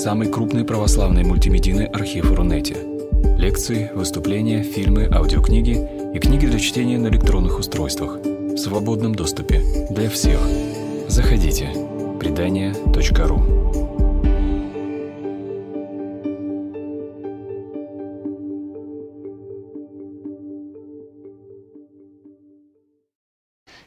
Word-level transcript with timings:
самый 0.00 0.32
крупный 0.32 0.64
православный 0.64 1.24
мультимедийный 1.24 1.84
архив 1.84 2.32
Рунете. 2.32 2.74
Лекции, 3.36 3.90
выступления, 3.94 4.62
фильмы, 4.62 5.06
аудиокниги 5.12 5.76
и 6.14 6.18
книги 6.18 6.46
для 6.46 6.58
чтения 6.58 6.96
на 6.96 7.08
электронных 7.08 7.58
устройствах 7.58 8.16
в 8.16 8.56
свободном 8.56 9.14
доступе 9.14 9.62
для 9.90 10.08
всех. 10.08 10.40
Заходите. 11.06 11.68
Предания.ру 12.18 13.42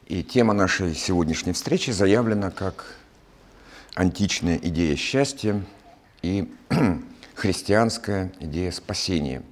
И 0.06 0.22
тема 0.22 0.54
нашей 0.54 0.94
сегодняшней 0.94 1.54
встречи 1.54 1.90
заявлена 1.90 2.52
как 2.52 2.98
античная 3.96 4.60
идея 4.62 4.96
счастья 4.96 5.64
и 6.24 6.52
христианская 7.36 8.32
идея 8.40 8.72
спасения. 8.72 9.44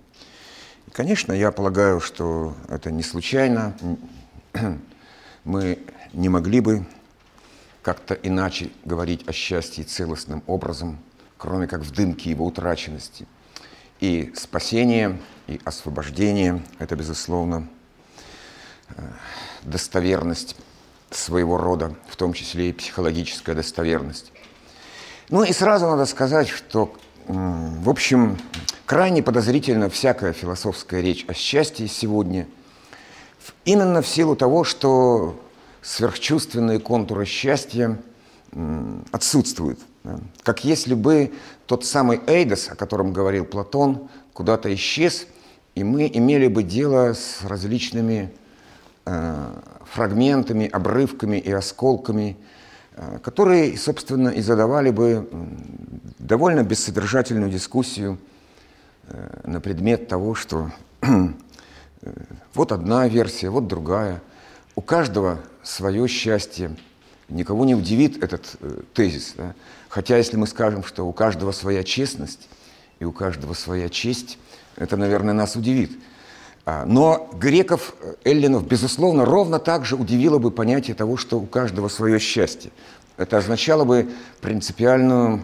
И, 0.88 0.92
конечно, 0.92 1.34
я 1.34 1.52
полагаю, 1.52 2.00
что 2.00 2.56
это 2.68 2.90
не 2.90 3.04
случайно. 3.04 3.78
Мы 5.44 5.80
не 6.14 6.30
могли 6.30 6.62
бы 6.62 6.86
как-то 7.84 8.14
иначе 8.14 8.72
говорить 8.86 9.28
о 9.28 9.34
счастье 9.34 9.84
целостным 9.84 10.44
образом, 10.48 10.98
кроме 11.38 11.68
как 11.68 11.82
в 11.82 11.92
дымке 11.92 12.30
его 12.30 12.46
утраченности. 12.46 13.28
И 14.00 14.34
спасение, 14.36 15.20
и 15.48 15.60
освобождение– 15.64 16.64
это, 16.80 16.96
безусловно, 16.96 17.68
э, 18.90 19.12
достоверность 19.64 20.56
своего 21.12 21.58
рода, 21.58 21.96
в 22.08 22.16
том 22.16 22.34
числе 22.34 22.70
и 22.70 22.74
психологическая 22.74 23.56
достоверность. 23.56 24.31
Ну 25.32 25.44
и 25.44 25.54
сразу 25.54 25.88
надо 25.88 26.06
сказать, 26.06 26.50
что, 26.50 26.94
в 27.26 27.90
общем, 27.90 28.38
крайне 28.86 29.24
подозрительна 29.24 29.90
всякая 29.90 30.34
философская 30.34 31.00
речь 31.00 31.24
о 31.30 31.34
счастье 31.34 31.88
сегодня, 31.88 32.48
именно 33.64 34.02
в 34.02 34.08
силу 34.08 34.36
того, 34.36 34.66
что 34.66 35.40
сверхчувственные 35.82 36.80
контуры 36.80 37.26
счастья 37.26 37.98
отсутствуют. 39.14 39.80
Как 40.44 40.66
если 40.66 40.96
бы 40.96 41.32
тот 41.66 41.86
самый 41.86 42.20
Эйдос, 42.28 42.68
о 42.70 42.76
котором 42.76 43.14
говорил 43.14 43.46
Платон, 43.46 44.10
куда-то 44.34 44.74
исчез, 44.76 45.28
и 45.76 45.86
мы 45.86 46.12
имели 46.14 46.48
бы 46.48 46.62
дело 46.62 47.14
с 47.14 47.42
различными 47.44 48.34
Э, 49.04 49.48
фрагментами, 49.86 50.68
обрывками 50.68 51.38
и 51.38 51.52
осколками, 51.52 52.38
которые, 53.24 53.78
собственно, 53.78 54.30
и 54.30 54.42
задавали 54.42 54.92
бы 54.92 55.28
довольно 56.20 56.64
бессодержательную 56.64 57.50
дискуссию 57.50 58.20
э, 59.08 59.42
на 59.46 59.60
предмет 59.60 60.08
того, 60.08 60.36
что 60.36 60.72
вот 62.54 62.72
одна 62.72 63.08
версия, 63.08 63.50
вот 63.50 63.68
другая. 63.68 64.22
У 64.76 64.82
каждого 64.82 65.40
свое 65.64 66.08
счастье. 66.08 66.76
Никого 67.28 67.66
не 67.66 67.76
удивит 67.76 68.24
этот 68.24 68.56
тезис. 68.94 69.34
Да? 69.38 69.54
Хотя 69.90 70.18
если 70.18 70.38
мы 70.38 70.48
скажем, 70.48 70.84
что 70.84 71.08
у 71.08 71.14
каждого 71.14 71.52
своя 71.54 71.84
честность 71.84 72.50
и 73.00 73.06
у 73.06 73.12
каждого 73.12 73.54
своя 73.54 73.90
честь, 73.90 74.38
это, 74.76 74.96
наверное, 74.98 75.34
нас 75.34 75.56
удивит. 75.56 75.92
А, 76.64 76.86
но 76.86 77.30
греков, 77.34 77.96
э, 78.02 78.14
эллинов, 78.24 78.68
безусловно, 78.68 79.26
ровно 79.26 79.58
так 79.58 79.84
же 79.84 79.96
удивило 79.96 80.38
бы 80.38 80.52
понятие 80.52 80.96
того, 80.96 81.18
что 81.18 81.40
у 81.40 81.46
каждого 81.46 81.88
свое 81.88 82.20
счастье. 82.20 82.72
Это 83.18 83.38
означало 83.38 83.84
бы 83.84 84.10
принципиальную 84.42 85.42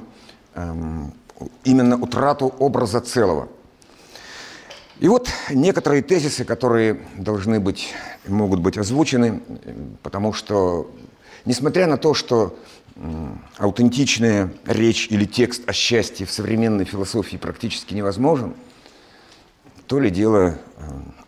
эм, 0.53 1.13
именно 1.63 1.97
утрату 1.97 2.53
образа 2.59 3.01
целого. 3.01 3.49
И 4.99 5.07
вот 5.07 5.29
некоторые 5.51 6.01
тезисы, 6.01 6.43
которые 6.43 7.01
должны 7.17 7.59
быть, 7.59 7.93
могут 8.27 8.59
быть 8.61 8.77
озвучены, 8.77 9.41
потому 10.01 10.33
что, 10.33 10.89
несмотря 11.45 11.85
на 11.85 11.97
то, 11.97 12.15
что 12.15 12.57
аутентичная 13.57 14.51
речь 14.65 15.07
или 15.11 15.25
текст 15.25 15.69
о 15.69 15.73
счастье 15.73 16.25
в 16.25 16.31
современной 16.31 16.85
философии 16.85 17.37
практически 17.37 17.93
невозможен– 17.95 18.53
то 19.87 20.01
ли 20.01 20.09
дело 20.09 20.57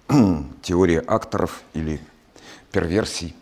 э, 0.09 0.37
теория 0.61 1.01
акторов 1.07 1.63
или 1.73 1.99
перверсий 2.71 3.33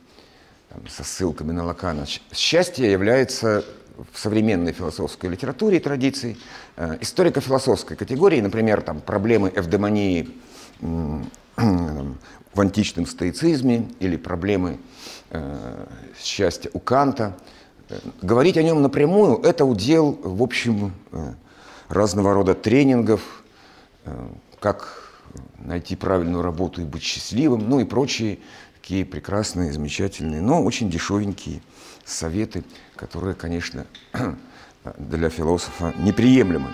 там, 0.70 0.88
со 0.88 1.04
ссылками 1.04 1.52
на 1.52 1.66
Лакана. 1.66 2.06
Счастье 2.32 2.92
является 2.92 3.66
в 4.14 4.20
современной 4.20 4.74
философской 4.74 5.32
литературе 5.32 5.78
и 5.78 5.80
традиции 5.80 6.38
э, 6.76 7.00
историко-философской 7.02 7.98
категории, 7.98 8.40
например, 8.42 8.82
там, 8.82 9.02
проблемы 9.02 9.52
эвдемонии 9.56 10.30
в 10.82 12.62
античном 12.62 13.08
стоицизме 13.08 13.90
или 14.00 14.18
проблемы 14.18 14.78
э, 15.32 15.88
счастья 16.20 16.70
у 16.74 16.80
Канта. 16.80 17.36
Говорить 18.22 18.58
о 18.58 18.64
нем 18.64 18.84
напрямую– 18.84 19.42
это 19.44 19.66
удел, 19.66 20.20
в 20.22 20.44
общем, 20.44 20.94
разного 21.88 22.34
рода 22.34 22.54
тренингов, 22.54 23.22
как 24.60 25.07
найти 25.60 25.96
правильную 25.96 26.42
работу 26.42 26.82
и 26.82 26.86
быть 26.86 27.04
счастливым, 27.04 27.70
ну 27.70 27.80
и 27.80 27.86
прочие 27.86 28.40
такие 28.82 29.06
прекрасные, 29.06 29.74
замечательные, 29.74 30.42
но 30.42 30.64
очень 30.64 30.90
дешевенькие 30.90 31.62
советы, 32.06 32.64
которые, 32.96 33.36
конечно, 33.36 33.86
для 34.98 35.30
философа 35.30 35.94
неприемлемы. 35.98 36.72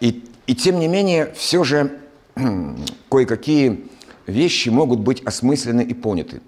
И, 0.00 0.24
и 0.46 0.54
тем 0.54 0.80
не 0.80 0.88
менее, 0.88 1.32
все 1.34 1.62
же 1.62 2.00
кое-какие 3.10 3.88
вещи 4.26 4.68
могут 4.70 5.00
быть 5.00 5.22
осмыслены 5.22 5.82
и 5.82 5.94
поняты 5.94 6.42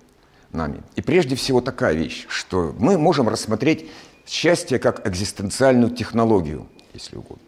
нами. 0.53 0.83
И 0.97 1.03
прежде 1.03 1.37
всего 1.37 1.61
такая 1.61 1.95
вещь, 1.95 2.27
что 2.29 2.75
мы 2.79 2.99
можем 2.99 3.29
рассмотреть 3.29 3.87
счастье 4.27 4.79
как 4.79 5.07
экзистенциальную 5.07 5.91
технологию, 5.91 6.67
если 6.93 7.17
угодно. 7.17 7.48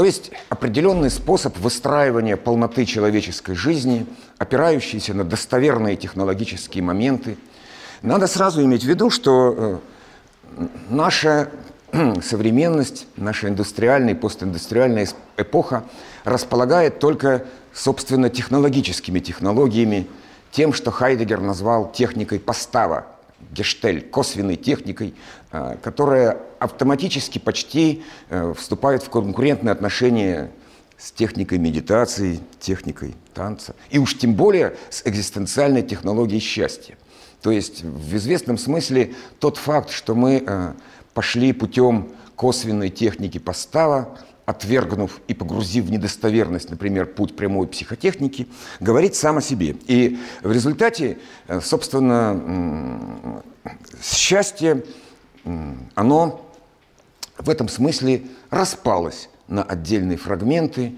То 0.00 0.06
есть 0.06 0.30
определенный 0.48 1.10
способ 1.10 1.58
выстраивания 1.58 2.38
полноты 2.38 2.86
человеческой 2.86 3.54
жизни, 3.54 4.06
опирающийся 4.38 5.12
на 5.12 5.24
достоверные 5.24 5.94
технологические 5.94 6.82
моменты. 6.82 7.36
Надо 8.00 8.26
сразу 8.26 8.64
иметь 8.64 8.82
в 8.82 8.88
виду, 8.88 9.10
что 9.10 9.82
э, 10.56 10.66
наша 10.88 11.50
современность, 12.22 13.08
наша 13.16 13.48
индустриальная 13.48 14.14
и 14.14 14.16
постиндустриальная 14.16 15.06
эпоха 15.36 15.84
располагает 16.24 16.98
только, 16.98 17.44
собственно, 17.74 18.30
технологическими 18.30 19.20
технологиями, 19.20 20.08
тем, 20.50 20.72
что 20.72 20.90
Хайдегер 20.90 21.42
назвал 21.42 21.92
техникой 21.92 22.40
постава, 22.40 23.04
гештель, 23.52 24.02
косвенной 24.02 24.56
техникой, 24.56 25.14
э, 25.52 25.76
которая 25.82 26.38
автоматически 26.58 27.38
почти 27.38 28.02
э, 28.28 28.54
вступает 28.56 29.02
в 29.02 29.10
конкурентные 29.10 29.72
отношения 29.72 30.50
с 30.98 31.12
техникой 31.12 31.58
медитации, 31.58 32.40
техникой 32.60 33.14
танца, 33.34 33.74
и 33.90 33.98
уж 33.98 34.18
тем 34.18 34.34
более 34.34 34.76
с 34.90 35.02
экзистенциальной 35.06 35.82
технологией 35.82 36.40
счастья. 36.40 36.96
То 37.42 37.50
есть 37.50 37.82
в 37.82 38.16
известном 38.16 38.58
смысле 38.58 39.14
тот 39.38 39.56
факт, 39.56 39.90
что 39.90 40.14
мы 40.14 40.44
э, 40.46 40.72
пошли 41.14 41.52
путем 41.52 42.10
косвенной 42.36 42.90
техники 42.90 43.38
постава, 43.38 44.18
отвергнув 44.50 45.20
и 45.28 45.34
погрузив 45.34 45.84
в 45.84 45.90
недостоверность, 45.90 46.70
например, 46.70 47.06
путь 47.06 47.36
прямой 47.36 47.66
психотехники, 47.68 48.48
говорит 48.80 49.14
сам 49.14 49.38
о 49.38 49.40
себе. 49.40 49.76
И 49.86 50.18
в 50.42 50.52
результате, 50.52 51.18
э, 51.48 51.60
собственно, 51.60 53.42
счастье, 54.02 54.84
оно 55.94 56.46
в 57.38 57.48
этом 57.48 57.68
смысле 57.68 58.24
распалось 58.50 59.30
на 59.48 59.62
отдельные 59.62 60.18
фрагменты, 60.18 60.94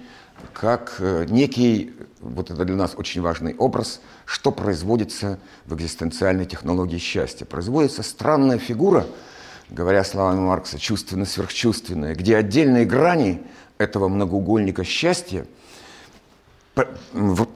как 0.53 0.97
э, 0.99 1.27
некий, 1.29 1.93
вот 2.21 2.51
это 2.51 2.65
для 2.65 2.77
нас 2.77 2.95
очень 2.97 3.21
важный 3.21 3.55
образ, 3.55 4.01
что 4.25 4.51
производится 4.51 5.39
в 5.67 5.75
экзистенциальной 5.75 6.47
технологии 6.47 6.99
счастья. 6.99 7.45
Производится 7.45 8.03
странная 8.03 8.59
фигура– 8.59 9.07
говоря 9.71 10.05
словами 10.05 10.41
Маркса, 10.41 10.79
чувственно-сверхчувственное, 10.79 12.15
где 12.15 12.37
отдельные 12.37 12.85
грани 12.85 13.43
этого 13.79 14.09
многоугольника 14.09 14.85
счастья 14.85 15.47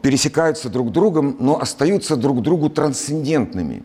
пересекаются 0.02 0.68
друг 0.68 0.92
другом, 0.92 1.36
но 1.40 1.60
остаются 1.60 2.16
друг 2.16 2.42
другу 2.42 2.68
трансцендентными. 2.68 3.82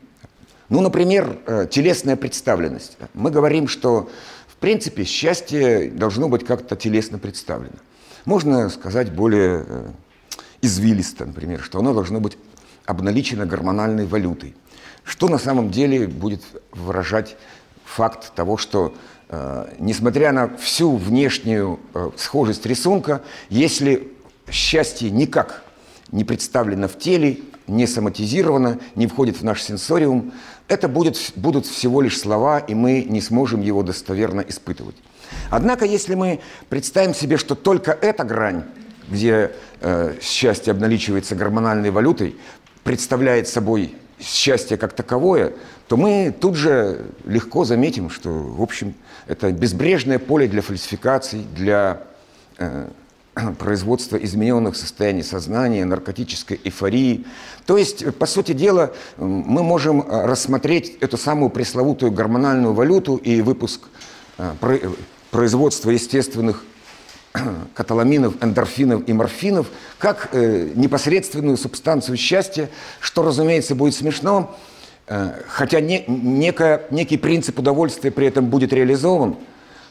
Ну, 0.70 0.82
например, 0.82 1.40
э, 1.46 1.68
телесная 1.70 2.16
представленность. 2.16 2.98
Мы 3.14 3.32
говорим, 3.32 3.68
что 3.68 4.10
в 4.48 4.56
принципе 4.56 5.04
счастье 5.04 5.90
должно 5.90 6.30
быть 6.30 6.46
как-то 6.46 6.76
телесно 6.76 7.18
представлено. 7.18 7.76
Можно 8.26 8.70
сказать 8.70 9.12
более 9.12 9.66
э, 9.68 9.88
извилисто, 10.62 11.26
например, 11.26 11.62
что 11.62 11.80
оно 11.80 11.94
должно 11.94 12.20
быть 12.20 12.38
обналичено 12.86 13.46
гормональной 13.46 14.06
валютой, 14.06 14.56
что 15.04 15.28
на 15.28 15.38
самом 15.38 15.72
деле 15.72 16.08
будет 16.08 16.44
выражать 16.72 17.36
факт 17.92 18.34
того, 18.34 18.58
что 18.58 18.94
Э, 19.34 19.66
несмотря 19.80 20.34
на 20.34 20.58
всю 20.58 20.98
внешнюю 20.98 21.80
э, 21.94 22.10
схожесть 22.18 22.66
рисунка, 22.66 23.22
если 23.50 24.12
счастье 24.50 25.10
никак 25.10 25.64
не 26.12 26.26
представлено 26.26 26.90
в 26.90 27.00
теле, 27.00 27.40
не 27.66 27.88
соматизировано, 27.88 28.80
не 28.96 29.08
входит 29.08 29.38
в 29.38 29.44
наш 29.44 29.64
сенсориум, 29.64 30.34
это 30.68 30.90
будет, 30.90 31.18
будут 31.38 31.66
всего 31.66 32.02
лишь 32.02 32.20
слова, 32.20 32.60
и 32.60 32.76
мы 32.76 33.04
не 33.04 33.22
сможем 33.22 33.62
его 33.62 33.84
достоверно 33.84 34.42
испытывать. 34.42 34.98
Однако, 35.50 35.86
если 35.86 36.16
мы 36.16 36.42
представим 36.68 37.14
себе, 37.14 37.38
что 37.38 37.56
только 37.56 37.94
эта 37.94 38.26
грань, 38.26 38.66
где 39.08 39.54
э, 39.80 40.16
счастье 40.22 40.72
обналичивается 40.72 41.36
гормональной 41.36 41.92
валютой, 41.92 42.36
представляет 42.84 43.48
собой 43.48 43.96
счастье 44.22 44.78
как 44.78 44.94
таковое, 44.94 45.54
то 45.88 45.98
мы 45.98 46.34
тут 46.38 46.56
же 46.56 47.06
легко 47.26 47.66
заметим, 47.66 48.10
что, 48.10 48.30
в 48.30 48.62
общем, 48.62 48.94
это 49.28 49.52
безбрежное 49.52 50.20
поле 50.20 50.48
для 50.48 50.62
фальсификаций, 50.62 51.46
для 51.56 52.04
э, 52.58 52.88
производства 53.60 54.18
измененных 54.18 54.76
состояний 54.76 55.24
сознания, 55.24 55.86
наркотической 55.86 56.60
эйфории. 56.64 57.26
То 57.66 57.78
есть, 57.78 58.16
по 58.16 58.26
сути 58.26 58.54
дела, 58.54 58.94
мы 59.18 59.64
можем 59.64 60.02
э, 60.02 60.26
рассмотреть 60.26 60.98
эту 61.02 61.18
самую 61.18 61.50
пресловутую 61.50 62.12
гормональную 62.12 62.74
валюту 62.74 63.18
и 63.18 63.42
выпуск 63.42 63.82
э, 64.38 64.54
производства 65.32 65.90
естественных 65.92 66.64
каталаминов, 67.74 68.36
эндорфинов 68.42 69.08
и 69.08 69.14
морфинов 69.14 69.68
как 69.98 70.30
э, 70.32 70.70
непосредственную 70.76 71.58
субстанцию 71.58 72.18
счастья, 72.18 72.70
что, 73.00 73.24
разумеется, 73.24 73.76
будет 73.76 73.96
смешно, 73.96 74.56
э, 75.08 75.32
хотя 75.48 75.80
не, 75.80 76.04
некое, 76.08 76.84
некий 76.92 77.18
принцип 77.18 77.60
удовольствия 77.60 78.12
при 78.12 78.28
этом 78.28 78.48
будет 78.48 78.74
реализован, 78.74 79.38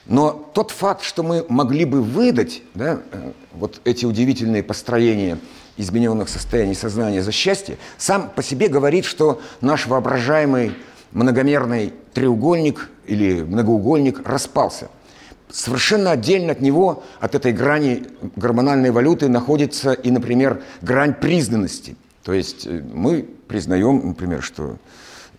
но 0.06 0.50
тот 0.54 0.70
факт, 0.70 1.02
что 1.02 1.22
мы 1.22 1.46
могли 1.48 1.84
бы 1.84 2.02
выдать 2.02 2.62
да, 2.74 3.00
э, 3.12 3.32
вот 3.52 3.80
эти 3.84 4.04
удивительные 4.04 4.62
построения 4.62 5.38
измененных 5.76 6.28
состояний 6.28 6.74
сознания 6.74 7.22
за 7.22 7.32
счастье, 7.32 7.78
сам 7.96 8.28
по 8.28 8.42
себе 8.42 8.68
говорит, 8.68 9.06
что 9.06 9.40
наш 9.62 9.86
воображаемый 9.86 10.74
многомерный 11.12 11.94
треугольник 12.12 12.90
или 13.06 13.42
многоугольник 13.42 14.26
распался– 14.28 14.88
Совершенно 15.52 16.12
отдельно 16.12 16.52
от 16.52 16.60
него, 16.60 17.02
от 17.18 17.34
этой 17.34 17.52
грани 17.52 18.04
гормональной 18.36 18.90
валюты, 18.90 19.28
находится 19.28 19.92
и, 19.92 20.10
например, 20.10 20.62
грань 20.80 21.14
признанности. 21.14 21.96
То 22.22 22.32
есть 22.32 22.66
э, 22.66 22.82
мы 22.92 23.22
признаем, 23.48 24.08
например, 24.08 24.42
что, 24.42 24.76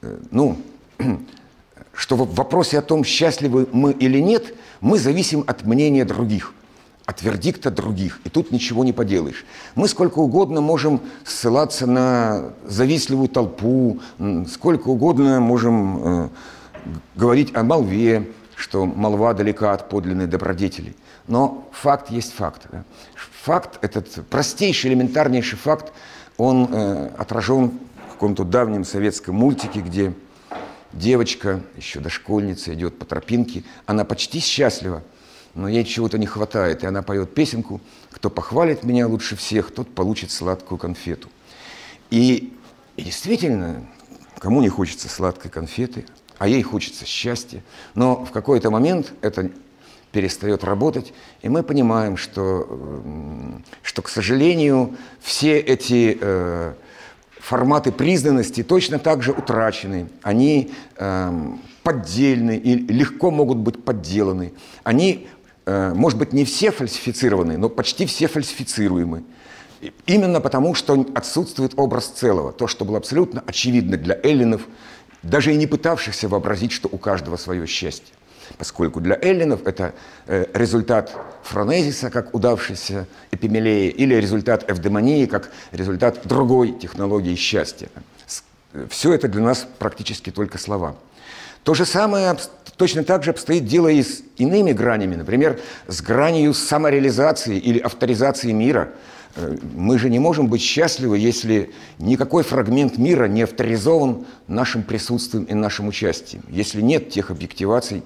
э, 0.01 0.17
ну, 0.31 0.57
что 1.93 2.15
в 2.15 2.35
вопросе 2.35 2.79
о 2.79 2.81
том, 2.81 3.03
счастливы 3.03 3.67
мы 3.71 3.93
или 3.93 4.19
нет, 4.19 4.53
мы 4.81 4.99
зависим 4.99 5.43
от 5.47 5.63
мнения 5.63 6.03
других, 6.03 6.53
от 7.05 7.21
вердикта 7.21 7.71
других. 7.71 8.19
И 8.25 8.29
тут 8.29 8.51
ничего 8.51 8.83
не 8.83 8.91
поделаешь. 8.91 9.45
Мы 9.75 9.87
сколько 9.87 10.19
угодно 10.19 10.59
можем 10.59 10.99
ссылаться 11.23 11.87
на 11.87 12.53
завистливую 12.65 13.29
толпу, 13.29 14.01
сколько 14.51 14.89
угодно 14.89 15.39
можем 15.39 16.03
э, 16.03 16.29
говорить 17.15 17.55
о 17.55 17.63
молве, 17.63 18.27
что 18.61 18.85
молва 18.85 19.33
далека 19.33 19.73
от 19.73 19.89
подлинной 19.89 20.27
добродетели. 20.27 20.95
Но 21.27 21.67
факт 21.71 22.11
есть 22.11 22.31
факт. 22.31 22.67
Да? 22.71 22.83
Факт, 23.43 23.79
этот 23.81 24.27
простейший, 24.27 24.91
элементарнейший 24.91 25.57
факт, 25.57 25.91
он 26.37 26.67
э, 26.71 27.09
отражен 27.17 27.71
в 28.09 28.11
каком-то 28.11 28.43
давнем 28.43 28.85
советском 28.85 29.35
мультике, 29.35 29.79
где 29.79 30.13
девочка, 30.93 31.61
еще 31.75 32.01
дошкольница, 32.01 32.71
идет 32.75 32.99
по 32.99 33.05
тропинке, 33.05 33.63
она 33.87 34.05
почти 34.05 34.39
счастлива, 34.39 35.01
но 35.55 35.67
ей 35.67 35.83
чего-то 35.83 36.19
не 36.19 36.27
хватает, 36.27 36.83
и 36.83 36.87
она 36.87 37.01
поет 37.01 37.33
песенку 37.33 37.81
«Кто 38.11 38.29
похвалит 38.29 38.83
меня 38.83 39.07
лучше 39.07 39.35
всех, 39.35 39.73
тот 39.73 39.91
получит 39.93 40.29
сладкую 40.29 40.77
конфету». 40.77 41.29
И, 42.11 42.53
и 42.95 43.01
действительно, 43.01 43.87
кому 44.37 44.61
не 44.61 44.69
хочется 44.69 45.09
сладкой 45.09 45.49
конфеты, 45.49 46.05
а 46.41 46.47
ей 46.47 46.63
хочется 46.63 47.05
счастья. 47.05 47.61
Но 47.93 48.25
в 48.25 48.31
какой-то 48.31 48.71
момент 48.71 49.13
это 49.21 49.51
перестает 50.11 50.63
работать, 50.63 51.13
и 51.43 51.49
мы 51.49 51.61
понимаем, 51.61 52.17
что, 52.17 52.67
что 53.83 54.01
к 54.01 54.09
сожалению, 54.09 54.97
все 55.19 55.59
эти 55.59 56.17
э, 56.19 56.73
форматы 57.39 57.91
признанности 57.91 58.63
точно 58.63 58.97
так 58.97 59.21
же 59.21 59.33
утрачены. 59.33 60.09
Они 60.23 60.71
э, 60.97 61.31
поддельны 61.83 62.57
и 62.57 62.73
легко 62.73 63.29
могут 63.29 63.59
быть 63.59 63.83
подделаны. 63.83 64.51
Они, 64.83 65.27
э, 65.67 65.93
может 65.93 66.17
быть, 66.17 66.33
не 66.33 66.43
все 66.43 66.71
фальсифицированы, 66.71 67.59
но 67.59 67.69
почти 67.69 68.07
все 68.07 68.25
фальсифицируемы. 68.25 69.21
Именно 70.07 70.41
потому, 70.41 70.73
что 70.73 71.05
отсутствует 71.13 71.73
образ 71.75 72.07
целого. 72.07 72.51
То, 72.51 72.65
что 72.65 72.83
было 72.83 72.97
абсолютно 72.97 73.43
очевидно 73.45 73.95
для 73.95 74.19
эллинов– 74.23 74.63
даже 75.23 75.53
и 75.53 75.57
не 75.57 75.67
пытавшихся 75.67 76.27
вообразить, 76.27 76.71
что 76.71 76.89
у 76.91 76.97
каждого 76.97 77.37
свое 77.37 77.67
счастье. 77.67 78.13
Поскольку 78.57 78.99
для 78.99 79.17
эллинов 79.21 79.65
это 79.65 79.93
э, 80.27 80.45
результат 80.53 81.15
фронезиса, 81.43 82.09
как 82.09 82.33
удавшейся 82.35 83.07
эпимелеи, 83.31 83.89
или 83.89 84.15
результат 84.15 84.69
эвдемонии, 84.69 85.25
как 85.25 85.51
результат 85.71 86.21
другой 86.25 86.73
технологии 86.73 87.35
счастья. 87.35 87.87
Все 88.89 89.13
это 89.13 89.27
для 89.27 89.41
нас 89.41 89.67
практически 89.79 90.31
только 90.31 90.57
слова. 90.57 90.95
То 91.63 91.75
же 91.75 91.85
самое, 91.85 92.35
точно 92.75 93.03
так 93.03 93.23
же 93.23 93.31
обстоит 93.31 93.65
дело 93.65 93.87
и 93.87 94.01
с 94.01 94.21
иными 94.37 94.73
гранями, 94.73 95.15
например, 95.15 95.59
с 95.87 96.01
гранью 96.01 96.53
самореализации 96.53 97.57
или 97.57 97.79
авторизации 97.79 98.51
мира– 98.51 98.89
Э, 98.99 99.09
мы 99.75 99.97
же 99.97 100.09
не 100.09 100.19
можем 100.19 100.47
быть 100.47 100.61
счастливы, 100.61 101.17
если 101.17 101.71
никакой 101.99 102.43
фрагмент 102.43 102.97
мира 102.97 103.25
не 103.25 103.43
авторизован 103.43 104.25
нашим 104.47 104.83
присутствием 104.83 105.45
и 105.45 105.53
нашим 105.53 105.87
участием, 105.87 106.43
если 106.49 106.81
нет 106.81 107.09
тех 107.09 107.31
объективаций, 107.31 108.03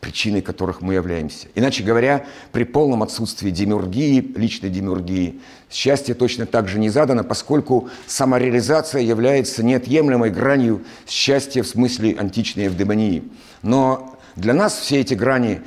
причиной 0.00 0.42
которых 0.42 0.82
мы 0.82 0.94
являемся. 0.94 1.48
Иначе 1.54 1.82
говоря, 1.82 2.26
при 2.52 2.64
полном 2.64 3.02
отсутствии 3.02 3.50
демиургии, 3.50 4.20
личной 4.36 4.68
демиургии, 4.68 5.40
счастье 5.70 6.14
точно 6.14 6.46
так 6.46 6.68
же 6.68 6.78
не 6.78 6.90
задано, 6.90 7.24
поскольку 7.24 7.88
самореализация 8.06 9.00
является 9.00 9.64
неотъемлемой 9.64 10.30
гранью 10.30 10.84
счастья 11.08 11.62
в 11.62 11.66
смысле 11.66 12.14
античной 12.18 12.66
эвдемонии. 12.66 13.24
Но 13.62 14.16
для 14.36 14.52
нас 14.52 14.78
все 14.78 15.00
эти 15.00 15.14
грани 15.14 15.62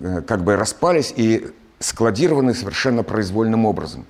э, 0.00 0.22
как 0.22 0.42
бы 0.42 0.56
распались 0.56 1.12
и 1.14 1.48
складированы 1.78 2.54
совершенно 2.54 3.02
произвольным 3.02 3.66
образом. 3.66 4.06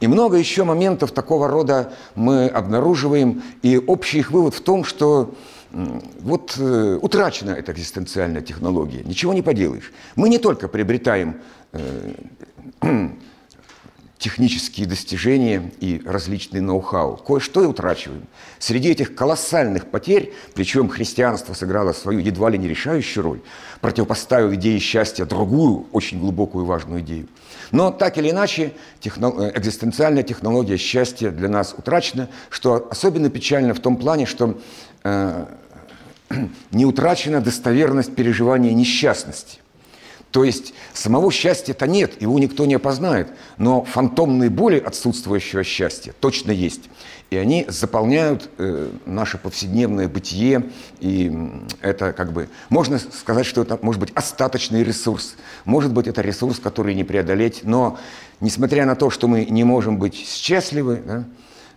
И 0.00 0.06
много 0.06 0.36
еще 0.38 0.64
моментов 0.64 1.12
такого 1.12 1.48
рода 1.48 1.92
мы 2.14 2.48
обнаруживаем, 2.48 3.42
и 3.62 3.76
общий 3.76 4.18
их 4.18 4.30
вывод 4.30 4.54
в 4.54 4.62
том, 4.62 4.84
что 4.84 5.34
вот 5.72 6.56
э, 6.58 6.98
утрачена 7.00 7.50
эта 7.50 7.72
экзистенциальная 7.72 8.40
технология, 8.40 9.02
ничего 9.04 9.32
не 9.32 9.42
поделаешь. 9.42 9.92
Мы 10.16 10.28
не 10.28 10.38
только 10.38 10.66
приобретаем 10.66 11.36
э, 11.72 12.14
технические 14.18 14.86
достижения 14.86 15.70
и 15.80 16.02
различные 16.04 16.60
ноу-хау. 16.60 17.16
Кое-что 17.16 17.62
и 17.62 17.66
утрачиваем. 17.66 18.24
Среди 18.58 18.90
этих 18.90 19.14
колоссальных 19.14 19.86
потерь, 19.86 20.32
причем 20.54 20.88
христианство 20.88 21.54
сыграло 21.54 21.92
свою 21.92 22.18
едва 22.18 22.50
ли 22.50 22.58
не 22.58 22.68
решающую 22.68 23.22
роль, 23.22 23.40
противопоставив 23.80 24.52
идее 24.54 24.78
счастья 24.80 25.24
другую, 25.24 25.86
очень 25.92 26.20
глубокую 26.20 26.64
и 26.64 26.68
важную 26.68 27.00
идею. 27.00 27.28
Но 27.70 27.90
так 27.90 28.18
или 28.18 28.30
иначе, 28.30 28.72
техно, 29.00 29.32
э, 29.38 29.52
экзистенциальная 29.58 30.22
технология 30.22 30.76
счастья 30.76 31.30
для 31.30 31.48
нас 31.48 31.74
утрачена, 31.76 32.28
что 32.48 32.88
особенно 32.90 33.30
печально 33.30 33.74
в 33.74 33.80
том 33.80 33.96
плане, 33.96 34.26
что 34.26 34.58
э, 35.04 35.44
не 36.72 36.84
утрачена 36.84 37.40
достоверность 37.40 38.14
переживания 38.14 38.72
несчастности. 38.72 39.58
То 40.30 40.44
есть 40.44 40.74
самого 40.94 41.32
счастья-то 41.32 41.86
нет, 41.86 42.22
его 42.22 42.38
никто 42.38 42.64
не 42.64 42.74
опознает, 42.74 43.28
но 43.58 43.82
фантомные 43.82 44.48
боли 44.48 44.78
отсутствующего 44.78 45.64
счастья 45.64 46.14
точно 46.20 46.52
есть. 46.52 46.88
И 47.30 47.36
они 47.36 47.64
заполняют 47.68 48.50
э, 48.58 48.90
наше 49.06 49.38
повседневное 49.38 50.08
бытие, 50.08 50.70
и 50.98 51.32
это 51.80 52.12
как 52.12 52.32
бы, 52.32 52.48
можно 52.68 52.98
сказать, 52.98 53.46
что 53.46 53.62
это 53.62 53.78
может 53.82 54.00
быть 54.00 54.10
остаточный 54.16 54.82
ресурс, 54.82 55.36
может 55.64 55.92
быть 55.92 56.08
это 56.08 56.22
ресурс, 56.22 56.58
который 56.58 56.92
не 56.94 57.04
преодолеть, 57.04 57.60
но 57.62 57.98
несмотря 58.40 58.84
на 58.84 58.96
то, 58.96 59.10
что 59.10 59.28
мы 59.28 59.44
не 59.44 59.62
можем 59.62 59.98
быть 59.98 60.16
счастливы, 60.16 61.02
да, 61.06 61.24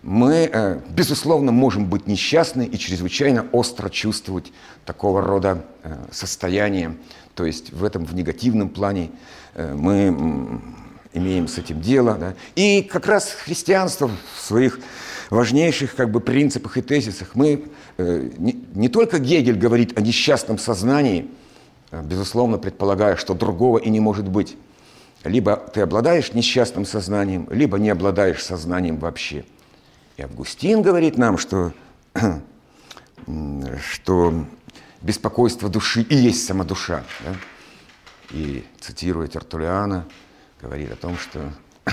мы, 0.02 0.50
э, 0.52 0.80
безусловно, 0.90 1.52
можем 1.52 1.86
быть 1.86 2.08
несчастны 2.08 2.66
и 2.66 2.76
чрезвычайно 2.76 3.46
остро 3.52 3.88
чувствовать 3.88 4.52
такого 4.84 5.22
рода 5.22 5.64
э, 5.82 5.96
состояние. 6.10 6.96
То 7.34 7.46
есть 7.46 7.72
в 7.72 7.84
этом, 7.84 8.04
в 8.04 8.14
негативном 8.14 8.68
плане 8.68 9.12
э, 9.54 9.72
мы 9.72 10.60
имеем 11.14 11.48
с 11.48 11.56
этим 11.58 11.80
дело. 11.80 12.14
Да? 12.14 12.34
И 12.54 12.82
как 12.82 13.06
раз 13.06 13.30
христианство 13.30 14.10
в 14.36 14.40
своих 14.42 14.78
важнейших 15.30 15.94
как 15.94 16.10
бы, 16.10 16.20
принципах 16.20 16.76
и 16.76 16.82
тезисах 16.82 17.34
мы... 17.34 17.66
Не, 17.98 18.64
не 18.74 18.88
только 18.88 19.18
Гегель 19.18 19.58
говорит 19.58 19.98
о 19.98 20.00
несчастном 20.00 20.58
сознании, 20.58 21.28
безусловно, 21.90 22.58
предполагая, 22.58 23.16
что 23.16 23.34
другого 23.34 23.78
и 23.78 23.88
не 23.90 24.00
может 24.00 24.28
быть. 24.28 24.56
Либо 25.24 25.56
ты 25.56 25.80
обладаешь 25.80 26.34
несчастным 26.34 26.84
сознанием, 26.84 27.48
либо 27.50 27.78
не 27.78 27.88
обладаешь 27.88 28.42
сознанием 28.42 28.98
вообще. 28.98 29.44
И 30.16 30.22
Августин 30.22 30.82
говорит 30.82 31.16
нам, 31.16 31.38
что, 31.38 31.72
что 33.90 34.44
беспокойство 35.00 35.68
души 35.68 36.02
и 36.02 36.14
есть 36.14 36.46
сама 36.46 36.64
душа. 36.64 37.04
Да? 37.24 37.34
И, 38.30 38.64
цитируя 38.80 39.26
Тертулиана, 39.26 40.06
говорит 40.60 40.92
о 40.92 40.96
том, 40.96 41.16
что, 41.16 41.52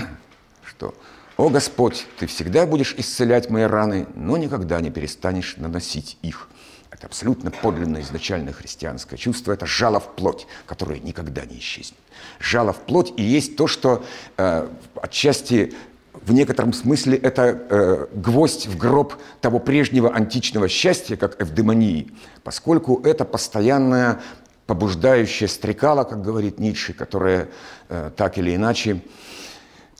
что 0.64 0.94
«О 1.36 1.48
Господь, 1.48 2.06
Ты 2.18 2.26
всегда 2.26 2.66
будешь 2.66 2.94
исцелять 2.96 3.48
мои 3.48 3.64
раны, 3.64 4.06
но 4.14 4.36
никогда 4.36 4.80
не 4.80 4.90
перестанешь 4.90 5.56
наносить 5.56 6.18
их». 6.22 6.48
Это 6.90 7.06
абсолютно 7.06 7.50
подлинное 7.50 8.02
изначальное 8.02 8.52
христианское 8.52 9.16
чувство. 9.16 9.52
Это 9.52 9.64
жало 9.64 9.98
в 9.98 10.14
плоть, 10.14 10.46
которое 10.66 11.00
никогда 11.00 11.44
не 11.46 11.58
исчезнет. 11.58 11.98
Жало 12.38 12.74
в 12.74 12.80
плоть 12.80 13.14
и 13.16 13.22
есть 13.22 13.56
то, 13.56 13.66
что 13.66 14.04
э, 14.36 14.68
отчасти 14.94 15.72
в 16.12 16.32
некотором 16.32 16.74
смысле 16.74 17.16
это 17.16 17.42
э, 17.42 18.06
гвоздь 18.12 18.66
в 18.66 18.76
гроб 18.76 19.14
того 19.40 19.58
прежнего 19.58 20.14
античного 20.14 20.68
счастья, 20.68 21.16
как 21.16 21.40
эвдемонии, 21.40 22.12
поскольку 22.44 23.00
это 23.02 23.24
постоянная 23.24 24.20
побуждающая 24.66 25.48
стрекала, 25.48 26.04
как 26.04 26.22
говорит 26.22 26.58
Ницше, 26.58 26.92
которая 26.92 27.48
э, 27.88 28.10
так 28.16 28.36
или 28.38 28.54
иначе 28.54 29.02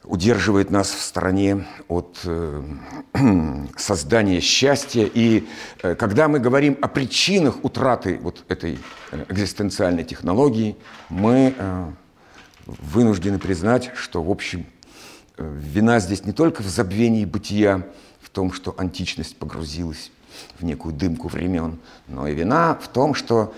удерживает 0.05 0.71
нас 0.71 0.91
в 0.91 1.01
стороне 1.01 1.67
от 1.89 2.21
э, 2.25 2.63
создания 3.77 4.41
счастья. 4.41 5.09
И 5.13 5.47
э, 5.83 5.95
когда 5.95 6.29
мы 6.29 6.41
говорим 6.41 6.77
о 6.81 6.89
причинах 6.89 7.65
утраты 7.65 8.19
вот 8.21 8.45
этой 8.49 8.79
э, 9.13 9.25
экзистенциальной 9.29 10.05
технологии, 10.05 10.77
мы 11.09 11.55
вынуждены 12.67 13.39
признать, 13.39 13.91
что, 13.95 14.23
в 14.23 14.31
общем, 14.31 14.67
вина 15.37 15.99
здесь 15.99 16.25
не 16.25 16.33
только 16.33 16.63
в 16.63 16.69
забвении 16.69 17.25
бытия, 17.25 17.87
в 18.21 18.31
том, 18.31 18.53
что 18.53 18.75
античность 18.79 19.37
погрузилась 19.37 20.11
в 20.59 20.65
некую 20.65 20.95
дымку 20.95 21.29
времен, 21.29 21.79
но 22.07 22.27
и 22.27 22.35
вина 22.35 22.79
в 22.81 22.89
том, 22.89 23.15
что, 23.15 23.53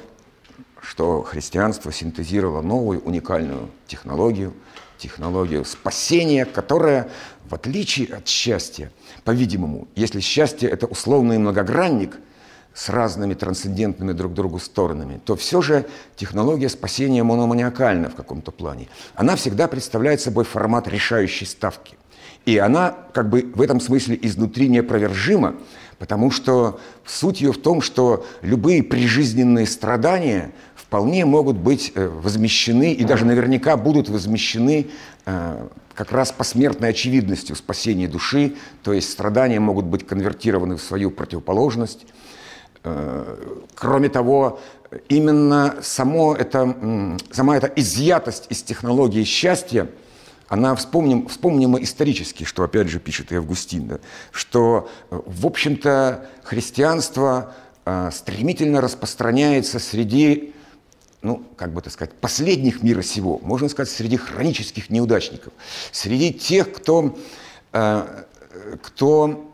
что 0.80 1.22
христианство 1.22 1.92
синтезировало 1.92 2.62
новую 2.62 3.00
уникальную 3.00 3.70
технологию– 3.86 4.52
технологию 5.04 5.66
спасения, 5.66 6.46
которая, 6.46 7.08
в 7.50 7.54
отличие 7.54 8.14
от 8.14 8.26
счастья, 8.26 8.90
по-видимому, 9.24 9.86
если 9.94 10.20
счастье– 10.20 10.68
это 10.70 10.86
условный 10.86 11.36
многогранник 11.36 12.16
с 12.72 12.88
разными 12.88 13.34
трансцендентными 13.34 14.12
друг 14.12 14.32
другу 14.32 14.58
сторонами, 14.58 15.20
то 15.26 15.36
все 15.36 15.60
же 15.60 15.84
технология 16.16 16.70
спасения 16.70 17.22
мономаниакальна 17.22 18.08
в 18.08 18.14
каком-то 18.14 18.50
плане. 18.50 18.88
Она 19.14 19.36
всегда 19.36 19.68
представляет 19.68 20.22
собой 20.22 20.44
формат 20.44 20.88
решающей 20.88 21.46
ставки. 21.46 21.96
И 22.46 22.56
она 22.56 22.96
как 23.12 23.28
бы 23.28 23.52
в 23.54 23.60
этом 23.60 23.80
смысле 23.80 24.18
изнутри 24.22 24.68
неопровержима, 24.68 25.54
потому 25.98 26.30
что 26.30 26.80
суть 27.04 27.42
ее 27.42 27.52
в 27.52 27.58
том, 27.58 27.82
что 27.82 28.26
любые 28.40 28.82
прижизненные 28.82 29.66
страдания 29.66 30.52
вполне 30.94 31.24
могут 31.24 31.56
быть 31.56 31.90
э, 31.96 32.06
возмещены 32.06 32.92
и 32.92 33.02
даже 33.02 33.24
наверняка 33.24 33.76
будут 33.76 34.08
возмещены 34.08 34.86
э, 35.26 35.68
как 35.92 36.12
раз 36.12 36.30
посмертной 36.30 36.90
очевидностью 36.90 37.56
спасения 37.56 38.06
души, 38.06 38.54
то 38.84 38.92
есть 38.92 39.10
страдания 39.10 39.58
могут 39.58 39.86
быть 39.86 40.06
конвертированы 40.06 40.76
в 40.76 40.80
свою 40.80 41.10
противоположность. 41.10 42.06
Э, 42.84 43.24
кроме 43.74 44.08
того, 44.08 44.60
именно 45.08 45.74
само 45.82 46.36
это, 46.36 47.18
сама 47.32 47.56
эта 47.56 47.66
изъятость 47.74 48.46
из 48.50 48.62
технологии 48.62 49.24
счастья, 49.24 49.88
она, 50.46 50.76
вспомним, 50.76 51.26
вспомним 51.26 51.76
исторически, 51.82 52.44
что 52.44 52.62
опять 52.62 52.86
же 52.86 53.00
пишет 53.00 53.32
и 53.32 53.34
Августин, 53.34 53.88
да, 53.88 53.98
что, 54.30 54.88
в 55.10 55.44
общем-то, 55.44 56.28
христианство 56.44 57.52
стремительно 58.12 58.80
распространяется 58.80 59.80
среди 59.80 60.54
ну, 61.24 61.42
как 61.56 61.72
бы 61.72 61.80
так 61.80 61.92
сказать, 61.92 62.12
последних 62.12 62.82
мира 62.82 63.02
сего, 63.02 63.40
можно 63.42 63.68
сказать, 63.68 63.92
среди 63.92 64.16
хронических 64.16 64.90
неудачников, 64.90 65.52
среди 65.90 66.32
тех, 66.32 66.70
кто, 66.70 67.16
э, 67.72 68.24
кто 68.82 69.50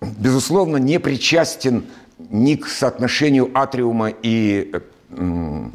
безусловно, 0.00 0.78
не 0.78 0.98
причастен 0.98 1.84
ни 2.18 2.56
к 2.56 2.66
соотношению 2.66 3.50
атриума 3.54 4.10
и 4.10 4.72
э, 5.10 5.68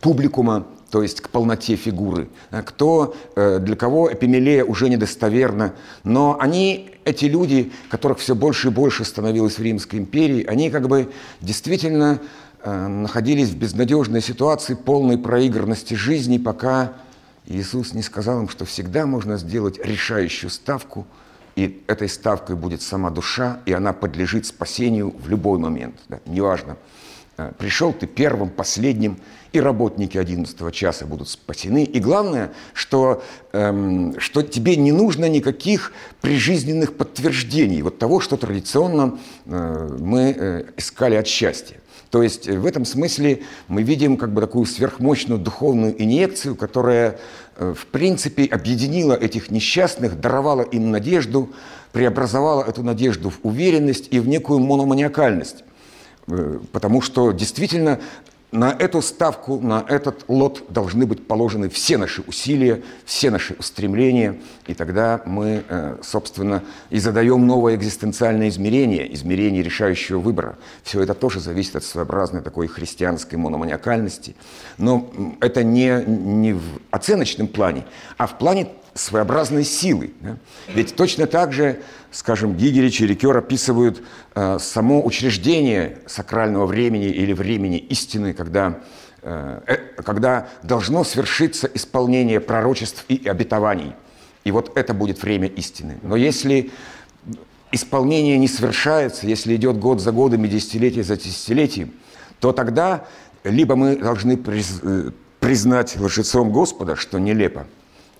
публикума, 0.00 0.66
то 0.90 1.02
есть 1.02 1.22
к 1.22 1.30
полноте 1.30 1.76
фигуры, 1.76 2.28
а 2.50 2.62
кто, 2.62 3.16
э, 3.36 3.60
для 3.60 3.76
кого 3.76 4.12
эпимелея 4.12 4.64
уже 4.64 4.90
недостоверна, 4.90 5.74
но 6.04 6.36
они, 6.38 6.90
эти 7.06 7.24
люди, 7.24 7.72
которых 7.88 8.18
все 8.18 8.34
больше 8.34 8.68
и 8.68 8.70
больше 8.70 9.06
становилось 9.06 9.58
в 9.58 9.62
Римской 9.62 9.98
империи, 9.98 10.44
они 10.44 10.70
как 10.70 10.88
бы 10.88 11.10
действительно 11.40 12.20
Э, 12.20 12.43
находились 12.64 13.50
в 13.50 13.56
безнадежной 13.56 14.20
ситуации, 14.20 14.74
полной 14.74 15.18
проигранности 15.18 15.94
жизни, 15.94 16.38
пока 16.38 16.94
Иисус 17.46 17.92
не 17.92 18.02
сказал 18.02 18.40
им, 18.40 18.48
что 18.48 18.64
всегда 18.64 19.06
можно 19.06 19.36
сделать 19.36 19.78
решающую 19.84 20.50
ставку, 20.50 21.06
и 21.56 21.84
этой 21.86 22.08
ставкой 22.08 22.56
будет 22.56 22.82
сама 22.82 23.10
душа, 23.10 23.60
и 23.66 23.72
она 23.72 23.92
подлежит 23.92 24.46
спасению 24.46 25.14
в 25.16 25.28
любой 25.28 25.58
момент. 25.58 25.96
Да, 26.08 26.20
неважно, 26.26 26.76
э, 27.36 27.52
пришел 27.58 27.92
ты 27.92 28.06
первым, 28.06 28.48
последним, 28.48 29.18
и 29.52 29.60
работники 29.60 30.18
11 30.18 30.72
часа 30.72 31.06
будут 31.06 31.28
спасены. 31.28 31.84
И 31.84 32.00
главное, 32.00 32.52
что, 32.72 33.22
эм, 33.52 34.18
что 34.18 34.42
тебе 34.42 34.74
не 34.74 34.90
нужно 34.90 35.28
никаких 35.28 35.92
прижизненных 36.20 36.96
подтверждений 36.96 37.82
вот 37.82 37.98
того, 37.98 38.18
что 38.18 38.36
традиционно 38.36 39.18
э, 39.46 39.96
мы 40.00 40.34
э, 40.36 40.64
искали 40.76 41.14
от 41.14 41.28
счастья. 41.28 41.76
То 42.14 42.22
есть 42.22 42.46
э, 42.46 42.56
в 42.56 42.64
этом 42.64 42.84
смысле 42.84 43.42
мы 43.66 43.82
видим 43.82 44.16
как 44.16 44.32
бы 44.32 44.40
такую 44.40 44.66
сверхмощную 44.66 45.40
духовную 45.40 46.00
инъекцию, 46.00 46.54
которая 46.54 47.18
э, 47.56 47.74
в 47.76 47.86
принципе 47.86 48.44
объединила 48.44 49.14
этих 49.14 49.50
несчастных, 49.50 50.20
даровала 50.20 50.62
им 50.62 50.92
надежду, 50.92 51.50
преобразовала 51.90 52.62
эту 52.62 52.84
надежду 52.84 53.30
в 53.30 53.40
уверенность 53.42 54.06
и 54.12 54.20
в 54.20 54.28
некую 54.28 54.60
мономаниакальность. 54.60 55.64
Э, 56.28 56.60
потому 56.70 57.00
что 57.00 57.32
действительно 57.32 57.98
на 58.54 58.70
эту 58.70 59.02
ставку, 59.02 59.58
на 59.60 59.84
этот 59.88 60.24
лот 60.28 60.62
должны 60.68 61.06
быть 61.06 61.26
положены 61.26 61.68
все 61.68 61.98
наши 61.98 62.22
усилия, 62.22 62.84
все 63.04 63.30
наши 63.30 63.56
устремления, 63.58 64.38
и 64.68 64.74
тогда 64.74 65.20
мы, 65.26 65.64
э, 65.68 65.96
собственно, 66.02 66.62
и 66.88 67.00
задаем 67.00 67.48
новое 67.48 67.74
экзистенциальное 67.74 68.48
измерение, 68.48 69.12
измерение 69.12 69.60
решающего 69.64 70.20
выбора. 70.20 70.56
Все 70.84 71.02
это 71.02 71.14
тоже 71.14 71.40
зависит 71.40 71.74
от 71.74 71.82
своеобразной 71.82 72.42
такой 72.42 72.68
христианской 72.68 73.36
мономаниакальности. 73.38 74.36
Но 74.78 75.10
это 75.40 75.64
не, 75.64 76.04
не 76.06 76.52
в 76.52 76.62
оценочном 76.92 77.48
плане, 77.48 77.84
а 78.18 78.28
в 78.28 78.38
плане 78.38 78.68
своеобразной 78.94 79.64
силы. 79.64 80.12
Да? 80.20 80.36
Ведь 80.68 80.94
точно 80.94 81.26
так 81.26 81.52
же, 81.52 81.80
скажем, 82.10 82.56
Гигерич 82.56 83.00
и 83.00 83.06
Рикер 83.06 83.36
описывают 83.36 84.02
э, 84.34 84.58
само 84.60 85.04
учреждение 85.04 85.98
сакрального 86.06 86.66
времени 86.66 87.06
или 87.06 87.32
времени 87.32 87.78
истины, 87.78 88.32
когда, 88.32 88.78
э, 89.22 89.60
э, 89.66 90.02
когда 90.02 90.48
должно 90.62 91.04
свершиться 91.04 91.68
исполнение 91.74 92.40
пророчеств 92.40 93.04
и 93.08 93.26
обетований. 93.28 93.94
И 94.44 94.50
вот 94.50 94.76
это 94.76 94.94
будет 94.94 95.22
время 95.22 95.48
истины. 95.48 95.98
Но 96.02 96.16
если 96.16 96.70
исполнение 97.72 98.38
не 98.38 98.48
совершается, 98.48 99.26
если 99.26 99.56
идет 99.56 99.78
год 99.78 100.00
за 100.00 100.12
годом 100.12 100.44
и 100.44 100.48
десятилетие 100.48 101.02
за 101.02 101.16
десятилетием, 101.16 101.92
то 102.38 102.52
тогда 102.52 103.06
либо 103.42 103.74
мы 103.74 103.96
должны 103.96 104.38
э, 104.46 105.10
признать 105.40 105.96
лжецом 105.98 106.52
Господа, 106.52 106.94
что 106.94 107.18
нелепо, 107.18 107.66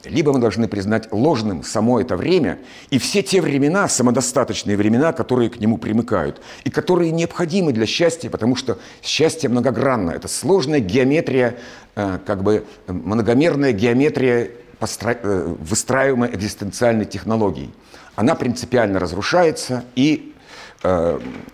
либо 0.06 0.32
мы 0.32 0.38
должны 0.38 0.68
признать 0.68 1.12
ложным 1.12 1.62
само 1.62 2.00
это 2.00 2.16
время 2.16 2.58
и 2.90 2.98
все 2.98 3.22
те 3.22 3.40
времена, 3.40 3.88
самодостаточные 3.88 4.76
времена, 4.76 5.12
которые 5.12 5.50
к 5.50 5.58
нему 5.58 5.78
примыкают, 5.78 6.40
и 6.64 6.70
которые 6.70 7.10
необходимы 7.10 7.72
для 7.72 7.86
счастья, 7.86 8.30
потому 8.30 8.56
что 8.56 8.78
счастье 9.02 9.48
многогранно. 9.48 10.10
Это 10.10 10.28
сложная 10.28 10.80
геометрия, 10.80 11.56
э, 11.94 12.18
как 12.24 12.42
бы 12.42 12.64
многомерная 12.86 13.72
геометрия 13.72 14.50
э, 14.80 15.54
выстраиваемой 15.60 16.34
экзистенциальной 16.34 17.06
технологией. 17.06 17.70
Она 18.16 18.34
принципиально 18.34 19.00
разрушается, 19.00 19.84
и 19.96 20.33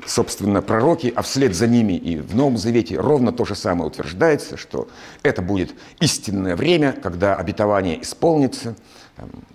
собственно, 0.06 0.60
пророки, 0.60 1.12
а 1.14 1.22
вслед 1.22 1.54
за 1.54 1.68
ними 1.68 1.92
и 1.92 2.16
в 2.16 2.34
Новом 2.34 2.56
Завете 2.56 2.98
ровно 2.98 3.32
то 3.32 3.44
же 3.44 3.54
самое 3.54 3.86
утверждается, 3.88 4.56
что 4.56 4.88
это 5.22 5.40
будет 5.40 5.72
истинное 6.00 6.56
время, 6.56 6.92
когда 6.92 7.36
обетование 7.36 8.02
исполнится, 8.02 8.74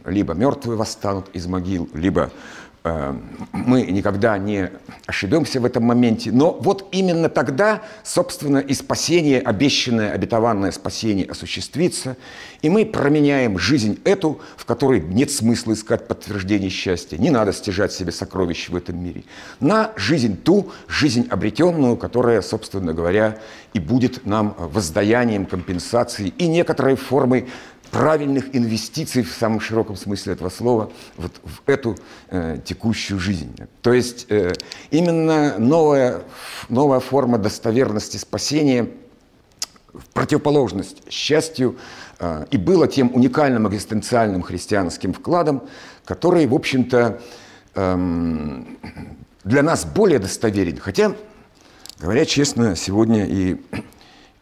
либо 0.06 0.34
мертвые 0.34 0.78
восстанут 0.78 1.30
из 1.34 1.48
могил, 1.48 1.90
либо 1.94 2.32
Э, 2.32 2.32
мы 3.52 3.82
никогда 3.84 4.38
не 4.38 4.70
ошибемся 5.08 5.60
в 5.60 5.66
этом 5.66 5.84
моменте. 5.84 6.32
Но 6.32 6.52
вот 6.52 6.88
именно 6.92 7.30
тогда, 7.30 7.82
собственно, 8.04 8.60
и 8.60 8.74
спасение, 8.74 9.40
обещанное, 9.42 10.12
обетованное 10.12 10.72
спасение 10.72 11.26
осуществится, 11.26 12.16
и 12.62 12.70
мы 12.70 12.86
променяем 12.86 13.58
жизнь 13.58 14.00
эту, 14.04 14.40
в 14.56 14.66
которой 14.66 15.02
нет 15.02 15.32
смысла 15.32 15.74
искать 15.74 16.08
подтверждение 16.08 16.70
счастья, 16.70 17.18
не 17.18 17.32
надо 17.32 17.54
стяжать 17.54 17.92
себе 17.92 18.12
сокровища 18.12 18.72
в 18.72 18.76
этом 18.76 19.04
мире, 19.04 19.24
на 19.60 19.92
жизнь 19.96 20.38
ту, 20.38 20.72
жизнь 20.88 21.28
обретенную, 21.30 21.98
которая, 21.98 22.42
собственно 22.42 22.94
говоря, 22.94 23.40
и 23.74 23.80
будет 23.80 24.26
нам 24.26 24.56
воздаянием, 24.58 25.46
компенсацией 25.46 26.34
и 26.38 26.48
некоторой 26.48 26.96
формой 26.96 27.48
правильных 27.92 28.56
инвестиций 28.56 29.24
в 29.24 29.32
самом 29.32 29.60
широком 29.60 29.96
смысле 29.96 30.34
этого 30.34 30.50
слова 30.50 30.92
вот 31.18 31.32
в 31.44 31.70
эту 31.70 31.98
э, 32.30 32.60
текущую 32.64 33.20
жизнь. 33.20 33.56
То 33.82 33.94
есть 33.94 34.26
э, 34.30 34.54
именно 34.92 35.58
новая, 35.58 36.24
новая 36.70 37.00
форма 37.00 37.38
достоверности 37.38 38.18
спасения 38.18 38.90
в 39.94 40.08
противоположность 40.14 41.10
счастью 41.12 41.78
э, 42.20 42.46
и 42.52 42.58
было 42.58 42.88
тем 42.88 43.12
уникальным 43.14 43.68
экзистенциальным 43.68 44.42
христианским 44.42 45.14
вкладом, 45.14 45.64
который, 46.04 46.46
в 46.48 46.54
общем-то, 46.54 47.22
э, 47.76 48.64
для 49.44 49.64
нас 49.64 49.86
более 49.86 50.20
достоверен. 50.20 50.78
Хотя, 50.78 51.16
говоря 52.00 52.26
честно, 52.26 52.76
сегодня 52.76 53.26
и 53.26 53.62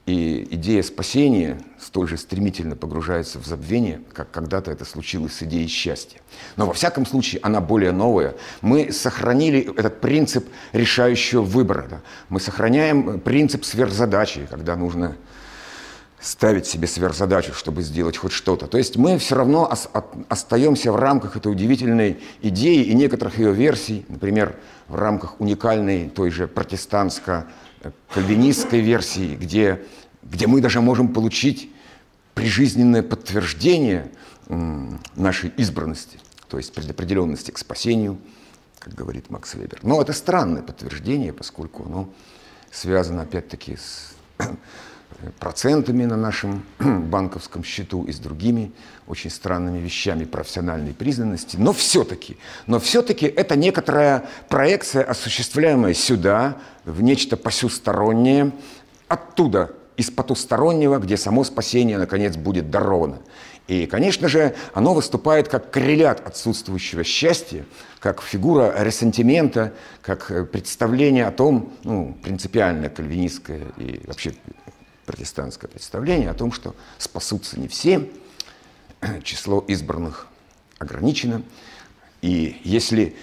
и 0.05 0.45
идея 0.51 0.83
спасения 0.83 1.61
столь 1.79 2.09
же 2.09 2.17
стремительно 2.17 2.75
погружается 2.75 3.39
в 3.39 3.45
забвение, 3.45 4.01
как 4.11 4.29
когда-то 4.31 4.69
это 4.69 4.83
случилось 4.83 5.33
с 5.33 5.43
идеей 5.43 5.67
счастья. 5.67 6.19
Но 6.57 6.65
во 6.65 6.73
всяком 6.73 7.05
случае 7.05 7.39
она 7.41 7.61
более 7.61 7.93
новая. 7.93 8.35
Мы 8.61 8.91
сохранили 8.91 9.73
этот 9.77 10.01
принцип 10.01 10.45
решающего 10.73 11.41
выбора. 11.41 11.87
Да? 11.89 12.01
Мы 12.27 12.41
сохраняем 12.41 13.21
принцип 13.21 13.63
сверхзадачи, 13.63 14.45
когда 14.49 14.75
нужно 14.75 15.15
ставить 16.19 16.65
себе 16.65 16.87
сверхзадачу, 16.87 17.53
чтобы 17.53 17.81
сделать 17.81 18.17
хоть 18.17 18.31
что-то. 18.31 18.67
То 18.67 18.77
есть 18.77 18.97
мы 18.97 19.17
все 19.17 19.35
равно 19.35 19.71
остаемся 20.29 20.91
в 20.91 20.95
рамках 20.95 21.35
этой 21.35 21.51
удивительной 21.51 22.19
идеи 22.41 22.83
и 22.83 22.93
некоторых 22.93 23.37
ее 23.39 23.53
версий, 23.53 24.05
например, 24.07 24.55
в 24.87 24.95
рамках 24.95 25.39
уникальной 25.39 26.09
той 26.09 26.29
же 26.29 26.47
протестантско 26.47 27.47
кальвинистской 28.09 28.79
версии, 28.81 29.35
где, 29.35 29.81
где 30.21 30.47
мы 30.47 30.61
даже 30.61 30.81
можем 30.81 31.09
получить 31.13 31.71
прижизненное 32.33 33.03
подтверждение 33.03 34.11
нашей 35.15 35.49
избранности, 35.57 36.19
то 36.47 36.57
есть 36.57 36.73
предопределенности 36.73 37.51
к 37.51 37.57
спасению, 37.57 38.17
как 38.79 38.93
говорит 38.93 39.29
Макс 39.29 39.53
Вебер. 39.53 39.79
Но 39.83 40.01
это 40.01 40.13
странное 40.13 40.61
подтверждение, 40.61 41.33
поскольку 41.33 41.85
оно 41.85 42.13
связано 42.71 43.21
опять-таки 43.21 43.77
с 43.77 44.13
процентами 45.39 46.05
на 46.05 46.17
нашем 46.17 46.63
банковском 46.79 47.63
счету 47.63 48.03
и 48.03 48.11
с 48.11 48.19
другими 48.19 48.71
очень 49.07 49.29
странными 49.29 49.79
вещами 49.79 50.25
профессиональной 50.25 50.93
признанности. 50.93 51.57
Но 51.57 51.73
все-таки, 51.73 52.37
но 52.67 52.79
все-таки 52.79 53.25
это 53.25 53.55
некоторая 53.55 54.25
проекция, 54.49 55.03
осуществляемая 55.03 55.93
сюда, 55.93 56.57
в 56.85 57.01
нечто 57.01 57.37
посюстороннее, 57.37 58.51
оттуда, 59.07 59.71
из 59.97 60.09
потустороннего, 60.09 60.97
где 60.97 61.17
само 61.17 61.43
спасение, 61.43 61.97
наконец, 61.97 62.35
будет 62.35 62.69
даровано. 62.69 63.19
И, 63.67 63.85
конечно 63.85 64.27
же, 64.27 64.55
оно 64.73 64.93
выступает 64.93 65.47
как 65.47 65.71
коррелят 65.71 66.25
отсутствующего 66.25 67.03
счастья, 67.03 67.65
как 67.99 68.21
фигура 68.21 68.73
ресентимента, 68.83 69.73
как 70.01 70.51
представление 70.51 71.25
о 71.25 71.31
том, 71.31 71.71
ну, 71.83 72.17
принципиально 72.21 72.89
кальвинистское 72.89 73.61
и 73.77 74.01
вообще 74.05 74.33
протестантское 75.05 75.69
представление 75.69 76.29
о 76.29 76.33
том, 76.33 76.51
что 76.51 76.75
спасутся 76.97 77.59
не 77.59 77.67
все, 77.67 78.09
число 79.23 79.59
избранных 79.67 80.27
ограничено. 80.79 81.43
И 82.21 82.61
если 82.63 83.15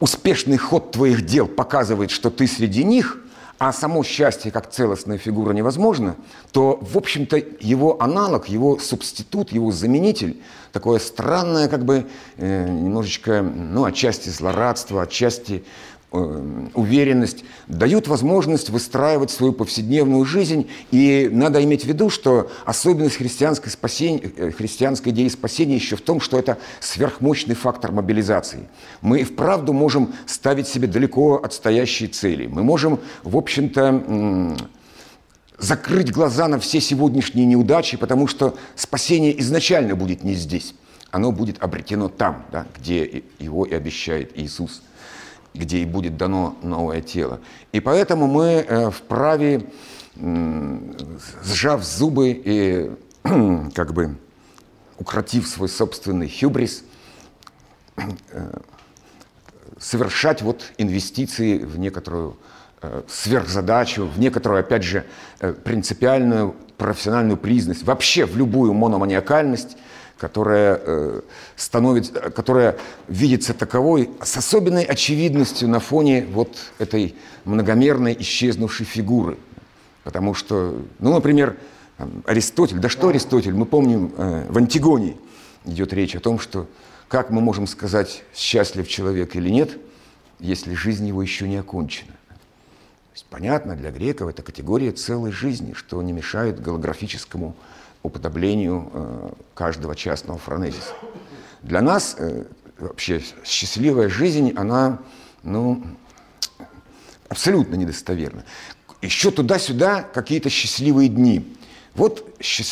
успешный 0.00 0.56
ход 0.56 0.92
твоих 0.92 1.24
дел 1.26 1.46
показывает, 1.46 2.10
что 2.10 2.30
ты 2.30 2.46
среди 2.46 2.84
них, 2.84 3.18
а 3.58 3.72
само 3.72 4.02
счастье 4.02 4.50
как 4.50 4.68
целостная 4.68 5.18
фигура 5.18 5.52
невозможно, 5.52 6.16
то, 6.50 6.80
в 6.80 6.98
общем-то, 6.98 7.36
его 7.60 8.02
аналог, 8.02 8.48
его 8.48 8.80
субститут, 8.80 9.52
его 9.52 9.70
заменитель, 9.70 10.42
такое 10.72 10.98
странное, 10.98 11.68
как 11.68 11.84
бы, 11.84 12.08
э, 12.38 12.68
немножечко, 12.68 13.42
ну, 13.42 13.84
отчасти 13.84 14.30
злорадство, 14.30 15.02
отчасти 15.02 15.62
уверенность, 16.12 17.44
дают 17.68 18.06
возможность 18.06 18.68
выстраивать 18.70 19.30
свою 19.30 19.52
повседневную 19.52 20.24
жизнь. 20.24 20.68
И 20.90 21.28
надо 21.32 21.62
иметь 21.64 21.84
в 21.84 21.86
виду, 21.86 22.10
что 22.10 22.50
особенность 22.66 23.16
христианской, 23.16 23.70
спасения, 23.70 24.30
э, 24.36 24.50
христианской 24.50 25.12
идеи 25.12 25.28
спасения 25.28 25.76
еще 25.76 25.96
в 25.96 26.02
том, 26.02 26.20
что 26.20 26.38
это 26.38 26.58
сверхмощный 26.80 27.54
фактор 27.54 27.92
мобилизации. 27.92 28.68
Мы 29.00 29.20
и 29.20 29.24
вправду 29.24 29.72
можем 29.72 30.12
ставить 30.26 30.68
себе 30.68 30.86
далеко 30.86 31.40
отстоящие 31.42 32.08
цели. 32.10 32.46
Мы 32.46 32.62
можем, 32.62 33.00
в 33.22 33.36
общем-то, 33.36 34.56
закрыть 35.58 36.12
глаза 36.12 36.48
на 36.48 36.58
все 36.58 36.80
сегодняшние 36.80 37.46
неудачи, 37.46 37.96
потому 37.96 38.26
что 38.26 38.54
спасение 38.74 39.38
изначально 39.40 39.96
будет 39.96 40.24
не 40.24 40.34
здесь. 40.34 40.74
Оно 41.10 41.30
будет 41.30 41.62
обретено 41.62 42.08
там, 42.08 42.44
да, 42.52 42.66
где 42.78 43.22
его 43.38 43.64
и 43.64 43.74
обещает 43.74 44.32
Иисус– 44.34 44.82
где 45.54 45.78
и 45.78 45.84
будет 45.84 46.16
дано 46.16 46.56
новое 46.62 47.00
тело. 47.00 47.40
И 47.72 47.80
поэтому 47.80 48.26
мы 48.26 48.64
э, 48.66 48.90
вправе, 48.90 49.66
сжав 50.14 51.84
зубы 51.84 52.30
и 52.30 52.90
как 53.74 53.92
бы 53.92 54.16
укротив 54.98 55.46
свой 55.46 55.68
собственный 55.68 56.28
хюбрис, 56.28 56.84
э, 57.96 58.58
совершать 59.78 60.42
вот 60.42 60.72
инвестиции 60.78 61.58
в 61.58 61.78
некоторую 61.78 62.36
э, 62.80 63.02
сверхзадачу, 63.08 64.06
в 64.06 64.18
некоторую, 64.18 64.60
опять 64.60 64.84
же, 64.84 65.04
принципиальную 65.64 66.54
профессиональную 66.76 67.36
признанность, 67.36 67.84
вообще 67.84 68.24
в 68.26 68.36
любую 68.36 68.72
мономаниакальность– 68.72 69.76
которая, 70.22 70.80
э, 70.80 71.20
становится, 71.56 72.12
которая 72.30 72.78
видится 73.08 73.54
таковой 73.54 74.08
с 74.22 74.36
особенной 74.36 74.84
очевидностью 74.84 75.68
на 75.68 75.80
фоне 75.80 76.24
вот 76.30 76.56
этой 76.78 77.16
многомерной 77.44 78.16
исчезнувшей 78.20 78.86
фигуры. 78.86 79.36
Потому 80.04 80.34
что, 80.34 80.80
ну, 81.00 81.12
например, 81.12 81.56
Аристотель, 82.24 82.78
да 82.78 82.88
что 82.88 83.08
Аристотель, 83.08 83.52
мы 83.52 83.66
помним, 83.66 84.12
э, 84.16 84.46
в 84.48 84.58
Антигонии 84.58 85.16
идет 85.64 85.92
речь 85.92 86.14
о 86.14 86.20
том, 86.20 86.38
что 86.38 86.68
как 87.08 87.30
мы 87.30 87.40
можем 87.40 87.66
сказать, 87.66 88.22
счастлив 88.32 88.86
человек 88.86 89.34
или 89.34 89.50
нет, 89.50 89.76
если 90.38 90.74
жизнь 90.74 91.08
его 91.08 91.20
еще 91.20 91.48
не 91.48 91.56
окончена. 91.56 92.12
То 92.28 93.14
есть, 93.14 93.26
понятно, 93.28 93.74
для 93.74 93.90
греков 93.90 94.28
это 94.28 94.42
категория 94.42 94.92
целой 94.92 95.32
жизни, 95.32 95.72
что 95.72 96.00
не 96.00 96.12
мешает 96.12 96.62
голографическому 96.62 97.56
уподоблению 98.02 98.90
э, 98.92 99.30
каждого 99.54 99.94
частного 99.94 100.38
фронезиса. 100.38 100.94
Для 101.62 101.80
нас 101.80 102.16
э, 102.18 102.44
вообще 102.78 103.22
счастливая 103.44 104.08
жизнь, 104.08 104.52
она 104.56 104.98
ну, 105.42 105.82
абсолютно 107.28 107.76
недостоверна. 107.76 108.44
Еще 109.00 109.30
туда-сюда 109.30 110.02
какие-то 110.02 110.50
счастливые 110.50 111.08
дни. 111.08 111.56
Вот 111.94 112.26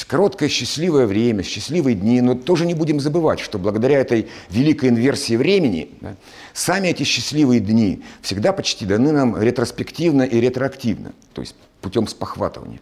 короткое 0.07 0.49
счастливое 0.49 1.07
время, 1.07 1.43
счастливые 1.43 1.95
дни, 1.95 2.21
но 2.23 2.35
тоже 2.35 2.65
не 2.65 2.75
будем 2.75 3.01
забывать, 3.01 3.39
что 3.39 3.59
благодаря 3.59 3.99
этой 3.99 4.29
великой 4.49 4.89
инверсии 4.89 5.37
времени 5.37 5.91
да, 6.01 6.17
сами 6.55 6.89
эти 6.89 7.03
счастливые 7.03 7.61
дни 7.61 8.03
всегда 8.23 8.53
почти 8.53 8.87
даны 8.87 9.13
нам 9.13 9.41
ретроспективно 9.41 10.23
и 10.23 10.41
ретроактивно, 10.41 11.13
то 11.35 11.43
есть 11.43 11.55
путем 11.83 12.09
спохватывания 12.09 12.81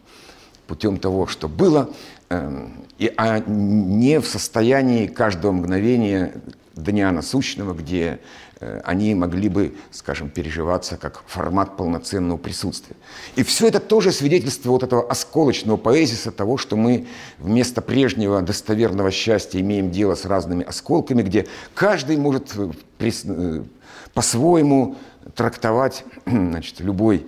путем 0.68 0.98
того, 0.98 1.26
что 1.26 1.48
было, 1.48 1.90
эм, 2.28 2.84
и, 2.98 3.12
а 3.16 3.40
не 3.40 4.20
в 4.20 4.26
состоянии 4.26 5.06
каждого 5.06 5.50
мгновения 5.50 6.34
дня 6.76 7.10
насущного, 7.10 7.72
где 7.72 8.20
э, 8.60 8.80
они 8.84 9.14
могли 9.14 9.48
бы, 9.48 9.74
скажем, 9.90 10.28
переживаться 10.28 10.98
как 10.98 11.22
формат 11.26 11.76
полноценного 11.76 12.36
присутствия. 12.36 12.96
И 13.34 13.42
все 13.42 13.68
это 13.68 13.80
тоже 13.80 14.12
свидетельство 14.12 14.70
вот 14.70 14.82
этого 14.82 15.10
осколочного 15.10 15.78
поэзиса, 15.78 16.30
того, 16.30 16.58
что 16.58 16.76
мы 16.76 17.06
вместо 17.38 17.80
прежнего 17.80 18.42
достоверного 18.42 19.10
счастья 19.10 19.60
имеем 19.60 19.90
дело 19.90 20.14
с 20.14 20.26
разными 20.26 20.64
осколками, 20.64 21.22
где 21.22 21.46
каждый 21.74 22.18
может 22.18 22.52
э, 22.56 22.70
э, 23.00 23.64
по-своему 24.12 24.96
трактовать 25.34 26.04
значит, 26.26 26.80
любой 26.80 27.26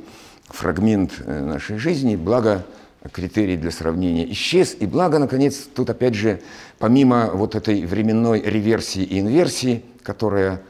фрагмент 0.48 1.12
нашей 1.26 1.78
жизни, 1.78 2.16
благо 2.16 2.66
критерий 3.12 3.56
для 3.56 3.70
сравнения 3.70 4.30
исчез. 4.32 4.76
И 4.78 4.86
благо, 4.86 5.18
наконец, 5.18 5.68
тут 5.74 5.90
опять 5.90 6.14
же, 6.14 6.40
помимо 6.78 7.30
вот 7.32 7.54
этой 7.54 7.84
временной 7.86 8.40
реверсии 8.42 9.02
и 9.02 9.18
инверсии, 9.20 9.84
которая 10.02 10.62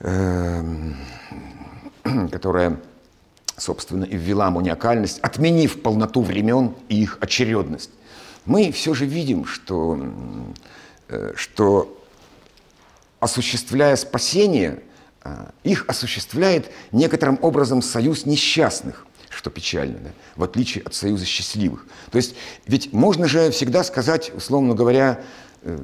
эм, 0.00 0.96
которая, 2.30 2.80
собственно, 3.56 4.04
и 4.04 4.16
ввела 4.16 4.50
маниакальность, 4.50 5.18
отменив 5.20 5.82
полноту 5.82 6.22
времен 6.22 6.74
и 6.88 7.02
их 7.02 7.18
очередность. 7.20 7.90
Мы 8.44 8.72
все 8.72 8.94
же 8.94 9.06
видим, 9.06 9.44
что, 9.44 10.00
э, 11.08 11.32
что 11.36 11.98
осуществляя 13.20 13.94
спасение, 13.96 14.82
э, 15.22 15.46
их 15.62 15.84
осуществляет 15.86 16.70
некоторым 16.90 17.38
образом 17.40 17.82
союз 17.82 18.26
несчастных, 18.26 19.06
что 19.34 19.50
печально, 19.50 19.98
да? 19.98 20.10
в 20.36 20.44
отличие 20.44 20.84
от 20.84 20.94
союза 20.94 21.24
счастливых. 21.24 21.86
То 22.10 22.16
есть 22.16 22.34
ведь 22.66 22.92
можно 22.92 23.26
же 23.26 23.50
всегда 23.50 23.82
сказать, 23.84 24.32
условно 24.34 24.74
говоря, 24.74 25.22
э, 25.62 25.78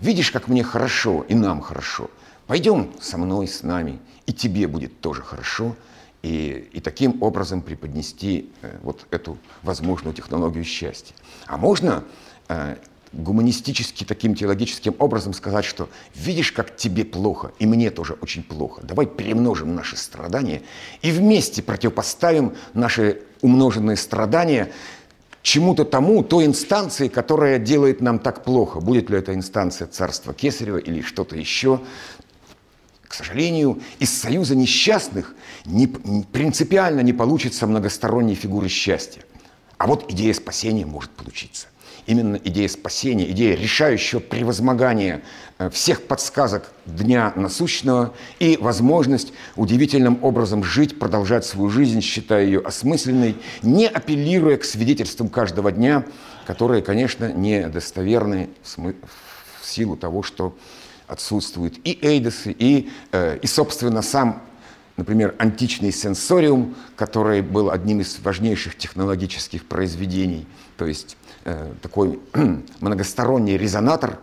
видишь, 0.00 0.30
как 0.30 0.48
мне 0.48 0.62
хорошо, 0.62 1.24
и 1.28 1.34
нам 1.34 1.60
хорошо. 1.60 2.10
Пойдем 2.46 2.92
со 3.00 3.18
мной, 3.18 3.48
с 3.48 3.62
нами, 3.62 3.98
и 4.26 4.32
тебе 4.32 4.66
будет 4.66 5.00
тоже 5.00 5.22
хорошо. 5.22 5.76
И, 6.22 6.70
и 6.72 6.80
таким 6.80 7.22
образом 7.22 7.60
преподнести 7.60 8.50
э, 8.62 8.78
вот 8.82 9.06
эту 9.10 9.38
возможную 9.62 10.14
технологию 10.14 10.64
счастья. 10.64 11.14
А 11.46 11.58
можно 11.58 12.04
э, 12.48 12.76
гуманистически, 13.16 14.04
таким 14.04 14.34
теологическим 14.34 14.94
образом 14.98 15.32
сказать, 15.32 15.64
что 15.64 15.88
видишь, 16.14 16.52
как 16.52 16.76
тебе 16.76 17.04
плохо, 17.04 17.52
и 17.58 17.66
мне 17.66 17.90
тоже 17.90 18.14
очень 18.20 18.42
плохо. 18.42 18.82
Давай 18.82 19.06
перемножим 19.06 19.74
наши 19.74 19.96
страдания 19.96 20.62
и 21.02 21.10
вместе 21.10 21.62
противопоставим 21.62 22.54
наши 22.74 23.22
умноженные 23.40 23.96
страдания 23.96 24.72
чему-то 25.42 25.84
тому, 25.84 26.24
той 26.24 26.46
инстанции, 26.46 27.08
которая 27.08 27.58
делает 27.58 28.00
нам 28.00 28.18
так 28.18 28.42
плохо. 28.42 28.80
Будет 28.80 29.10
ли 29.10 29.18
это 29.18 29.34
инстанция 29.34 29.86
царства 29.86 30.32
Кесарева 30.34 30.78
или 30.78 31.02
что-то 31.02 31.36
еще. 31.36 31.80
К 33.06 33.12
сожалению, 33.12 33.80
из 34.00 34.12
союза 34.12 34.56
несчастных 34.56 35.34
не, 35.66 35.86
принципиально 35.86 37.00
не 37.00 37.12
получится 37.12 37.66
многосторонней 37.66 38.34
фигуры 38.34 38.68
счастья. 38.68 39.22
А 39.76 39.86
вот 39.86 40.10
идея 40.10 40.32
спасения 40.32 40.86
может 40.86 41.10
получиться. 41.10 41.68
Именно 42.06 42.36
идея 42.44 42.68
спасения, 42.68 43.30
идея 43.30 43.56
решающего 43.56 44.20
превозмогания 44.20 45.22
э, 45.58 45.70
всех 45.70 46.02
подсказок 46.02 46.70
дня 46.84 47.32
насущного 47.34 48.12
и 48.38 48.58
возможность 48.60 49.32
удивительным 49.56 50.18
образом 50.22 50.62
жить, 50.62 50.98
продолжать 50.98 51.46
свою 51.46 51.70
жизнь, 51.70 52.02
считая 52.02 52.44
ее 52.44 52.60
осмысленной, 52.60 53.36
не 53.62 53.86
апеллируя 53.86 54.58
к 54.58 54.64
свидетельствам 54.64 55.28
каждого 55.28 55.72
дня, 55.72 56.04
которые, 56.46 56.82
конечно, 56.82 57.32
не 57.32 57.68
достоверны 57.68 58.50
в 58.62 59.66
силу 59.66 59.96
того, 59.96 60.22
что 60.22 60.54
отсутствуют 61.06 61.74
и 61.84 61.98
эйдосы, 62.02 62.54
и, 62.58 62.90
э, 63.12 63.38
и 63.40 63.46
собственно, 63.46 64.02
сам 64.02 64.42
например, 64.96 65.34
античный 65.38 65.92
сенсориум, 65.92 66.74
который 66.96 67.42
был 67.42 67.70
одним 67.70 68.00
из 68.00 68.18
важнейших 68.20 68.76
технологических 68.76 69.66
произведений, 69.66 70.46
то 70.76 70.86
есть 70.86 71.16
э, 71.44 71.72
такой 71.82 72.20
многосторонний 72.80 73.56
резонатор, 73.56 74.18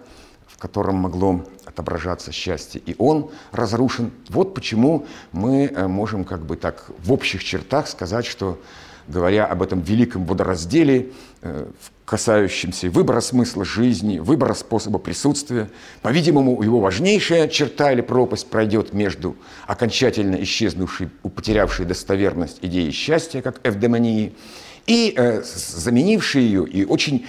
в 0.47 0.57
котором 0.57 0.95
могло 0.95 1.45
отображаться 1.65 2.31
счастье, 2.31 2.81
и 2.85 2.95
он 2.97 3.31
разрушен. 3.51 4.11
Вот 4.29 4.53
почему 4.53 5.05
мы 5.31 5.65
э, 5.65 5.87
можем 5.87 6.23
как 6.23 6.45
бы 6.45 6.55
так 6.55 6.85
в 6.99 7.11
общих 7.11 7.43
чертах 7.43 7.87
сказать, 7.87 8.25
что 8.25 8.59
говоря 9.07 9.45
об 9.45 9.61
этом 9.61 9.81
великом 9.81 10.25
водоразделе, 10.25 11.11
э, 11.41 11.65
касающемся 12.05 12.89
выбора 12.89 13.21
смысла 13.21 13.63
жизни, 13.65 14.19
выбора 14.19 14.53
способа 14.53 14.99
присутствия. 14.99 15.69
По-видимому, 16.01 16.61
его 16.61 16.79
важнейшая 16.79 17.47
черта 17.47 17.91
или 17.91 18.01
пропасть 18.01 18.49
пройдет 18.49 18.93
между 18.93 19.35
окончательно 19.67 20.35
исчезнувшей, 20.43 21.09
потерявшей 21.35 21.85
достоверность 21.85 22.59
идеей 22.61 22.91
счастья, 22.91 23.41
как 23.41 23.59
эвдемонии, 23.63 24.33
и 24.87 25.13
э, 25.15 25.43
заменившей 25.43 26.43
ее 26.43 26.67
и 26.67 26.85
очень 26.85 27.25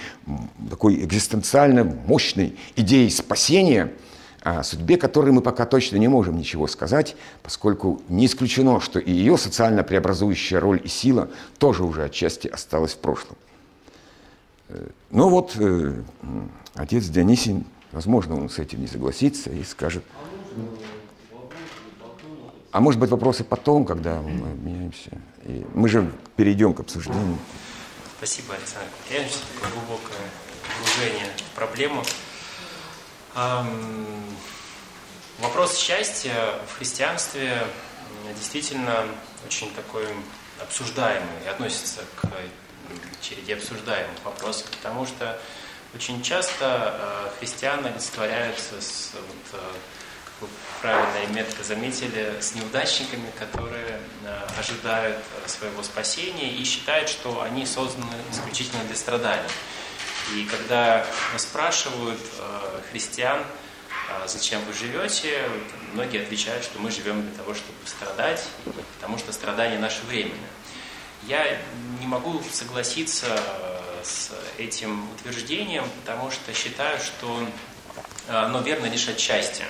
такой 0.69 0.95
экзистенциально 1.03 1.83
мощной 1.83 2.55
идеей 2.75 3.09
спасения– 3.09 3.91
о 4.43 4.61
судьбе 4.61 4.97
которой 4.97 5.31
мы 5.31 5.41
пока 5.41 5.65
точно 5.65 5.95
не 5.95 6.09
можем 6.09 6.37
ничего 6.37 6.67
сказать, 6.67 7.15
поскольку 7.41 8.01
не 8.09 8.25
исключено, 8.25 8.81
что 8.81 8.99
и 8.99 9.09
ее 9.09 9.37
социально 9.37 9.83
преобразующая 9.83 10.59
роль 10.59 10.81
и 10.83 10.89
сила 10.89 11.29
тоже 11.59 11.83
уже 11.83 12.03
отчасти 12.03 12.49
осталась 12.49 12.93
в 12.93 12.97
прошлом. 12.97 13.37
Э, 14.73 14.87
ну 15.11 15.29
вот, 15.29 15.55
э, 15.59 16.01
отец 16.73 17.05
Дионисий, 17.05 17.63
возможно, 17.91 18.35
он 18.35 18.49
с 18.49 18.59
этим 18.59 18.81
не 18.81 18.87
согласится 18.87 19.51
и 19.51 19.63
скажет... 19.63 20.03
А 22.71 22.79
может 22.79 22.99
быть, 22.99 23.11
вопросы 23.11 23.43
потом, 23.43 23.85
когда 23.85 24.19
мы 24.21 24.51
обменяемся. 24.51 25.11
И 25.45 25.63
мы 25.75 25.87
же 25.87 26.11
перейдем 26.35 26.73
к 26.73 26.79
обсуждению. 26.79 27.37
Спасибо, 28.17 28.55
Александр 28.55 28.89
Ильич, 29.11 29.33
такое 29.53 29.71
глубокое 29.73 30.17
погружение 30.79 31.27
в 31.37 31.55
проблему. 31.55 32.03
Вопрос 35.39 35.77
счастья 35.77 36.33
в 36.67 36.77
христианстве 36.77 37.61
действительно 38.35 39.05
очень 39.45 39.71
такой 39.75 40.07
обсуждаемый 40.59 41.43
и 41.45 41.49
относится 41.49 42.01
к 42.15 42.27
череде 43.21 43.55
обсуждаемых 43.55 44.23
вопросов, 44.23 44.69
потому 44.71 45.05
что 45.05 45.39
очень 45.95 46.23
часто 46.23 46.95
э, 46.97 47.29
христиане 47.39 47.89
олицетворяются 47.89 48.81
с, 48.81 49.11
вот, 49.13 49.61
э, 49.61 49.73
как 50.25 50.33
вы 50.41 50.47
правильно 50.81 51.29
и 51.29 51.33
метко 51.33 51.63
заметили, 51.63 52.33
с 52.39 52.55
неудачниками, 52.55 53.29
которые 53.37 53.99
э, 54.25 54.59
ожидают 54.59 55.17
своего 55.45 55.83
спасения 55.83 56.49
и 56.49 56.63
считают, 56.63 57.09
что 57.09 57.43
они 57.43 57.65
созданы 57.65 58.15
исключительно 58.31 58.83
для 58.85 58.95
страданий. 58.95 59.49
И 60.35 60.45
когда 60.45 61.05
спрашивают 61.37 62.19
христиан, 62.89 63.43
«А 64.09 64.27
зачем 64.27 64.63
вы 64.65 64.73
живете, 64.73 65.47
многие 65.93 66.21
отвечают, 66.21 66.63
что 66.63 66.79
мы 66.79 66.91
живем 66.91 67.21
для 67.21 67.37
того, 67.37 67.53
чтобы 67.53 67.77
страдать, 67.85 68.43
потому 68.95 69.17
что 69.17 69.31
страдания 69.31 69.77
наше 69.77 70.01
временно. 70.05 70.47
Я 71.27 71.59
не 71.99 72.07
могу 72.07 72.41
согласиться 72.51 73.27
э, 73.27 74.01
с 74.03 74.31
этим 74.57 75.09
утверждением, 75.13 75.85
потому 76.01 76.31
что 76.31 76.53
считаю, 76.53 76.99
что 76.99 77.47
э, 78.27 78.35
оно 78.35 78.61
верно 78.61 78.85
лишь 78.87 79.07
отчасти. 79.07 79.63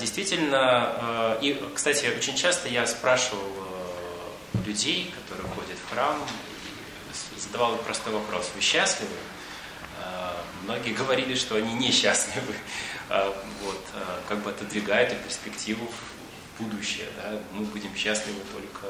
Действительно, 0.00 1.38
и, 1.40 1.64
кстати, 1.76 2.06
очень 2.06 2.34
часто 2.34 2.68
я 2.68 2.88
спрашивал 2.88 3.46
людей, 4.66 5.14
которые 5.14 5.48
ходят 5.54 5.78
в 5.78 5.94
храм, 5.94 6.18
задавал 7.36 7.76
простой 7.76 8.12
вопрос. 8.12 8.50
Вы 8.54 8.60
счастливы? 8.60 9.12
А, 10.02 10.36
многие 10.62 10.92
говорили, 11.00 11.34
что 11.34 11.56
они 11.56 11.74
несчастливы. 11.74 12.54
А, 13.08 13.36
вот, 13.62 13.84
а, 13.94 14.20
как 14.28 14.42
бы 14.42 14.50
отодвигая 14.50 15.06
эту 15.06 15.16
перспективу 15.22 15.86
в 15.86 16.62
будущее. 16.62 17.08
Да? 17.16 17.38
Мы 17.52 17.64
будем 17.66 17.94
счастливы 17.94 18.40
только 18.52 18.86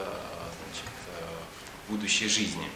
будущей 1.89 2.29
жизни. 2.29 2.69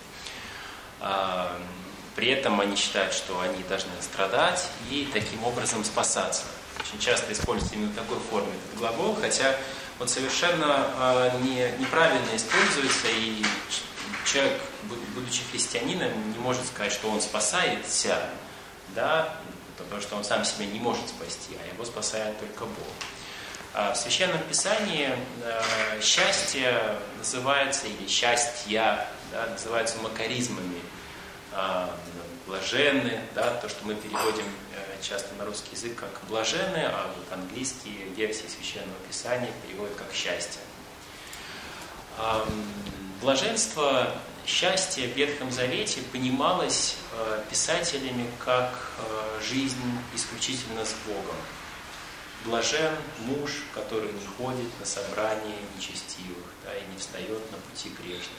При 2.16 2.28
этом 2.28 2.60
они 2.60 2.76
считают, 2.76 3.14
что 3.14 3.40
они 3.40 3.62
должны 3.68 3.90
страдать 4.00 4.68
и 4.90 5.08
таким 5.12 5.44
образом 5.44 5.84
спасаться. 5.84 6.44
Очень 6.80 6.98
часто 7.00 7.32
используется 7.32 7.76
именно 7.76 7.90
в 7.90 7.94
такой 7.94 8.18
форме 8.18 8.52
этот 8.52 8.78
глагол, 8.78 9.16
хотя 9.20 9.54
он 10.00 10.08
совершенно 10.08 11.30
не, 11.42 11.70
неправильно 11.78 12.34
используется 12.34 13.08
и 13.08 13.42
человек, 14.24 14.60
будучи 15.14 15.42
христианином, 15.50 16.10
не 16.32 16.38
может 16.38 16.66
сказать, 16.66 16.92
что 16.92 17.08
он 17.08 17.20
спасается, 17.20 18.30
да, 18.94 19.34
потому 19.76 20.00
что 20.02 20.16
он 20.16 20.24
сам 20.24 20.44
себя 20.44 20.66
не 20.66 20.80
может 20.80 21.08
спасти, 21.08 21.56
а 21.62 21.74
его 21.74 21.84
спасает 21.84 22.38
только 22.40 22.64
Бог. 22.64 22.94
А 23.74 23.92
в 23.92 23.96
Священном 23.96 24.40
Писании 24.48 25.10
э, 25.42 26.00
счастье 26.00 26.96
называется, 27.18 27.86
или 27.86 28.08
счастья, 28.08 29.06
да, 29.30 29.46
называются 29.46 29.98
макаризмами, 29.98 30.80
э, 31.52 31.86
блаженны, 32.46 33.20
да, 33.34 33.54
то, 33.54 33.68
что 33.68 33.84
мы 33.84 33.94
переводим 33.94 34.46
э, 34.74 35.02
часто 35.02 35.34
на 35.34 35.44
русский 35.44 35.72
язык 35.72 35.96
как 35.96 36.08
блаженны, 36.28 36.86
а 36.86 37.12
вот 37.14 37.30
английские 37.30 38.06
версии 38.16 38.46
Священного 38.48 38.98
Писания 39.06 39.50
переводят 39.66 39.94
как 39.96 40.12
счастье. 40.14 40.60
Блаженство, 43.20 44.12
счастье 44.44 45.06
в 45.06 45.16
Ветхом 45.16 45.52
Завете 45.52 46.00
понималось 46.10 46.96
э, 47.12 47.42
писателями 47.50 48.28
как 48.44 48.72
жизнь 49.40 49.76
исключительно 50.14 50.84
с 50.84 50.94
Богом. 51.06 51.36
Блажен 52.44 52.94
муж, 53.20 53.50
который 53.74 54.12
не 54.12 54.26
ходит 54.36 54.68
на 54.80 54.86
собрание 54.86 55.56
нечестивых 55.76 56.44
да, 56.64 56.74
и 56.74 56.92
не 56.92 56.98
встает 56.98 57.40
на 57.50 57.58
пути 57.58 57.90
грешных. 57.90 58.38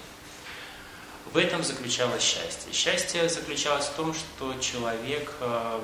В 1.32 1.38
этом 1.38 1.64
заключалось 1.64 2.24
счастье. 2.24 2.74
Счастье 2.74 3.30
заключалось 3.30 3.86
в 3.86 3.94
том, 3.94 4.14
что 4.14 4.56
человек 4.60 5.32
э, 5.42 5.82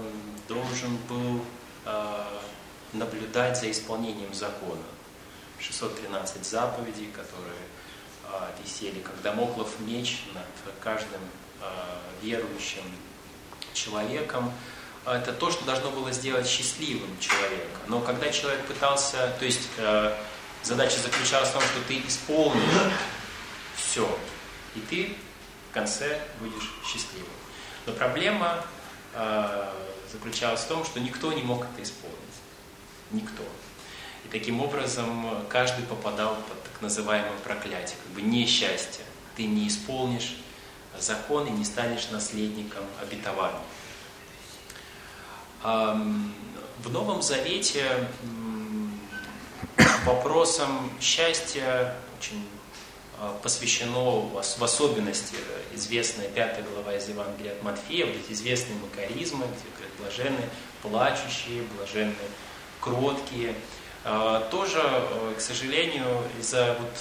должен 0.47 0.97
был 1.09 1.45
наблюдать 2.93 3.59
за 3.59 3.69
исполнением 3.69 4.33
закона. 4.33 4.81
613 5.59 6.45
заповедей, 6.45 7.07
которые 7.11 7.61
а, 8.25 8.51
висели 8.63 8.99
как 8.99 9.21
домоклов 9.21 9.79
меч 9.79 10.23
над 10.33 10.73
каждым 10.79 11.21
а, 11.61 12.01
верующим 12.21 12.83
человеком. 13.73 14.51
Это 15.05 15.33
то, 15.33 15.51
что 15.51 15.63
должно 15.65 15.91
было 15.91 16.11
сделать 16.11 16.47
счастливым 16.47 17.19
человека. 17.19 17.79
Но 17.87 18.01
когда 18.01 18.31
человек 18.31 18.65
пытался, 18.65 19.35
то 19.37 19.45
есть 19.45 19.69
э, 19.77 20.15
задача 20.63 20.99
заключалась 20.99 21.49
в 21.49 21.53
том, 21.53 21.61
что 21.61 21.81
ты 21.87 22.01
исполнил 22.07 22.91
все, 23.75 24.07
и 24.73 24.79
ты 24.79 25.15
в 25.69 25.73
конце 25.73 26.19
будешь 26.39 26.73
счастливым. 26.83 27.29
Но 27.85 27.93
проблема 27.93 28.65
э, 29.13 29.69
заключалась 30.11 30.61
в 30.61 30.67
том, 30.67 30.83
что 30.83 30.99
никто 30.99 31.31
не 31.33 31.43
мог 31.43 31.65
это 31.65 31.83
исполнить. 31.83 32.17
Никто. 33.11 33.43
И 34.23 34.27
таким 34.29 34.59
образом 34.59 35.45
каждый 35.49 35.85
попадал 35.85 36.35
под 36.35 36.63
так 36.63 36.81
называемое 36.81 37.37
проклятие, 37.43 37.95
как 38.03 38.11
бы 38.13 38.21
несчастье. 38.23 39.05
Ты 39.35 39.45
не 39.45 39.67
исполнишь 39.67 40.35
закон 40.97 41.45
и 41.45 41.51
не 41.51 41.63
станешь 41.63 42.09
наследником 42.09 42.83
обетования. 42.99 43.61
В 45.65 46.91
Новом 46.91 47.23
Завете 47.23 48.07
вопросам 50.05 50.91
счастья 51.01 51.95
очень 52.19 52.47
а, 53.19 53.35
посвящено 53.41 54.29
в 54.29 54.63
особенности 54.63 55.35
известная 55.73 56.27
пятая 56.29 56.63
глава 56.71 56.93
из 56.93 57.09
Евангелия 57.09 57.53
от 57.53 57.63
Матфея, 57.63 58.05
вот 58.05 58.15
эти 58.15 58.33
известные 58.33 58.77
макаризмы, 58.77 59.47
где 59.47 59.65
говорят, 59.75 59.97
блаженны 59.97 60.49
плачущие, 60.83 61.63
блаженны 61.75 62.13
кроткие. 62.79 63.55
А, 64.03 64.47
тоже, 64.51 64.79
э, 64.83 65.33
к 65.35 65.41
сожалению, 65.41 66.21
из-за 66.39 66.77
вот 66.79 66.91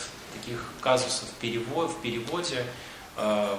таких 0.41 0.65
казусов 0.81 1.29
в 1.29 1.35
переводе, 1.35 1.93
в 1.93 2.01
переводе 2.01 2.65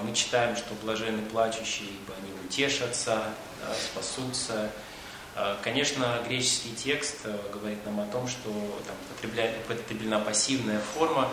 мы 0.03 0.13
читаем, 0.13 0.57
что 0.57 0.73
блаженны 0.83 1.21
плачущие, 1.29 1.87
ибо 1.87 2.13
они 2.17 2.33
утешатся, 2.45 3.23
да, 3.61 3.73
спасутся. 3.73 4.69
А, 5.37 5.59
конечно, 5.61 6.21
греческий 6.25 6.73
текст 6.73 7.17
э, 7.25 7.37
говорит 7.51 7.85
нам 7.85 7.99
о 7.99 8.05
том, 8.05 8.25
что 8.25 8.49
там 8.87 8.95
употреблена 9.65 10.19
пассивная 10.21 10.79
форма, 10.79 11.29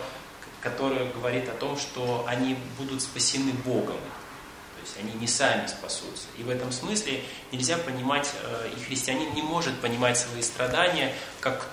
которая 0.59 1.09
говорит 1.13 1.47
о 1.47 1.53
том, 1.53 1.77
что 1.77 2.25
они 2.27 2.57
будут 2.77 3.01
спасены 3.01 3.53
Богом. 3.65 3.95
То 3.95 4.81
есть 4.81 4.97
они 4.99 5.13
не 5.21 5.27
сами 5.27 5.67
спасутся. 5.67 6.25
И 6.37 6.43
в 6.43 6.49
этом 6.49 6.73
смысле 6.73 7.23
нельзя 7.53 7.77
понимать, 7.77 8.29
э, 8.43 8.71
и 8.75 8.83
христианин 8.83 9.33
не 9.35 9.41
может 9.41 9.79
понимать 9.79 10.17
свои 10.17 10.41
страдания 10.41 11.13
как, 11.39 11.69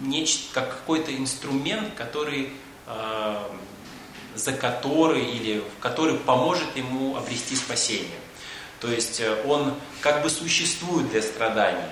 нечто, 0.00 0.54
как 0.54 0.70
какой-то 0.70 1.14
инструмент, 1.14 1.92
который, 1.96 2.50
э, 2.86 3.48
за 4.34 4.52
который 4.54 5.22
или 5.22 5.62
который 5.80 6.16
поможет 6.16 6.74
ему 6.76 7.14
обрести 7.14 7.56
спасение. 7.56 8.18
То 8.80 8.88
есть 8.88 9.20
э, 9.20 9.42
он 9.46 9.74
как 10.00 10.22
бы 10.22 10.30
существует 10.30 11.10
для 11.10 11.22
страдания. 11.22 11.90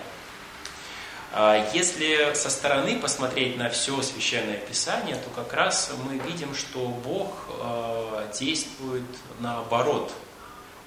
А 1.33 1.70
если 1.75 2.33
со 2.35 2.49
стороны 2.49 2.99
посмотреть 2.99 3.57
на 3.59 3.68
все 3.68 4.01
священное 4.03 4.59
писание, 4.59 5.16
то 5.16 5.29
как 5.35 5.53
раз 5.53 5.90
мы 6.05 6.18
видим, 6.18 6.55
что 6.55 6.87
Бог 6.87 7.49
э, 7.49 8.29
действует 8.38 9.05
наоборот. 9.40 10.12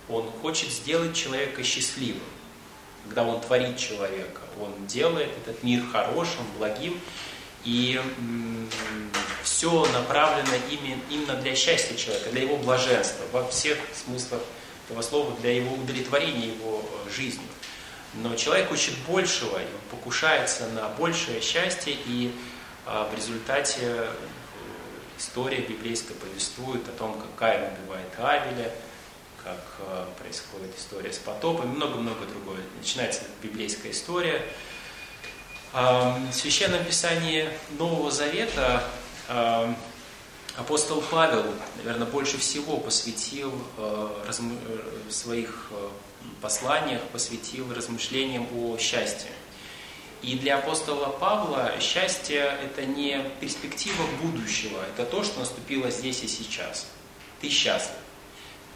Он 0.07 0.31
хочет 0.41 0.71
сделать 0.71 1.15
человека 1.15 1.63
счастливым. 1.63 2.23
Когда 3.05 3.23
Он 3.23 3.39
творит 3.41 3.77
человека, 3.77 4.41
Он 4.59 4.87
делает 4.87 5.29
этот 5.45 5.63
мир 5.63 5.83
хорошим, 5.91 6.41
благим. 6.57 6.99
И 7.65 8.01
все 9.43 9.85
направлено 9.91 10.55
именно 11.11 11.35
для 11.35 11.55
счастья 11.55 11.95
человека, 11.95 12.29
для 12.31 12.43
его 12.43 12.57
блаженства 12.57 13.23
во 13.31 13.47
всех 13.47 13.77
смыслах 13.93 14.41
этого 14.89 15.03
слова, 15.03 15.35
для 15.39 15.55
его 15.55 15.75
удовлетворения 15.75 16.47
его 16.47 16.83
э, 17.05 17.11
жизни. 17.11 17.45
Но 18.15 18.35
человек 18.35 18.69
хочет 18.69 18.95
большего, 19.07 19.57
и 19.59 19.65
он 19.65 19.81
покушается 19.91 20.67
на 20.69 20.89
большее 20.89 21.41
счастье, 21.41 21.95
и 22.07 22.33
а, 22.87 23.07
в 23.07 23.15
результате 23.15 23.81
э, 23.81 24.11
история 25.19 25.59
библейская 25.59 26.15
повествует 26.15 26.87
о 26.87 26.91
том, 26.93 27.13
как 27.21 27.35
Каин 27.35 27.71
убивает 27.73 28.07
Авеля, 28.17 28.71
как 29.43 29.63
э, 29.79 30.05
происходит 30.17 30.75
история 30.75 31.13
с 31.13 31.19
потопом, 31.19 31.67
много-много 31.69 32.25
другое. 32.25 32.61
Начинается 32.79 33.21
библейская 33.43 33.91
история. 33.91 34.41
В 35.71 36.33
Священном 36.33 36.83
Писании 36.83 37.47
Нового 37.77 38.09
Завета 38.09 38.83
апостол 40.59 41.01
Павел, 41.09 41.45
наверное, 41.77 42.07
больше 42.07 42.37
всего 42.37 42.77
посвятил 42.77 43.51
в 43.77 45.11
своих 45.11 45.71
посланиях 46.41 47.01
посвятил 47.13 47.73
размышлениям 47.73 48.47
о 48.55 48.77
счастье. 48.77 49.31
И 50.21 50.37
для 50.37 50.57
апостола 50.57 51.07
Павла 51.07 51.73
счастье– 51.79 52.57
это 52.63 52.85
не 52.85 53.23
перспектива 53.39 54.03
будущего, 54.21 54.77
это 54.93 55.05
то, 55.05 55.23
что 55.23 55.39
наступило 55.39 55.89
здесь 55.89 56.23
и 56.23 56.27
сейчас. 56.27 56.87
Ты 57.39 57.49
счастлив. 57.49 57.95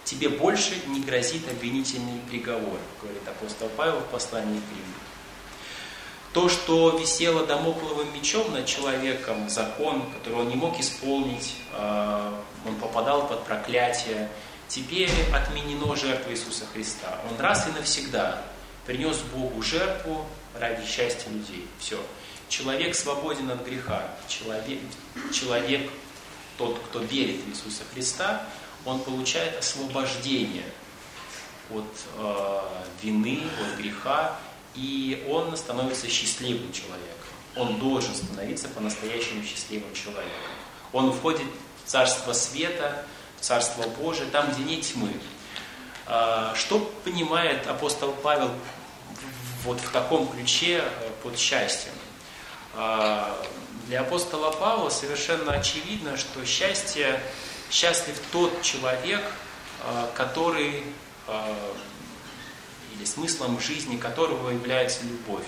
Тебе 0.06 0.30
больше 0.30 0.74
не 0.88 1.02
грозит 1.02 1.48
обвинительный 1.50 2.20
приговор, 2.30 2.80
говорит 3.02 3.28
апостол 3.28 3.70
Павел 3.76 4.00
в 4.00 4.06
послании 4.06 4.60
к 4.60 4.72
Риму. 4.72 4.93
То, 6.34 6.50
что 6.50 6.98
висело 6.98 7.46
домокловым 7.46 8.12
мечом 8.14 8.52
над 8.54 8.66
человеком, 8.66 9.48
закон, 9.50 10.02
который 10.14 10.40
он 10.40 10.50
не 10.50 10.56
мог 10.56 10.80
исполнить, 10.80 11.56
а, 11.74 12.34
он 12.66 12.76
попадал 12.76 13.28
под 13.28 13.46
проклятие, 13.46 14.30
теперь 14.68 15.12
отменено 15.32 15.96
жертва 15.96 16.32
Иисуса 16.32 16.66
Христа. 16.74 17.20
Он 17.30 17.40
раз 17.40 17.68
и 17.68 17.72
навсегда 17.72 18.42
принес 18.88 19.18
Богу 19.20 19.62
жертву 19.62 20.26
ради 20.60 20.84
счастья 20.88 21.30
людей. 21.30 21.68
Все. 21.80 22.00
Человек 22.50 22.96
свободен 22.96 23.52
от 23.52 23.64
греха. 23.64 24.02
Человек, 24.28 24.80
человек, 25.32 25.90
тот, 26.58 26.80
кто 26.80 27.00
верит 27.00 27.42
в 27.42 27.50
Иисуса 27.50 27.84
Христа, 27.94 28.44
он 28.86 29.00
получает 29.02 29.60
освобождение 29.60 30.66
от 31.70 31.86
э, 32.18 32.60
вины, 33.02 33.42
от 33.62 33.80
греха, 33.80 34.38
и 34.76 35.26
он 35.30 35.56
становится 35.56 36.08
счастливым 36.08 36.72
человеком. 36.72 37.10
Он 37.56 37.80
должен 37.80 38.16
становиться 38.16 38.68
по-настоящему 38.70 39.44
счастливым 39.44 39.94
человеком. 39.94 40.32
Он 40.92 41.12
входит 41.12 41.48
в 41.86 41.90
Царство 41.90 42.34
Света, 42.34 43.06
Царство 43.40 43.84
Божие, 43.84 44.30
там, 44.30 44.52
где 44.52 44.64
нет 44.64 44.82
тьмы. 44.82 45.12
А, 46.06 46.54
что 46.56 46.80
понимает 47.04 47.68
апостол 47.68 48.12
Павел 48.12 48.52
вот 49.64 49.80
в 49.80 49.92
таком 49.92 50.28
ключе 50.28 50.84
э, 50.84 51.10
под 51.22 51.38
счастьем? 51.38 51.94
А, 52.74 53.38
для 53.88 54.02
апостола 54.02 54.52
Павла 54.52 54.90
совершенно 54.90 55.54
очевидно, 55.54 56.18
что 56.18 56.44
счастье, 56.46 57.22
счастлив 57.70 58.20
тот 58.32 58.62
человек, 58.62 59.22
а, 59.82 60.10
который, 60.16 60.84
или 62.96 63.06
смыслом 63.06 63.60
жизни 63.60 63.98
которого 63.98 64.50
является 64.50 65.04
любовь. 65.04 65.46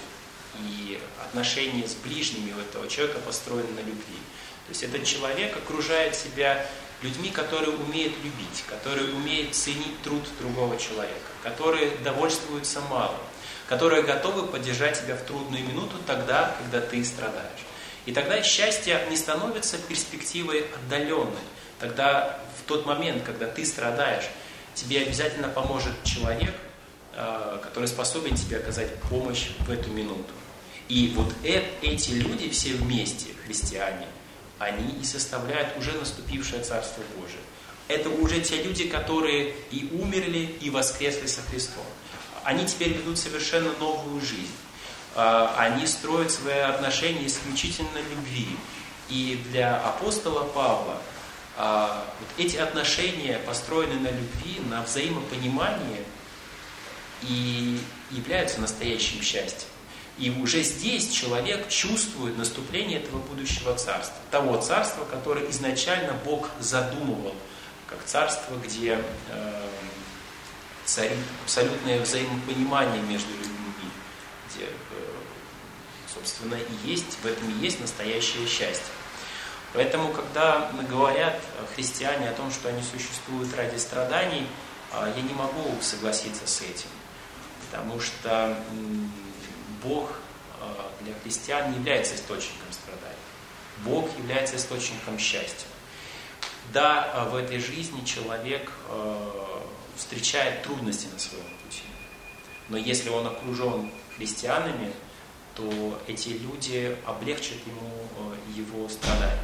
И 0.59 0.99
отношения 1.23 1.87
с 1.87 1.93
ближними 1.95 2.53
у 2.53 2.59
этого 2.59 2.87
человека 2.87 3.19
построены 3.19 3.71
на 3.73 3.79
любви. 3.79 4.19
То 4.67 4.69
есть 4.69 4.83
этот 4.83 5.03
человек 5.03 5.55
окружает 5.57 6.15
себя 6.15 6.65
людьми, 7.01 7.29
которые 7.29 7.75
умеют 7.77 8.13
любить, 8.23 8.63
которые 8.67 9.13
умеют 9.13 9.53
ценить 9.53 10.01
труд 10.01 10.23
другого 10.39 10.77
человека, 10.77 11.29
которые 11.43 11.91
довольствуются 12.03 12.81
малым, 12.81 13.19
которые 13.67 14.03
готовы 14.03 14.47
поддержать 14.47 15.01
тебя 15.01 15.15
в 15.15 15.23
трудную 15.23 15.63
минуту 15.63 15.97
тогда, 16.07 16.55
когда 16.59 16.81
ты 16.81 17.03
страдаешь. 17.03 17.65
И 18.05 18.13
тогда 18.13 18.41
счастье 18.41 19.05
не 19.09 19.17
становится 19.17 19.77
перспективой 19.77 20.67
отдаленной. 20.75 21.43
Тогда 21.79 22.39
в 22.59 22.67
тот 22.67 22.85
момент, 22.85 23.23
когда 23.23 23.47
ты 23.47 23.65
страдаешь, 23.65 24.25
тебе 24.73 25.01
обязательно 25.01 25.49
поможет 25.49 25.91
человек, 26.03 26.53
который 27.15 27.87
способен 27.87 28.35
тебе 28.35 28.57
оказать 28.57 28.93
помощь 29.09 29.47
в 29.59 29.71
эту 29.71 29.89
минуту. 29.89 30.33
И 30.89 31.13
вот 31.15 31.33
эти 31.43 32.11
люди 32.11 32.49
все 32.49 32.73
вместе, 32.73 33.31
христиане, 33.45 34.07
они 34.59 34.99
и 35.01 35.03
составляют 35.03 35.77
уже 35.77 35.93
наступившее 35.93 36.63
Царство 36.63 37.01
Божие. 37.17 37.41
Это 37.87 38.09
уже 38.09 38.41
те 38.41 38.63
люди, 38.63 38.87
которые 38.87 39.53
и 39.71 39.89
умерли, 39.93 40.55
и 40.61 40.69
воскресли 40.69 41.27
со 41.27 41.41
Христом. 41.41 41.83
Они 42.43 42.65
теперь 42.65 42.93
ведут 42.93 43.17
совершенно 43.17 43.71
новую 43.79 44.21
жизнь. 44.21 44.55
А, 45.15 45.55
они 45.57 45.85
строят 45.87 46.31
свои 46.31 46.59
отношения 46.59 47.25
исключительно 47.25 47.97
любви. 48.11 48.47
И 49.09 49.41
для 49.51 49.77
апостола 49.77 50.43
Павла 50.43 50.97
а, 51.57 52.05
вот 52.19 52.45
эти 52.45 52.57
отношения 52.57 53.39
построены 53.39 53.99
на 53.99 54.09
любви, 54.09 54.59
на 54.69 54.81
взаимопонимании 54.83 56.03
и 57.27 57.79
являются 58.11 58.59
настоящим 58.61 59.21
счастьем. 59.21 59.69
И 60.17 60.29
уже 60.29 60.63
здесь 60.63 61.11
человек 61.11 61.67
чувствует 61.67 62.37
наступление 62.37 63.01
этого 63.01 63.19
будущего 63.19 63.75
царства. 63.75 64.15
Того 64.31 64.57
царства, 64.61 65.03
которое 65.03 65.49
изначально 65.49 66.13
Бог 66.23 66.49
задумывал, 66.59 67.35
как 67.87 68.03
царство, 68.05 68.55
где 68.63 69.01
э, 69.29 69.67
царит 70.85 71.17
абсолютное 71.43 71.99
взаимопонимание 71.99 73.01
между 73.03 73.31
людьми, 73.33 73.89
где, 74.49 74.65
э, 74.65 74.69
собственно, 76.13 76.55
и 76.55 76.89
есть, 76.89 77.17
в 77.21 77.25
этом 77.25 77.49
и 77.49 77.63
есть 77.63 77.81
настоящее 77.81 78.47
счастье. 78.47 78.93
Поэтому, 79.73 80.13
когда 80.13 80.71
говорят 80.89 81.41
христиане 81.75 82.29
о 82.29 82.33
том, 82.33 82.49
что 82.51 82.69
они 82.69 82.81
существуют 82.81 83.53
ради 83.53 83.77
страданий, 83.77 84.47
э, 84.93 85.13
я 85.13 85.21
не 85.21 85.33
могу 85.33 85.75
согласиться 85.81 86.47
с 86.47 86.61
этим. 86.61 86.87
Потому 87.75 87.99
что 87.99 88.57
Бог 89.83 90.09
э, 90.61 90.65
для 91.01 91.13
христиан 91.21 91.71
не 91.71 91.77
является 91.77 92.15
источником 92.15 92.71
страданий. 92.71 93.15
Бог 93.83 94.09
является 94.17 94.55
источником 94.55 95.19
счастья. 95.19 95.67
Да, 96.71 97.11
э, 97.13 97.29
в 97.31 97.35
этой 97.35 97.59
жизни 97.59 98.05
человек 98.05 98.71
э, 98.89 99.31
встречает 99.97 100.63
трудности 100.63 101.07
на 101.11 101.19
своем 101.19 101.43
пути. 101.65 101.83
Но 102.69 102.77
если 102.77 103.09
он 103.09 103.27
окружен 103.27 103.91
христианами, 104.15 104.93
то 105.55 106.01
эти 106.07 106.29
люди 106.29 106.97
облегчат 107.05 107.57
ему 107.65 108.31
его 108.55 108.87
страдания. 108.87 109.39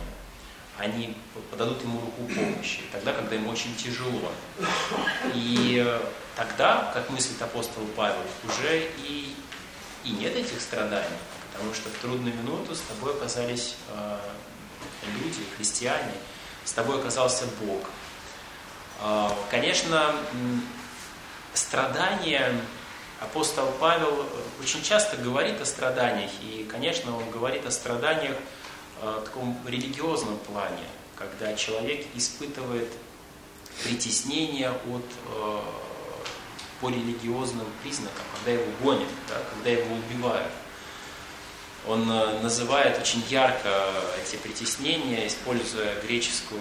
Они 0.77 1.15
подадут 1.51 1.81
ему 1.83 1.99
руку 1.99 2.33
помощи, 2.33 2.81
тогда, 2.91 3.13
когда 3.13 3.35
ему 3.35 3.51
очень 3.51 3.75
тяжело. 3.75 4.31
И 5.33 5.85
тогда, 6.35 6.91
как 6.93 7.09
мыслит 7.09 7.41
апостол 7.41 7.83
Павел, 7.95 8.23
уже 8.47 8.87
и 8.99 9.35
и 10.03 10.11
нет 10.11 10.35
этих 10.35 10.59
страданий, 10.61 11.17
потому 11.53 11.73
что 11.73 11.89
в 11.89 11.93
трудную 12.01 12.35
минуту 12.35 12.75
с 12.75 12.81
тобой 12.81 13.13
оказались 13.13 13.75
э, 13.89 14.17
люди, 15.19 15.41
христиане, 15.55 16.13
с 16.65 16.73
тобой 16.73 16.99
оказался 16.99 17.45
Бог. 17.61 17.89
Э, 19.01 19.29
конечно, 19.49 20.15
страдания, 21.53 22.51
апостол 23.19 23.67
Павел 23.79 24.25
очень 24.59 24.81
часто 24.81 25.17
говорит 25.17 25.61
о 25.61 25.65
страданиях, 25.65 26.31
и, 26.41 26.67
конечно, 26.69 27.15
он 27.15 27.29
говорит 27.29 27.65
о 27.65 27.71
страданиях 27.71 28.37
э, 29.01 29.19
в 29.21 29.25
таком 29.25 29.59
религиозном 29.67 30.37
плане, 30.39 30.85
когда 31.15 31.53
человек 31.53 32.07
испытывает 32.15 32.91
притеснение 33.83 34.71
от 34.71 35.05
э, 35.35 35.59
по 36.81 36.89
религиозным 36.89 37.67
признакам, 37.83 38.23
когда 38.35 38.59
его 38.59 38.71
гонят, 38.81 39.07
да, 39.29 39.35
когда 39.53 39.69
его 39.69 39.95
убивают. 39.95 40.51
Он 41.87 42.11
э, 42.11 42.39
называет 42.41 42.99
очень 42.99 43.23
ярко 43.29 43.69
эти 44.23 44.35
притеснения, 44.35 45.27
используя 45.27 45.99
греческое 46.01 46.59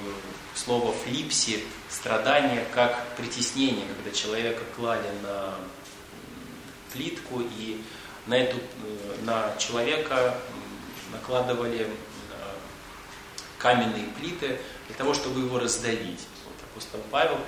слово 0.54 0.92
флипси, 0.92 1.64
страдание 1.88 2.64
как 2.74 3.16
притеснение, 3.16 3.86
когда 3.96 4.16
человека 4.16 4.62
клали 4.76 5.08
на 5.22 5.54
плитку 6.92 7.40
и 7.40 7.82
на, 8.26 8.34
эту, 8.34 8.56
э, 8.56 9.16
на 9.22 9.56
человека 9.58 10.36
накладывали 11.12 11.80
э, 11.80 11.88
каменные 13.58 14.06
плиты 14.18 14.58
для 14.86 14.96
того, 14.96 15.14
чтобы 15.14 15.40
его 15.40 15.58
раздавить. 15.58 16.26
Вот 16.44 16.54
апостол 16.70 17.00
Павел 17.10 17.38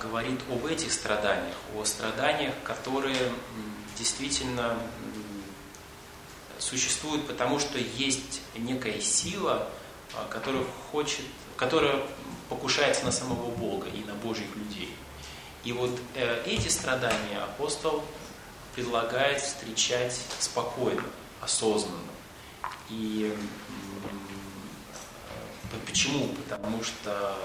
говорит 0.00 0.40
об 0.50 0.66
этих 0.66 0.92
страданиях, 0.92 1.54
о 1.76 1.84
страданиях, 1.84 2.54
которые 2.64 3.32
действительно 3.96 4.76
существуют, 6.58 7.26
потому 7.26 7.58
что 7.58 7.78
есть 7.78 8.40
некая 8.56 9.00
сила, 9.00 9.68
а, 10.14 10.26
которая 10.28 10.64
хочет, 10.90 11.24
которая 11.56 12.02
покушается 12.48 13.04
на 13.04 13.12
самого 13.12 13.50
Бога 13.50 13.88
и 13.88 14.04
на 14.04 14.14
Божьих 14.14 14.54
людей. 14.56 14.94
И 15.64 15.72
вот 15.72 15.90
э, 16.14 16.42
эти 16.46 16.68
страдания 16.68 17.38
апостол 17.38 18.04
предлагает 18.74 19.40
встречать 19.40 20.18
спокойно, 20.38 21.04
осознанно. 21.40 21.98
И 22.90 23.34
Почему? 25.86 26.28
Потому 26.28 26.82
что 26.82 27.36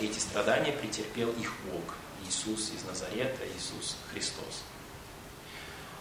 э, 0.00 0.04
эти 0.04 0.18
страдания 0.18 0.72
претерпел 0.72 1.30
их 1.30 1.52
Бог, 1.70 1.94
Иисус 2.26 2.70
из 2.70 2.84
Назарета, 2.84 3.42
Иисус 3.56 3.96
Христос. 4.12 4.62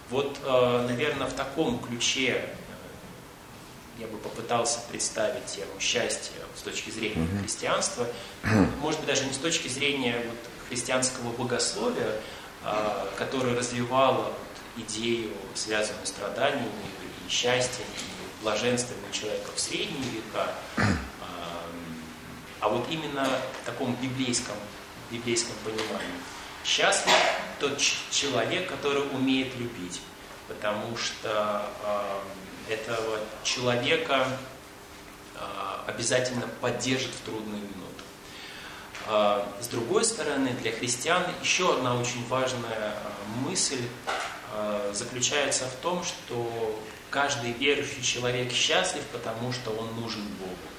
Вот, 0.10 0.38
э, 0.44 0.86
наверное, 0.88 1.28
в 1.28 1.34
таком 1.34 1.80
ключе 1.80 2.30
э, 2.30 2.48
я 4.00 4.08
бы 4.08 4.18
попытался 4.18 4.80
представить 4.92 5.46
тему 5.46 5.72
счастья 5.80 6.34
с 6.56 6.62
точки 6.62 6.90
зрения 6.90 7.28
христианства, 7.40 8.08
может 8.80 9.00
быть, 9.00 9.10
даже 9.10 9.26
не 9.26 9.34
с 9.34 9.38
точки 9.38 9.68
зрения 9.68 10.24
вот, 10.28 10.38
христианского 10.70 11.32
богословия, 11.32 12.20
которое 13.18 13.56
развивало 13.56 14.34
идею, 14.78 15.32
связанную 15.54 16.06
с 16.06 16.10
страданиями 16.10 16.70
и 17.28 17.30
счастьем, 17.30 17.84
и 17.84 18.44
блаженством 18.44 18.98
человека 19.12 19.52
в 19.56 19.60
средние 19.60 20.04
века, 20.12 20.54
а 22.64 22.70
вот 22.70 22.88
именно 22.90 23.28
в 23.62 23.66
таком 23.66 23.94
библейском, 23.96 24.56
библейском 25.12 25.54
понимании. 25.66 26.18
Счастлив 26.64 27.14
тот 27.60 27.78
человек, 28.10 28.70
который 28.70 29.04
умеет 29.12 29.54
любить, 29.58 30.00
потому 30.48 30.96
что 30.96 31.70
э, 32.70 32.74
этого 32.74 33.20
человека 33.44 34.26
э, 35.36 35.40
обязательно 35.88 36.48
поддержит 36.62 37.12
в 37.12 37.26
трудную 37.26 37.64
минуту. 37.64 38.04
Э, 39.08 39.44
с 39.60 39.68
другой 39.68 40.06
стороны, 40.06 40.54
для 40.62 40.72
христиан 40.72 41.26
еще 41.42 41.74
одна 41.74 41.96
очень 41.96 42.26
важная 42.30 42.96
мысль 43.42 43.82
э, 44.54 44.92
заключается 44.94 45.66
в 45.66 45.76
том, 45.82 46.02
что 46.06 46.80
каждый 47.10 47.52
верующий 47.52 48.02
человек 48.02 48.54
счастлив, 48.54 49.04
потому 49.12 49.52
что 49.52 49.72
он 49.72 50.00
нужен 50.00 50.26
Богу. 50.40 50.73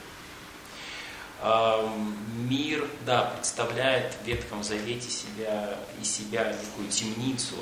Мир, 1.44 2.88
да, 3.04 3.24
представляет 3.37 4.14
в 4.14 4.26
Ветхом 4.26 4.64
Завете 4.64 5.11
себя, 5.11 5.78
из 6.00 6.11
себя 6.11 6.44
такую 6.44 6.88
темницу. 6.88 7.57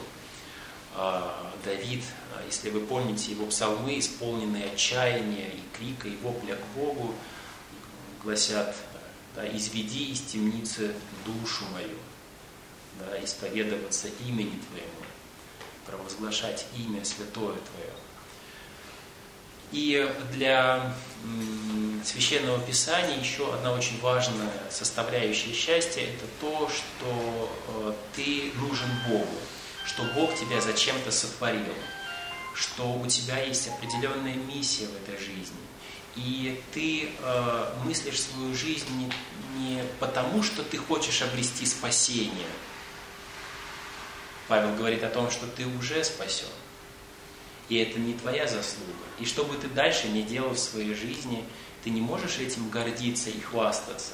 А, 0.94 1.52
Давид, 1.64 2.04
если 2.46 2.70
вы 2.70 2.86
помните 2.86 3.32
его 3.32 3.46
псалмы, 3.46 3.98
исполненные 3.98 4.70
отчаяния 4.70 5.48
и 5.48 5.62
крика, 5.76 6.06
и 6.06 6.16
вопля 6.18 6.54
к 6.54 6.64
Богу, 6.76 7.12
гласят, 8.22 8.76
да, 9.34 9.44
«Изведи 9.48 10.12
из 10.12 10.20
темницы 10.20 10.94
душу 11.24 11.64
мою, 11.72 11.98
да, 13.00 13.24
исповедоваться 13.24 14.06
имени 14.24 14.60
Твоему, 14.68 15.02
провозглашать 15.86 16.66
имя 16.76 17.04
святое 17.04 17.54
Твое». 17.54 17.92
И 19.72 20.10
для 20.32 20.94
Священного 22.04 22.60
Писания 22.60 23.18
еще 23.18 23.52
одна 23.54 23.72
очень 23.72 24.00
важная 24.00 24.50
составляющая 24.70 25.52
счастья– 25.52 26.00
это 26.02 26.24
то, 26.40 26.68
что 26.68 27.50
э, 27.68 27.92
ты 28.14 28.52
нужен 28.56 28.88
Богу, 29.08 29.38
что 29.86 30.02
Бог 30.14 30.34
тебя 30.34 30.60
зачем-то 30.60 31.12
сотворил, 31.12 31.74
что 32.54 32.92
у 32.92 33.06
тебя 33.06 33.42
есть 33.42 33.68
определенная 33.68 34.34
миссия 34.34 34.86
в 34.86 34.96
этой 34.96 35.18
жизни. 35.18 35.56
И 36.16 36.60
ты 36.74 37.10
э, 37.18 37.74
мыслишь 37.84 38.20
свою 38.20 38.54
жизнь 38.54 38.88
не, 38.96 39.12
не 39.60 39.82
потому, 40.00 40.42
что 40.42 40.62
ты 40.64 40.76
хочешь 40.76 41.22
обрести 41.22 41.64
спасение. 41.64 42.50
Павел 44.48 44.74
говорит 44.74 45.04
о 45.04 45.08
том, 45.08 45.30
что 45.30 45.46
ты 45.46 45.66
уже 45.66 46.02
спасен. 46.04 46.48
И 47.72 47.76
это 47.78 47.98
не 47.98 48.12
твоя 48.12 48.46
заслуга. 48.46 48.92
И 49.18 49.24
что 49.24 49.44
бы 49.44 49.56
ты 49.56 49.66
дальше 49.66 50.06
не 50.08 50.20
делал 50.20 50.50
в 50.50 50.58
своей 50.58 50.92
жизни, 50.92 51.42
ты 51.82 51.88
не 51.88 52.02
можешь 52.02 52.36
этим 52.36 52.68
гордиться 52.68 53.30
и 53.30 53.40
хвастаться. 53.40 54.12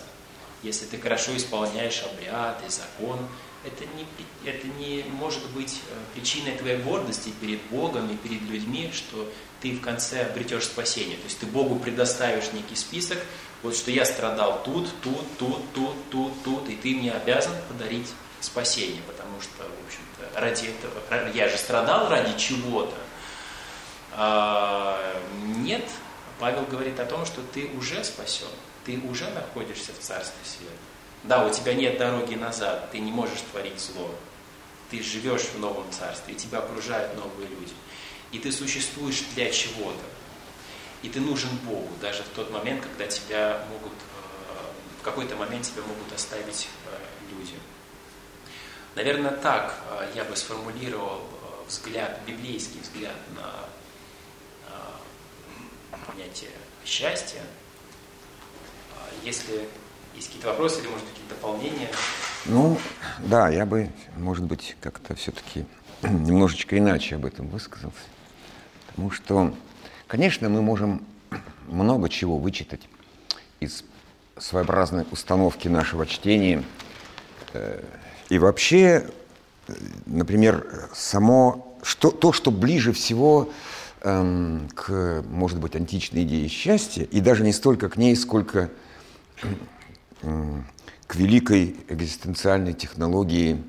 Если 0.62 0.84
ты 0.84 0.96
хорошо 0.96 1.36
исполняешь 1.36 2.04
обряд 2.04 2.62
и 2.64 2.70
закон, 2.70 3.18
это 3.64 3.84
не, 3.96 4.06
это 4.48 4.64
не 4.78 5.04
может 5.10 5.44
быть 5.50 5.80
э, 5.90 5.94
причиной 6.14 6.56
твоей 6.56 6.76
гордости 6.76 7.32
перед 7.40 7.60
Богом 7.62 8.08
и 8.08 8.16
перед 8.16 8.42
людьми, 8.42 8.92
что 8.94 9.28
ты 9.60 9.72
в 9.72 9.80
конце 9.80 10.26
обретешь 10.26 10.66
спасение. 10.66 11.16
То 11.16 11.24
есть 11.24 11.40
ты 11.40 11.46
Богу 11.46 11.80
предоставишь 11.80 12.52
некий 12.52 12.76
список, 12.76 13.18
вот 13.64 13.74
что 13.74 13.90
я 13.90 14.04
страдал 14.04 14.62
тут, 14.64 14.88
тут, 15.02 15.36
тут, 15.36 15.72
тут, 15.74 16.10
тут, 16.12 16.44
тут, 16.44 16.68
и 16.68 16.76
ты 16.76 16.94
мне 16.94 17.10
обязан 17.10 17.54
подарить 17.66 18.06
спасение, 18.40 19.02
потому 19.08 19.40
что, 19.40 19.64
в 19.64 19.86
общем-то, 19.86 20.40
ради 20.40 20.66
этого, 20.66 21.28
я 21.34 21.48
же 21.48 21.56
страдал 21.56 22.08
ради 22.08 22.38
чего-то, 22.38 22.94
нет, 25.56 25.84
Павел 26.38 26.64
говорит 26.64 26.98
о 27.00 27.04
том, 27.04 27.26
что 27.26 27.42
ты 27.52 27.70
уже 27.76 28.02
спасен, 28.04 28.48
ты 28.84 28.98
уже 29.00 29.28
находишься 29.30 29.92
в 29.92 29.98
Царстве 29.98 30.40
Света. 30.44 30.72
Да, 31.24 31.44
у 31.44 31.50
тебя 31.50 31.74
нет 31.74 31.98
дороги 31.98 32.34
назад, 32.34 32.90
ты 32.90 33.00
не 33.00 33.10
можешь 33.10 33.40
творить 33.50 33.80
зло. 33.80 34.10
Ты 34.90 35.02
живешь 35.02 35.42
в 35.42 35.58
новом 35.58 35.90
царстве, 35.90 36.34
и 36.34 36.36
тебя 36.36 36.60
окружают 36.60 37.14
новые 37.16 37.48
люди. 37.48 37.74
и 38.30 38.38
ты 38.38 38.52
существуешь 38.52 39.22
для 39.34 39.50
чего-то. 39.50 40.04
И 41.02 41.08
ты 41.08 41.20
нужен 41.20 41.48
Богу, 41.64 41.88
даже 42.00 42.22
в 42.22 42.28
тот 42.28 42.50
момент, 42.50 42.82
когда 42.82 43.06
тебя 43.06 43.64
могут, 43.70 43.92
э, 43.92 45.00
в 45.00 45.02
какой-то 45.02 45.36
момент 45.36 45.64
тебя 45.64 45.82
могут 45.82 46.12
оставить 46.12 46.68
э, 46.86 46.98
люди. 47.32 47.54
Наверное, 48.96 49.30
так 49.30 49.74
э, 49.90 50.10
я 50.14 50.24
бы 50.24 50.36
сформулировал 50.36 51.22
взгляд, 51.66 52.20
библейский 52.26 52.80
взгляд 52.80 53.16
на 53.34 53.67
понятие 56.08 56.50
счастья. 56.84 57.40
Если 59.22 59.68
есть 60.14 60.28
какие-то 60.28 60.48
вопросы 60.48 60.80
или, 60.80 60.88
может, 60.88 61.06
какие-то 61.06 61.34
дополнения? 61.34 61.88
Ну, 62.46 62.78
да, 63.18 63.48
я 63.48 63.66
бы, 63.66 63.90
может 64.16 64.44
быть, 64.44 64.76
как-то 64.80 65.14
все-таки 65.14 65.66
немножечко 66.02 66.78
иначе 66.78 67.16
об 67.16 67.26
этом 67.26 67.48
высказался. 67.48 67.96
Потому 68.88 69.10
что, 69.10 69.54
конечно, 70.06 70.48
мы 70.48 70.62
можем 70.62 71.04
много 71.66 72.08
чего 72.08 72.38
вычитать 72.38 72.88
из 73.60 73.84
своеобразной 74.38 75.06
установки 75.10 75.68
нашего 75.68 76.06
чтения. 76.06 76.64
Э, 77.52 77.82
и 78.28 78.38
вообще, 78.38 79.10
э, 79.66 79.72
например, 80.06 80.88
само, 80.94 81.76
что, 81.82 82.10
то, 82.10 82.32
что 82.32 82.50
ближе 82.50 82.92
всего 82.92 83.50
эм, 84.02 84.68
к, 84.74 85.24
может 85.28 85.58
быть, 85.58 85.76
античной 85.76 86.24
идее 86.24 86.48
счастья, 86.48 87.04
и 87.04 87.20
даже 87.20 87.44
не 87.44 87.52
столько 87.52 87.88
к 87.88 87.96
ней, 87.96 88.16
сколько 88.16 88.70
к 91.08 91.16
великой 91.16 91.76
экзистенциальной 91.88 92.74
технологии 92.74 93.62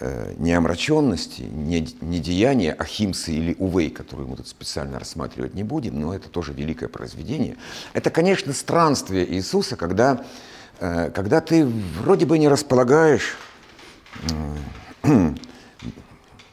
э, 0.00 0.34
не 0.36 0.52
омраченности, 0.52 1.42
не, 1.42 1.88
не 2.00 2.20
деяния 2.20 2.72
Ахимсы 2.72 3.32
или 3.32 3.56
Увей, 3.58 3.90
которую 3.90 4.28
мы 4.28 4.36
тут 4.36 4.46
специально 4.46 4.98
рассматривать 4.98 5.54
не 5.54 5.62
будем, 5.62 5.98
но 5.98 6.14
это 6.14 6.28
тоже 6.28 6.52
великое 6.52 6.88
произведение. 6.88 7.56
Это, 7.94 8.10
конечно, 8.10 8.52
странствие 8.52 9.32
Иисуса, 9.34 9.76
когда, 9.76 10.24
э, 10.78 11.10
когда 11.10 11.40
ты 11.40 11.64
вроде 11.64 12.26
бы 12.26 12.38
не 12.38 12.48
располагаешь 12.48 13.36
э, 15.04 15.34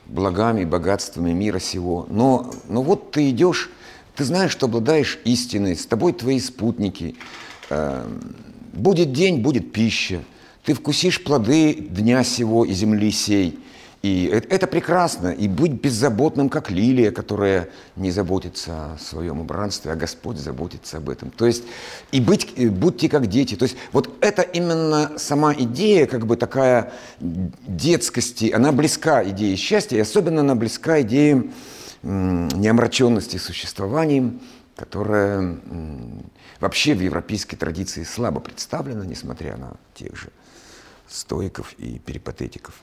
благами, 0.05 0.65
богатствами 0.65 1.31
мира 1.31 1.59
сего, 1.59 2.05
но, 2.09 2.51
но 2.69 2.81
вот 2.81 3.11
ты 3.11 3.29
идешь, 3.29 3.69
ты 4.15 4.23
знаешь, 4.23 4.51
что 4.51 4.67
обладаешь 4.67 5.19
истиной, 5.25 5.75
с 5.75 5.85
тобой 5.85 6.13
твои 6.13 6.39
спутники, 6.39 7.15
э, 7.69 8.07
Будет 8.73 9.13
день, 9.13 9.41
будет 9.41 9.71
пища. 9.71 10.23
Ты 10.65 10.73
вкусишь 10.73 11.23
плоды 11.23 11.73
дня 11.73 12.23
сего 12.23 12.65
и 12.65 12.73
земли 12.73 13.11
сей. 13.11 13.59
И 14.03 14.25
это 14.25 14.67
прекрасно. 14.67 15.29
И 15.29 15.47
быть 15.47 15.71
беззаботным, 15.71 16.49
как 16.49 16.69
лилия, 16.69 17.11
которая 17.11 17.69
не 17.95 18.11
заботится 18.11 18.93
о 18.93 18.97
своем 18.97 19.39
убранстве, 19.39 19.93
а 19.93 19.95
Господь 19.95 20.37
заботится 20.37 20.97
об 20.97 21.09
этом. 21.09 21.31
То 21.31 21.45
есть 21.45 21.63
и 22.11 22.19
быть, 22.19 22.53
будьте 22.71 23.07
как 23.07 23.27
дети. 23.27 23.55
То 23.55 23.63
есть 23.63 23.77
вот 23.93 24.13
это 24.19 24.41
именно 24.41 25.13
сама 25.17 25.53
идея, 25.53 26.05
как 26.05 26.27
бы 26.27 26.35
такая 26.35 26.91
детскости, 27.21 28.51
она 28.51 28.73
близка 28.73 29.23
идее 29.23 29.55
счастья, 29.55 29.95
и 29.95 30.01
особенно 30.01 30.41
она 30.41 30.55
близка 30.55 30.99
идее 31.01 31.49
неомраченности 32.01 33.37
существованием, 33.37 34.41
которая 34.75 35.59
вообще 36.59 36.93
в 36.93 36.99
европейской 37.01 37.55
традиции 37.55 38.03
слабо 38.03 38.41
представлена, 38.41 39.05
несмотря 39.05 39.55
на 39.55 39.77
тех 39.95 40.17
же 40.17 40.27
стоиков 41.07 41.73
и 41.77 41.99
перипатетиков. 41.99 42.73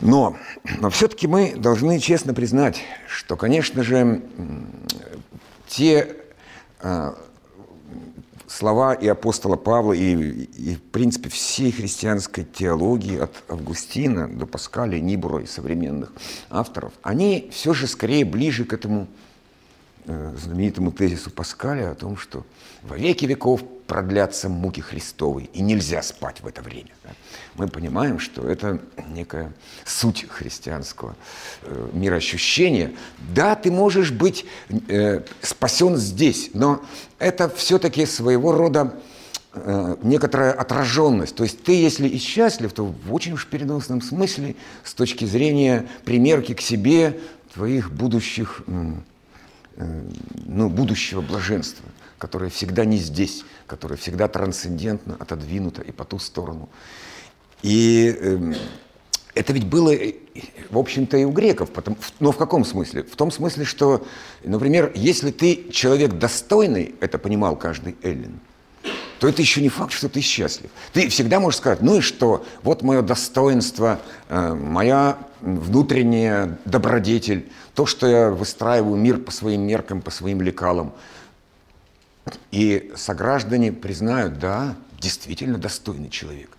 Но, 0.00 0.36
но 0.78 0.90
все-таки 0.90 1.26
мы 1.26 1.54
должны 1.56 1.98
честно 1.98 2.34
признать, 2.34 2.82
что, 3.08 3.36
конечно 3.36 3.82
же, 3.82 4.22
те 5.68 6.16
э, 6.80 7.14
слова 8.46 8.94
и 8.94 9.08
апостола 9.08 9.56
Павла, 9.56 9.94
и, 9.94 10.12
и, 10.12 10.74
в 10.74 10.82
принципе, 10.82 11.30
всей 11.30 11.72
христианской 11.72 12.44
теологии 12.44 13.18
от 13.18 13.32
Августина 13.48 14.28
до 14.28 14.46
Паскаля, 14.46 15.00
Нибура 15.00 15.42
и 15.42 15.46
современных 15.46 16.12
авторов, 16.50 16.92
они 17.02 17.48
все 17.52 17.72
же 17.72 17.86
скорее 17.86 18.24
ближе 18.24 18.64
к 18.64 18.74
этому 18.74 19.08
Э, 20.08 20.32
знаменитому 20.40 20.92
тезису 20.92 21.30
Паскаля 21.32 21.90
о 21.90 21.96
том, 21.96 22.16
что 22.16 22.46
во 22.84 22.96
веки 22.96 23.24
веков 23.24 23.62
продлятся 23.88 24.48
муки 24.48 24.78
Христовы, 24.80 25.48
и 25.52 25.60
нельзя 25.60 26.00
спать 26.00 26.40
в 26.42 26.46
это 26.46 26.62
время. 26.62 26.92
Мы 27.56 27.68
понимаем, 27.68 28.18
что 28.18 28.48
это 28.48 28.80
некая 29.08 29.52
суть 29.84 30.26
христианского 30.28 31.16
э, 31.62 31.88
мироощущения. 31.92 32.92
Да, 33.34 33.54
ты 33.54 33.70
можешь 33.70 34.10
быть 34.10 34.44
э, 34.88 35.22
спасен 35.40 35.96
здесь, 35.96 36.50
но 36.52 36.84
это 37.18 37.48
все-таки 37.48 38.04
своего 38.06 38.52
рода 38.52 38.94
э, 39.54 39.96
некоторая 40.02 40.52
отраженность. 40.52 41.34
То 41.34 41.44
есть 41.44 41.62
ты, 41.62 41.72
если 41.72 42.08
и 42.08 42.18
счастлив, 42.18 42.72
то 42.72 42.84
в 42.84 43.14
очень 43.14 43.32
уж 43.32 43.46
переносном 43.46 44.02
смысле 44.02 44.56
с 44.84 44.94
точки 44.94 45.24
зрения 45.24 45.86
примерки 46.04 46.54
к 46.54 46.60
себе 46.60 47.20
твоих 47.54 47.90
будущих 47.90 48.62
Э, 49.76 50.02
ну, 50.46 50.70
будущего 50.70 51.20
блаженства, 51.20 51.84
которое 52.16 52.48
всегда 52.48 52.86
не 52.86 52.96
здесь, 52.96 53.44
которое 53.66 53.96
всегда 53.96 54.26
трансцендентно, 54.26 55.16
отодвинуто 55.18 55.82
и 55.82 55.92
по 55.92 56.04
ту 56.04 56.18
сторону. 56.18 56.70
И 57.66 58.16
э, 58.16 58.54
это 59.34 59.52
ведь 59.52 59.66
было, 59.66 59.92
э, 59.92 60.12
в 60.70 60.78
общем-то, 60.78 61.16
и 61.16 61.24
у 61.24 61.32
греков. 61.32 61.68
Но 62.20 62.30
в 62.30 62.36
каком 62.36 62.64
смысле? 62.64 63.02
В 63.02 63.16
том 63.16 63.32
смысле, 63.32 63.64
что, 63.64 64.06
например, 64.44 64.92
если 64.94 65.32
ты 65.32 65.68
человек 65.72 66.12
достойный, 66.12 66.94
это 67.00 67.18
понимал 67.18 67.56
каждый 67.56 67.96
эллин, 68.04 68.38
то 69.18 69.26
это 69.26 69.42
еще 69.42 69.60
не 69.62 69.68
факт, 69.68 69.90
что 69.90 70.08
ты 70.08 70.20
счастлив. 70.20 70.70
Ты 70.92 71.08
всегда 71.08 71.40
можешь 71.40 71.58
сказать, 71.58 71.82
ну 71.82 71.96
и 71.96 72.00
что, 72.02 72.46
вот 72.62 72.82
мое 72.82 73.02
достоинство, 73.02 73.98
э, 74.28 74.54
моя 74.54 75.18
внутренняя 75.40 76.60
добродетель, 76.66 77.50
то, 77.74 77.84
что 77.84 78.06
я 78.06 78.30
выстраиваю 78.30 78.94
мир 78.94 79.18
по 79.18 79.32
своим 79.32 79.62
меркам, 79.62 80.02
по 80.02 80.12
своим 80.12 80.40
лекалам. 80.40 80.92
И 82.52 82.92
сограждане 82.94 83.72
признают, 83.72 84.38
да, 84.38 84.76
действительно 85.00 85.58
достойный 85.58 86.10
человек. 86.10 86.55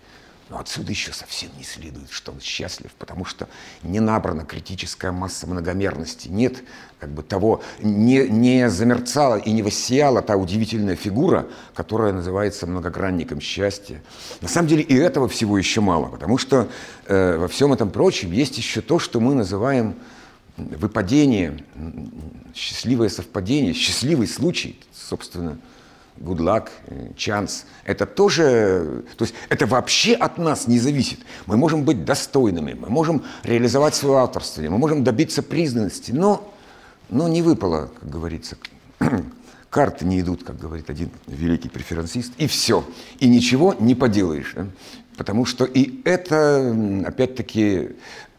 Но 0.48 0.58
отсюда 0.58 0.90
еще 0.90 1.12
совсем 1.12 1.50
не 1.58 1.64
следует, 1.64 2.10
что 2.10 2.32
он 2.32 2.40
счастлив, 2.40 2.90
потому 2.98 3.26
что 3.26 3.48
не 3.82 4.00
набрана 4.00 4.46
критическая 4.46 5.12
масса 5.12 5.46
многомерности, 5.46 6.28
нет 6.28 6.62
как 6.98 7.10
бы 7.10 7.22
того, 7.22 7.62
не, 7.80 8.28
не 8.28 8.68
замерцала 8.70 9.36
и 9.36 9.52
не 9.52 9.62
воссияла 9.62 10.20
та 10.22 10.36
удивительная 10.36 10.96
фигура, 10.96 11.46
которая 11.74 12.12
называется 12.12 12.66
многогранником 12.66 13.40
счастья. 13.40 14.02
На 14.40 14.48
самом 14.48 14.68
деле 14.68 14.82
и 14.82 14.96
этого 14.96 15.28
всего 15.28 15.58
еще 15.58 15.80
мало, 15.80 16.06
потому 16.06 16.38
что 16.38 16.68
э, 17.06 17.36
во 17.36 17.46
всем 17.46 17.72
этом 17.72 17.90
прочем 17.90 18.32
есть 18.32 18.58
еще 18.58 18.80
то, 18.80 18.98
что 18.98 19.20
мы 19.20 19.34
называем 19.34 19.94
выпадение, 20.56 21.64
счастливое 22.54 23.10
совпадение, 23.10 23.74
счастливый 23.74 24.26
случай, 24.26 24.80
собственно, 24.92 25.58
good 26.20 26.38
luck, 26.38 26.68
chance, 27.16 27.64
это 27.84 28.06
тоже, 28.06 29.04
то 29.16 29.24
есть 29.24 29.34
это 29.48 29.66
вообще 29.66 30.14
от 30.14 30.38
нас 30.38 30.66
не 30.66 30.78
зависит. 30.78 31.20
Мы 31.46 31.56
можем 31.56 31.84
быть 31.84 32.04
достойными, 32.04 32.74
мы 32.74 32.88
можем 32.88 33.24
реализовать 33.42 33.94
свое 33.94 34.18
авторство, 34.18 34.62
мы 34.62 34.78
можем 34.78 35.04
добиться 35.04 35.42
признанности, 35.42 36.12
но, 36.12 36.52
но 37.08 37.28
не 37.28 37.42
выпало, 37.42 37.90
как 38.00 38.10
говорится, 38.10 38.56
карты 39.70 40.04
не 40.04 40.20
идут, 40.20 40.44
как 40.44 40.58
говорит 40.58 40.90
один 40.90 41.10
великий 41.26 41.68
преферансист, 41.68 42.32
и 42.38 42.46
все, 42.46 42.84
и 43.18 43.28
ничего 43.28 43.74
не 43.78 43.94
поделаешь. 43.94 44.52
Да? 44.54 44.66
Потому 45.16 45.44
что 45.44 45.64
и 45.64 46.00
это, 46.04 46.74
опять-таки, 47.04 47.90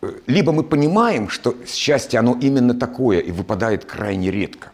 э, 0.01 0.11
либо 0.27 0.53
мы 0.53 0.63
понимаем, 0.63 1.27
что 1.27 1.55
счастье, 1.67 2.19
оно 2.19 2.37
именно 2.39 2.73
такое 2.73 3.19
и 3.19 3.31
выпадает 3.31 3.83
крайне 3.83 4.31
редко, 4.31 4.71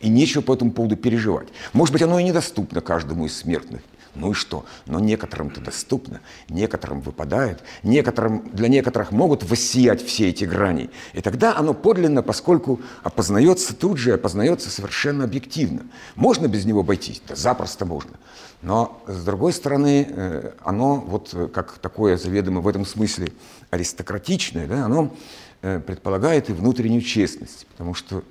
и 0.00 0.08
нечего 0.08 0.42
по 0.42 0.54
этому 0.54 0.72
поводу 0.72 0.96
переживать. 0.96 1.48
Может 1.72 1.92
быть, 1.92 2.02
оно 2.02 2.18
и 2.18 2.24
недоступно 2.24 2.80
каждому 2.80 3.26
из 3.26 3.36
смертных. 3.36 3.82
Ну 4.14 4.32
и 4.32 4.34
что? 4.34 4.64
Но 4.86 4.98
некоторым-то 4.98 5.60
доступно, 5.60 6.20
некоторым 6.48 7.00
выпадает, 7.00 7.62
некоторым, 7.82 8.48
для 8.52 8.68
некоторых 8.68 9.12
могут 9.12 9.44
воссиять 9.44 10.04
все 10.04 10.28
эти 10.28 10.44
грани. 10.44 10.90
И 11.12 11.20
тогда 11.20 11.56
оно 11.56 11.72
подлинно, 11.72 12.22
поскольку 12.22 12.80
опознается 13.04 13.76
тут 13.76 13.98
же, 13.98 14.14
опознается 14.14 14.70
совершенно 14.70 15.24
объективно. 15.24 15.82
Можно 16.16 16.48
без 16.48 16.64
него 16.64 16.80
обойтись? 16.80 17.22
Да 17.28 17.36
запросто 17.36 17.84
можно. 17.84 18.12
Но, 18.60 19.00
с 19.06 19.24
другой 19.24 19.52
стороны, 19.52 20.06
э, 20.10 20.52
оно, 20.64 20.96
вот 20.96 21.32
как 21.54 21.78
такое 21.78 22.16
заведомо 22.16 22.60
в 22.60 22.66
этом 22.66 22.84
смысле 22.84 23.32
аристократичное, 23.70 24.66
да, 24.66 24.84
оно 24.84 25.14
э, 25.62 25.78
предполагает 25.78 26.50
и 26.50 26.52
внутреннюю 26.52 27.02
честность. 27.02 27.66
Потому 27.68 27.94
что 27.94 28.24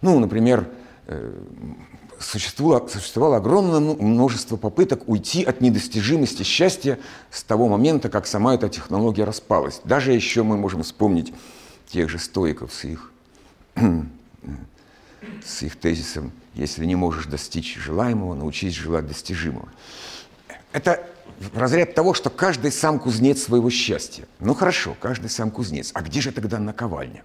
ну, 0.00 0.18
например, 0.18 0.68
э, 1.06 1.32
существовало, 2.20 2.86
существовало 2.88 3.36
огромное 3.36 3.80
множество 3.80 4.56
попыток 4.56 5.08
уйти 5.08 5.44
от 5.44 5.60
недостижимости 5.60 6.42
счастья 6.42 6.98
с 7.30 7.42
того 7.42 7.68
момента, 7.68 8.08
как 8.08 8.26
сама 8.26 8.54
эта 8.54 8.68
технология 8.68 9.24
распалась. 9.24 9.80
Даже 9.84 10.12
еще 10.12 10.42
мы 10.42 10.56
можем 10.56 10.82
вспомнить 10.82 11.32
тех 11.88 12.08
же 12.08 12.18
стоиков 12.18 12.72
с 12.72 12.84
их 12.84 13.12
с 15.44 15.62
их 15.62 15.76
тезисом 15.76 16.32
«если 16.54 16.84
не 16.84 16.96
можешь 16.96 17.26
достичь 17.26 17.76
желаемого, 17.76 18.34
научись 18.34 18.74
желать 18.74 19.06
достижимого». 19.06 19.68
Это 20.72 21.04
разряд 21.54 21.94
того, 21.94 22.14
что 22.14 22.30
каждый 22.30 22.72
сам 22.72 22.98
кузнец 22.98 23.42
своего 23.42 23.70
счастья. 23.70 24.26
Ну 24.40 24.54
хорошо, 24.54 24.96
каждый 25.00 25.30
сам 25.30 25.50
кузнец. 25.50 25.90
А 25.94 26.02
где 26.02 26.20
же 26.20 26.32
тогда 26.32 26.58
наковальня, 26.58 27.22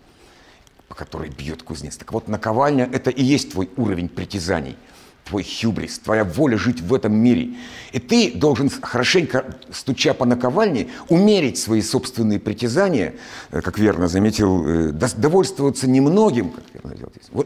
по 0.93 0.99
которой 0.99 1.29
бьет 1.29 1.63
кузнец? 1.63 1.97
Так 1.97 2.13
вот, 2.13 2.27
наковальня– 2.27 2.87
это 2.93 3.09
и 3.09 3.23
есть 3.23 3.53
твой 3.53 3.67
уровень 3.77 4.07
притязаний– 4.07 4.77
твой 5.25 5.43
хюбрис, 5.43 5.99
твоя 5.99 6.23
воля 6.23 6.57
жить 6.57 6.81
в 6.81 6.93
этом 6.93 7.15
мире. 7.15 7.55
И 7.91 7.99
ты 7.99 8.33
должен 8.33 8.69
хорошенько, 8.69 9.45
стуча 9.71 10.13
по 10.13 10.25
наковальне, 10.25 10.89
умерить 11.09 11.57
свои 11.57 11.81
собственные 11.81 12.39
притязания, 12.39 13.15
э, 13.51 13.61
как 13.61 13.79
верно 13.79 14.07
заметил, 14.07 14.67
э, 14.67 14.91
довольствоваться 14.91 15.89
немногим, 15.89 16.51
как 16.51 16.63
верно 16.73 16.93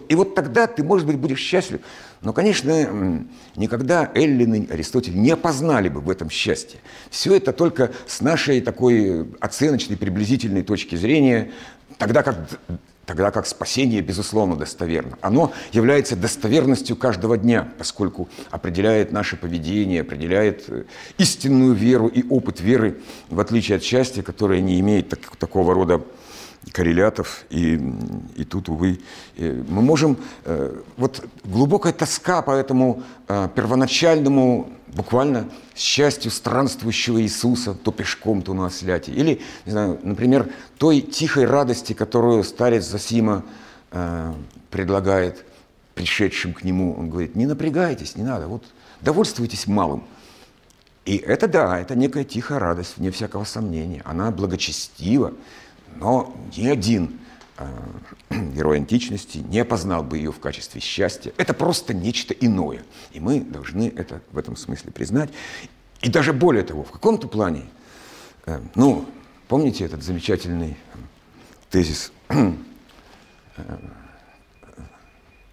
и 0.10 0.16
вот 0.16 0.36
тогда 0.36 0.68
ты, 0.68 0.84
может 0.84 1.06
быть, 1.06 1.18
будешь 1.18 1.40
счастлив. 1.40 1.82
Но, 2.22 2.34
конечно, 2.34 3.26
никогда 3.56 4.12
Эллин 4.16 4.54
и 4.56 4.72
Аристотель 4.72 5.16
не 5.16 5.32
опознали 5.32 5.90
бы 5.90 6.02
в 6.02 6.10
этом 6.10 6.30
счастье. 6.30 6.80
Все 7.10 7.36
это 7.36 7.54
только 7.54 7.92
с 8.08 8.22
нашей 8.22 8.62
такой 8.62 9.32
оценочной, 9.40 9.98
приблизительной 9.98 10.64
точки 10.64 10.96
зрения, 10.96 11.52
тогда 11.98 12.24
как 12.24 12.38
тогда 13.08 13.32
как 13.32 13.48
спасение, 13.48 14.02
безусловно, 14.02 14.58
достоверно. 14.58 15.18
Оно 15.22 15.54
является 15.72 16.16
достоверностью 16.16 16.98
каждого 16.98 17.38
дня, 17.38 17.70
поскольку 17.78 18.28
определяет 18.52 19.14
наше 19.14 19.38
поведение, 19.38 20.02
определяет 20.02 20.66
э, 20.68 20.84
истинную 21.18 21.74
веру 21.74 22.08
и 22.08 22.28
опыт 22.28 22.60
веры, 22.60 23.00
в 23.30 23.40
отличие 23.40 23.78
от 23.78 23.84
счастья, 23.84 24.22
которое 24.22 24.60
не 24.60 24.80
имеет 24.82 25.08
так, 25.08 25.20
такого 25.38 25.74
рода 25.74 26.02
коррелятов, 26.74 27.46
и, 27.50 27.80
и 28.36 28.44
тут, 28.44 28.68
увы, 28.68 29.00
э, 29.38 29.64
мы 29.70 29.82
можем... 29.82 30.18
Э, 30.44 30.76
вот 30.98 31.24
глубокая 31.46 31.94
тоска 31.94 32.42
по 32.42 32.52
этому 32.52 33.04
первоначальному 33.28 34.70
буквально 34.98 35.50
счастью 35.76 36.32
странствующего 36.32 37.22
Иисуса, 37.22 37.76
то 37.76 37.92
пешком, 37.92 38.42
то 38.42 38.54
на 38.54 38.66
осляте. 38.66 39.12
Или, 39.12 39.42
не 39.66 39.72
знаю, 39.72 40.00
например, 40.02 40.50
той 40.78 41.02
тихой 41.02 41.46
радости, 41.46 41.94
которую 41.94 42.44
старец 42.44 42.86
Засима 42.86 43.46
э, 43.92 44.34
предлагает 44.72 45.46
пришедшим 45.94 46.54
к 46.54 46.64
нему. 46.64 46.96
Он 46.98 47.10
говорит, 47.10 47.36
не 47.36 47.46
напрягайтесь, 47.46 48.16
не 48.16 48.24
надо, 48.24 48.48
вот 48.48 48.64
довольствуйтесь 49.02 49.68
малым. 49.68 50.04
И 51.06 51.16
это 51.16 51.48
да, 51.48 51.80
это 51.80 51.96
некая 51.96 52.24
тихая 52.24 52.60
радость, 52.60 52.98
вне 52.98 53.12
всякого 53.12 53.46
сомнения. 53.46 54.02
Она 54.04 54.32
благочестива, 54.32 55.34
но 55.96 56.36
ни 56.58 56.68
один 56.68 57.20
герой 58.30 58.78
античности 58.78 59.40
не 59.40 59.60
опознал 59.60 60.04
бы 60.04 60.18
ее 60.18 60.32
в 60.32 60.40
качестве 60.40 60.82
счастья. 60.82 61.34
Это 61.38 61.54
просто 61.54 61.94
нечто 61.94 62.34
иное. 62.34 62.84
И 63.14 63.20
мы 63.20 63.42
должны 63.42 63.92
это 63.96 64.22
в 64.32 64.38
этом 64.38 64.56
смысле 64.56 64.92
признать. 64.92 65.30
И 66.02 66.10
даже 66.10 66.34
более 66.34 66.64
того, 66.64 66.84
в 66.84 66.92
каком-то 66.92 67.28
плане, 67.28 67.64
э, 68.46 68.62
ну, 68.76 69.06
помните 69.48 69.86
этот 69.86 70.04
замечательный 70.04 70.72
э, 70.72 70.98
тезис 71.72 72.12
э, 72.30 72.54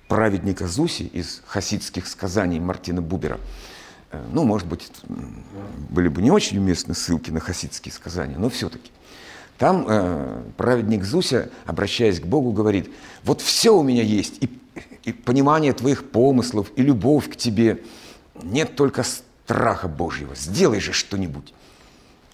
праведника 0.08 0.66
Зуси 0.66 1.04
из 1.04 1.42
хасидских 1.46 2.06
сказаний 2.06 2.58
Мартина 2.60 3.00
Бубера. 3.00 3.40
Ну, 4.30 4.44
может 4.44 4.68
быть, 4.68 4.92
были 5.90 6.06
бы 6.06 6.22
не 6.22 6.30
очень 6.30 6.58
уместны 6.58 6.94
ссылки 6.94 7.32
на 7.32 7.40
хасидские 7.40 7.92
сказания, 7.92 8.38
но 8.38 8.48
все-таки– 8.48 8.92
там 9.58 9.86
э, 9.88 10.42
праведник 10.56 11.04
Зуся, 11.04 11.50
обращаясь 11.64 12.20
к 12.20 12.24
Богу, 12.24 12.52
говорит, 12.52 12.90
вот 13.22 13.40
все 13.40 13.70
у 13.70 13.82
меня 13.82 14.02
есть, 14.02 14.42
и, 14.42 14.50
и 15.04 15.12
понимание 15.12 15.72
твоих 15.72 16.10
помыслов, 16.10 16.70
и 16.76 16.82
любовь 16.82 17.30
к 17.30 17.36
тебе, 17.36 17.80
нет 18.42 18.74
только 18.74 19.04
страха 19.04 19.88
Божьего, 19.88 20.34
сделай 20.34 20.80
же 20.80 20.92
что-нибудь. 20.92 21.54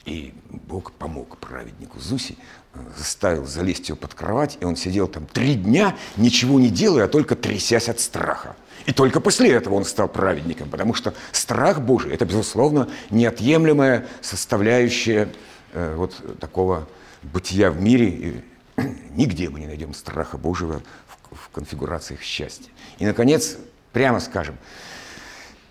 И 0.07 0.33
Бог 0.49 0.93
помог 0.93 1.37
праведнику 1.37 2.01
Зуси, 2.01 2.37
э, 2.73 2.79
заставил 2.97 3.47
залезть 3.47 3.91
его 3.91 3.99
под 3.99 4.15
кровать, 4.15 4.57
и 4.61 4.65
он 4.65 4.77
сидел 4.77 5.07
там 5.07 5.27
три 5.27 5.55
дня, 5.55 5.97
ничего 6.17 6.59
не 6.59 6.71
делая, 6.71 7.05
а 7.05 7.09
только 7.09 7.37
трясясь 7.37 7.89
от 7.91 8.01
страха. 8.01 8.57
И 8.87 8.93
только 8.93 9.21
после 9.21 9.53
этого 9.53 9.75
он 9.75 9.85
стал 9.85 10.09
праведником, 10.09 10.71
потому 10.71 10.95
что 10.95 11.13
страх 11.33 11.83
Божий– 11.83 12.13
это, 12.15 12.25
безусловно, 12.25 12.89
неотъемлемая 13.11 14.07
составляющая 14.23 15.29
э, 15.75 15.95
вот 15.97 16.39
такого 16.41 16.89
бытия 17.23 17.71
в 17.71 17.81
мире, 17.81 18.45
нигде 19.11 19.49
мы 19.49 19.61
не 19.61 19.67
найдем 19.67 19.95
страха 19.95 20.39
Божьего 20.39 20.83
в, 21.07 21.37
в 21.37 21.49
конфигурациях 21.51 22.23
счастья. 22.23 22.71
И, 22.99 23.07
наконец, 23.07 23.57
прямо 23.93 24.21
скажем, 24.21 24.57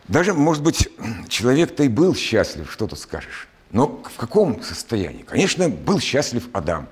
даже, 0.07 0.33
может 0.33 0.63
быть, 0.63 0.89
человек-то 1.29 1.83
и 1.83 1.87
был 1.87 2.15
счастлив, 2.15 2.71
что 2.71 2.87
тут 2.87 2.99
скажешь. 2.99 3.47
Но 3.71 4.01
в 4.03 4.17
каком 4.17 4.63
состоянии? 4.63 5.23
Конечно, 5.23 5.69
был 5.69 5.99
счастлив 5.99 6.47
Адам. 6.53 6.87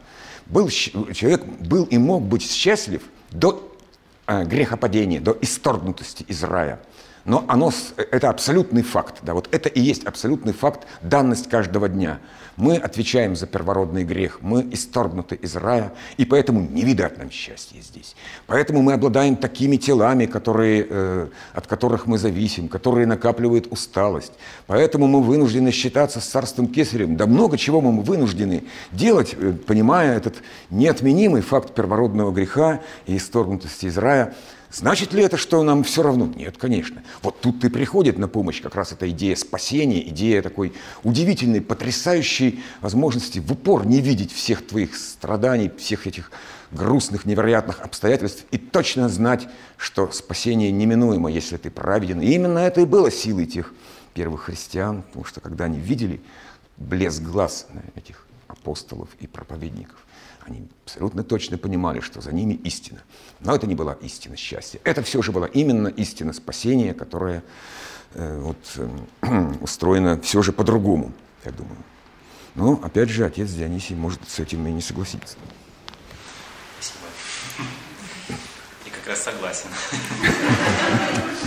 Был, 0.45 0.69
человек 0.69 1.43
был 1.43 1.85
и 1.85 1.97
мог 1.97 2.23
быть 2.23 2.49
счастлив 2.49 3.01
до 3.31 3.75
э, 4.27 4.43
грехопадения, 4.45 5.19
до 5.19 5.37
исторгнутости 5.41 6.23
из 6.23 6.43
рая. 6.43 6.79
Но 7.27 7.43
оно, 7.49 7.73
это 7.97 8.29
абсолютный 8.29 8.83
факт. 8.83 9.15
Да, 9.21 9.33
вот 9.33 9.49
это 9.51 9.67
и 9.67 9.81
есть 9.81 10.05
абсолютный 10.05 10.53
факт, 10.53 10.87
данность 11.01 11.49
каждого 11.49 11.89
дня. 11.89 12.19
Мы 12.55 12.77
отвечаем 12.77 13.35
за 13.35 13.47
первородный 13.47 14.05
грех, 14.05 14.39
мы 14.39 14.65
исторгнуты 14.71 15.35
из 15.35 15.57
рая, 15.57 15.91
и 16.15 16.23
поэтому 16.23 16.61
не 16.61 16.83
видать 16.83 17.17
нам 17.17 17.29
счастья 17.29 17.81
здесь. 17.81 18.15
Поэтому 18.45 18.81
мы 18.81 18.93
обладаем 18.93 19.35
такими 19.35 19.75
телами, 19.75 20.25
которые, 20.25 20.87
э, 20.89 21.27
от 21.51 21.67
которых 21.67 22.07
мы 22.07 22.17
зависим, 22.17 22.69
которые 22.69 23.05
накапливают 23.05 23.67
усталость. 23.71 24.31
Поэтому 24.65 25.07
мы 25.07 25.21
вынуждены 25.21 25.71
считаться 25.71 26.21
с 26.21 26.25
царством 26.25 26.67
Кесарем. 26.67 27.17
Да 27.17 27.25
много 27.25 27.57
чего 27.57 27.81
мы 27.81 28.01
вынуждены 28.03 28.63
делать, 28.93 29.35
э, 29.37 29.51
понимая 29.51 30.15
этот 30.15 30.35
неотменимый 30.69 31.41
факт 31.41 31.75
первородного 31.75 32.31
греха 32.31 32.79
и 33.05 33.17
исторгнутости 33.17 33.87
из 33.87 33.97
рая– 33.97 34.33
Значит 34.71 35.13
ли 35.13 35.23
это, 35.23 35.37
что 35.37 35.63
нам 35.63 35.83
все 35.83 36.03
равно? 36.03 36.25
Нет, 36.35 36.57
конечно. 36.57 37.01
Вот 37.21 37.39
тут 37.39 37.63
и 37.63 37.69
приходит 37.69 38.17
на 38.17 38.27
помощь 38.27 38.61
как 38.61 38.75
раз 38.75 38.91
эта 38.91 39.09
идея 39.09 39.35
спасения, 39.35 40.05
идея 40.09 40.41
такой 40.41 40.73
удивительной, 41.03 41.61
потрясающей 41.61 42.61
возможности 42.81 43.39
в 43.39 43.51
упор 43.51 43.85
не 43.85 44.01
видеть 44.01 44.33
всех 44.33 44.67
твоих 44.67 44.95
страданий, 44.97 45.71
всех 45.77 46.05
этих 46.05 46.31
грустных, 46.71 47.25
невероятных 47.25 47.79
обстоятельств 47.79 48.43
и 48.51 48.57
точно 48.57 49.07
знать, 49.07 49.47
что 49.77 50.11
спасение 50.11 50.69
неминуемо, 50.69 51.31
если 51.31 51.55
ты 51.55 51.71
праведен. 51.71 52.19
И 52.21 52.33
именно 52.33 52.59
это 52.59 52.81
и 52.81 52.85
было 52.85 53.09
силой 53.09 53.45
тех 53.45 53.73
первых 54.13 54.43
христиан, 54.43 55.03
потому 55.03 55.23
что 55.23 55.39
когда 55.39 55.65
они 55.65 55.79
видели 55.79 56.19
блеск 56.75 57.21
глаз 57.21 57.67
этих 57.95 58.25
апостолов 58.47 59.09
и 59.19 59.27
проповедников, 59.27 59.97
они 60.47 60.67
абсолютно 60.85 61.23
точно 61.23 61.57
понимали, 61.57 61.99
что 61.99 62.21
за 62.21 62.31
ними 62.33 62.53
истина. 62.53 63.01
Но 63.39 63.53
это 63.55 63.67
не 63.67 63.75
была 63.75 63.93
истина 64.01 64.35
счастья. 64.35 64.79
Это 64.83 65.03
все 65.03 65.21
же 65.21 65.31
была 65.31 65.47
именно 65.47 65.87
истина 65.89 66.33
спасения, 66.33 66.93
которая 66.93 67.43
э, 68.13 68.39
вот, 68.39 68.57
э, 68.77 68.89
устроена 69.61 70.19
все 70.21 70.41
же 70.41 70.51
по-другому, 70.53 71.11
я 71.45 71.51
думаю. 71.51 71.77
Но, 72.55 72.79
опять 72.81 73.09
же, 73.09 73.25
отец 73.25 73.51
Дионисий 73.51 73.95
может 73.95 74.27
с 74.27 74.39
этим 74.39 74.65
и 74.67 74.71
не 74.71 74.81
согласиться. 74.81 75.37
Спасибо. 76.79 77.05
И 78.85 78.89
как 78.89 79.07
раз 79.07 79.23
согласен. 79.23 79.69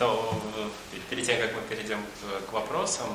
Но 0.00 0.42
перед 1.08 1.24
тем, 1.24 1.40
как 1.40 1.54
мы 1.54 1.62
перейдем 1.68 1.98
к 2.48 2.52
вопросам, 2.52 3.08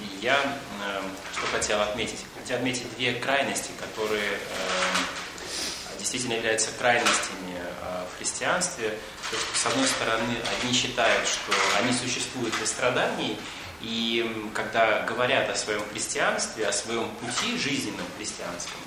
э, 0.00 0.04
я 0.22 0.38
э, 0.40 1.02
что 1.36 1.46
хотел 1.48 1.80
отметить? 1.80 2.24
Хотел 2.38 2.56
отметить 2.56 2.94
две 2.96 3.14
крайности, 3.14 3.70
которые 3.80 4.32
э, 4.32 5.98
действительно 5.98 6.34
являются 6.34 6.70
крайностями 6.78 7.56
э, 7.56 8.04
в 8.12 8.18
христианстве. 8.18 8.90
То 9.30 9.36
есть, 9.36 9.56
с 9.56 9.66
одной 9.66 9.86
стороны, 9.86 10.34
одни 10.58 10.72
считают, 10.72 11.26
что 11.26 11.52
они 11.78 11.92
существуют 11.92 12.54
для 12.56 12.66
страданий, 12.66 13.38
и 13.80 14.50
когда 14.54 15.02
говорят 15.02 15.50
о 15.50 15.54
своем 15.56 15.82
христианстве, 15.90 16.66
о 16.66 16.72
своем 16.72 17.08
пути 17.16 17.58
жизненном 17.58 18.06
христианском, 18.16 18.78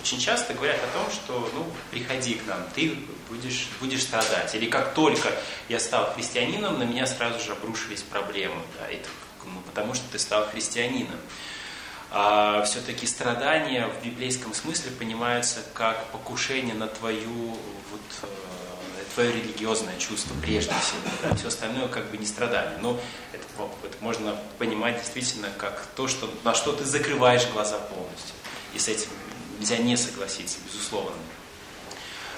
очень 0.00 0.20
часто 0.20 0.54
говорят 0.54 0.78
о 0.82 0.98
том, 0.98 1.10
что 1.10 1.50
ну, 1.54 1.66
приходи 1.90 2.34
к 2.34 2.46
нам, 2.46 2.60
ты 2.74 2.96
будешь, 3.28 3.68
будешь 3.80 4.02
страдать. 4.02 4.54
Или 4.54 4.66
как 4.66 4.94
только 4.94 5.30
я 5.68 5.80
стал 5.80 6.12
христианином, 6.14 6.78
на 6.78 6.84
меня 6.84 7.06
сразу 7.06 7.44
же 7.44 7.52
обрушились 7.52 8.02
проблемы. 8.02 8.60
Да, 8.78 8.88
и 8.88 9.00
потому 9.66 9.94
что 9.94 10.04
ты 10.10 10.18
стал 10.18 10.46
христианином. 10.46 11.18
А 12.10 12.62
все-таки 12.62 13.06
страдания 13.06 13.88
в 13.88 14.04
библейском 14.04 14.54
смысле 14.54 14.92
понимаются 14.92 15.60
как 15.74 16.06
покушение 16.06 16.74
на 16.74 16.86
твою, 16.86 17.58
вот, 17.90 18.00
э, 18.22 18.26
твое 19.14 19.32
религиозное 19.32 19.98
чувство 19.98 20.34
прежде 20.40 20.72
всего. 20.80 21.00
Да? 21.22 21.34
Все 21.34 21.48
остальное 21.48 21.88
как 21.88 22.10
бы 22.10 22.16
не 22.16 22.26
страдание. 22.26 22.78
Но 22.80 22.98
это, 23.32 23.44
это 23.84 23.96
можно 24.00 24.36
понимать 24.58 24.98
действительно 24.98 25.48
как 25.58 25.86
то, 25.96 26.06
что, 26.06 26.30
на 26.44 26.54
что 26.54 26.72
ты 26.72 26.84
закрываешь 26.84 27.46
глаза 27.52 27.78
полностью. 27.78 28.34
И 28.72 28.78
с 28.78 28.88
этим 28.88 29.10
нельзя 29.58 29.78
не 29.78 29.96
согласиться, 29.96 30.58
безусловно. 30.64 31.16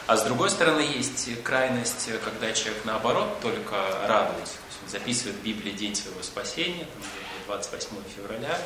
А 0.06 0.16
с 0.16 0.22
другой 0.22 0.48
стороны, 0.48 0.80
есть 0.80 1.42
крайность, 1.42 2.08
когда 2.24 2.50
человек 2.52 2.82
наоборот 2.84 3.40
только 3.42 3.76
радуется. 4.06 4.54
Записывает 4.91 5.36
в 5.36 5.43
Библии 5.43 5.72
день 5.72 5.95
своего 5.95 6.22
спасения, 6.22 6.86
28 7.47 7.89
февраля, 8.14 8.59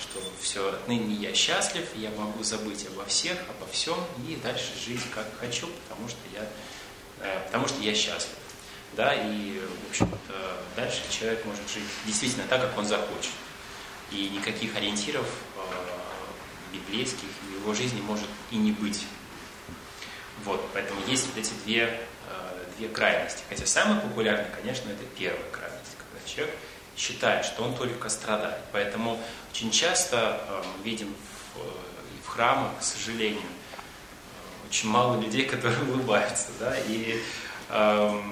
что 0.00 0.20
все, 0.40 0.68
отныне 0.68 1.14
я 1.14 1.34
счастлив, 1.34 1.84
я 1.96 2.10
могу 2.10 2.42
забыть 2.42 2.86
обо 2.86 3.04
всех, 3.04 3.36
обо 3.48 3.70
всем 3.70 3.98
и 4.28 4.36
дальше 4.36 4.72
жить 4.84 5.02
как 5.14 5.26
хочу, 5.38 5.68
потому 5.88 6.08
что 6.08 6.18
я, 6.32 6.48
э, 7.20 7.44
потому 7.46 7.68
что 7.68 7.80
я 7.80 7.94
счастлив. 7.94 8.36
Да, 8.96 9.14
и, 9.14 9.60
в 9.86 9.90
общем-то, 9.90 10.62
дальше 10.76 11.02
человек 11.10 11.44
может 11.44 11.62
жить 11.68 11.84
действительно 12.06 12.46
так, 12.48 12.60
как 12.62 12.78
он 12.78 12.86
захочет. 12.86 13.32
И 14.10 14.30
никаких 14.30 14.74
ориентиров 14.76 15.26
э, 15.56 15.60
библейских 16.72 17.28
в 17.42 17.60
его 17.60 17.74
жизни 17.74 18.00
может 18.00 18.28
и 18.50 18.56
не 18.56 18.72
быть. 18.72 19.04
Вот, 20.44 20.66
поэтому 20.72 21.00
есть 21.06 21.26
вот 21.26 21.36
эти 21.36 21.52
две, 21.64 22.00
э, 22.28 22.64
две 22.78 22.88
крайности. 22.88 23.42
Хотя 23.48 23.66
самая 23.66 24.00
популярная, 24.00 24.50
конечно, 24.54 24.88
это 24.88 25.04
крайность, 25.16 25.36
когда 25.52 25.67
человек 26.28 26.54
считает, 26.98 27.44
что 27.44 27.62
он 27.62 27.74
только 27.74 28.08
страдает. 28.08 28.60
Поэтому 28.72 29.18
очень 29.52 29.70
часто 29.70 30.40
э, 30.46 30.62
мы 30.76 30.84
видим 30.84 31.14
в, 31.54 31.58
э, 31.58 31.70
в 32.24 32.28
храмах, 32.28 32.78
к 32.80 32.82
сожалению, 32.82 33.42
очень 34.68 34.88
мало 34.88 35.20
людей, 35.20 35.44
которые 35.48 35.80
улыбаются, 35.84 36.48
да, 36.58 36.76
и 36.88 37.22
э, 37.70 38.22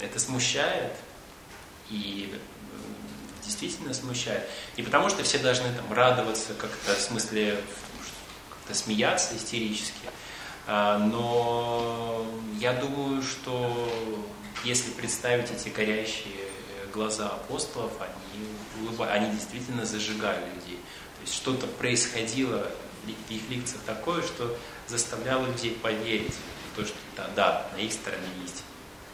это 0.00 0.18
смущает, 0.18 0.92
и 1.90 2.34
действительно 3.44 3.94
смущает. 3.94 4.48
Не 4.76 4.82
потому, 4.82 5.08
что 5.08 5.22
все 5.22 5.38
должны 5.38 5.72
там 5.72 5.92
радоваться 5.92 6.54
как-то, 6.54 6.94
в 6.94 7.00
смысле, 7.00 7.58
как-то 8.50 8.74
смеяться 8.74 9.34
истерически, 9.36 9.92
но 10.66 12.26
я 12.60 12.74
думаю, 12.74 13.22
что 13.22 13.90
если 14.64 14.90
представить 14.90 15.50
эти 15.50 15.70
горящие 15.70 16.47
глаза 16.92 17.28
апостолов, 17.28 17.92
они, 18.00 18.48
улыбали, 18.80 19.10
они 19.10 19.34
действительно 19.34 19.84
зажигали 19.84 20.44
людей. 20.54 20.78
То 21.16 21.22
есть 21.22 21.34
что-то 21.34 21.66
происходило 21.66 22.70
в 23.04 23.32
их 23.32 23.48
лицах 23.48 23.80
такое, 23.86 24.22
что 24.22 24.56
заставляло 24.86 25.46
людей 25.46 25.72
поверить 25.82 26.34
в 26.72 26.76
то, 26.76 26.84
что 26.84 26.96
да, 27.16 27.28
да, 27.34 27.70
на 27.74 27.78
их 27.78 27.92
стороне 27.92 28.28
есть, 28.42 28.62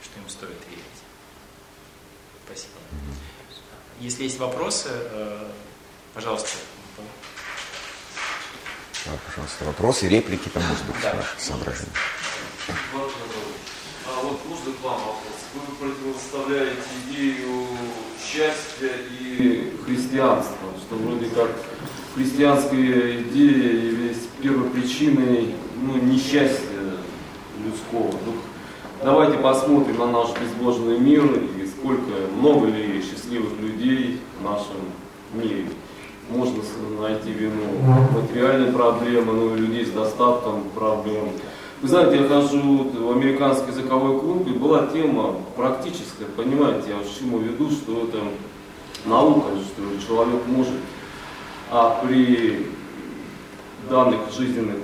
что 0.02 0.20
им 0.20 0.28
стоит 0.28 0.58
верить. 0.68 0.84
Спасибо. 2.46 2.74
Если 4.00 4.24
есть 4.24 4.38
вопросы, 4.38 4.90
э, 4.90 5.50
пожалуйста. 6.12 6.48
Да, 9.06 9.12
пожалуйста, 9.26 9.64
вопросы, 9.64 10.08
реплики, 10.08 10.48
там, 10.48 10.62
может 10.64 10.84
быть, 10.86 10.96
да. 11.02 11.24
соображения. 11.38 11.92
А 14.06 14.22
вот 14.22 14.38
можно 14.48 14.72
к 14.72 14.84
вам 14.84 14.98
вопрос? 14.98 15.38
Вы 15.54 15.88
противоставляете 15.88 16.82
идею 17.08 17.66
счастья 18.22 18.90
и 19.20 19.72
христианства, 19.84 20.68
что 20.78 20.96
вроде 20.96 21.26
как 21.26 21.50
христианская 22.14 23.22
идея 23.22 23.72
является 23.72 24.28
первой 24.42 24.68
причиной 24.70 25.54
ну, 25.80 25.96
несчастья 25.96 26.98
людского. 27.64 28.12
Ну, 28.26 28.34
давайте 29.02 29.38
посмотрим 29.38 29.96
на 29.98 30.06
наш 30.06 30.30
безбожный 30.38 30.98
мир 30.98 31.24
и 31.24 31.66
сколько, 31.66 32.30
много 32.36 32.66
ли 32.66 33.02
счастливых 33.02 33.58
людей 33.58 34.20
в 34.38 34.44
нашем 34.44 34.76
мире 35.32 35.66
можно 36.30 36.62
найти 37.00 37.30
вину 37.30 37.64
материальной 38.12 38.72
проблемы, 38.72 39.32
ну 39.32 39.54
людей 39.54 39.86
с 39.86 39.90
достатком 39.90 40.64
проблем. 40.74 41.30
Вы 41.84 41.90
знаете, 41.90 42.16
я 42.16 42.26
хожу 42.26 42.90
в 42.94 43.12
американский 43.12 43.68
языковой 43.68 44.18
клуб, 44.18 44.48
и 44.48 44.52
была 44.52 44.86
тема 44.86 45.34
практическая, 45.54 46.24
понимаете, 46.34 46.88
я 46.88 46.96
к 46.96 47.18
чему 47.18 47.36
веду, 47.36 47.70
что 47.70 48.08
это 48.08 48.20
наука, 49.04 49.48
что 49.58 50.06
человек 50.06 50.40
может 50.46 50.72
а 51.70 52.02
при 52.02 52.68
данных 53.90 54.20
жизненных 54.34 54.76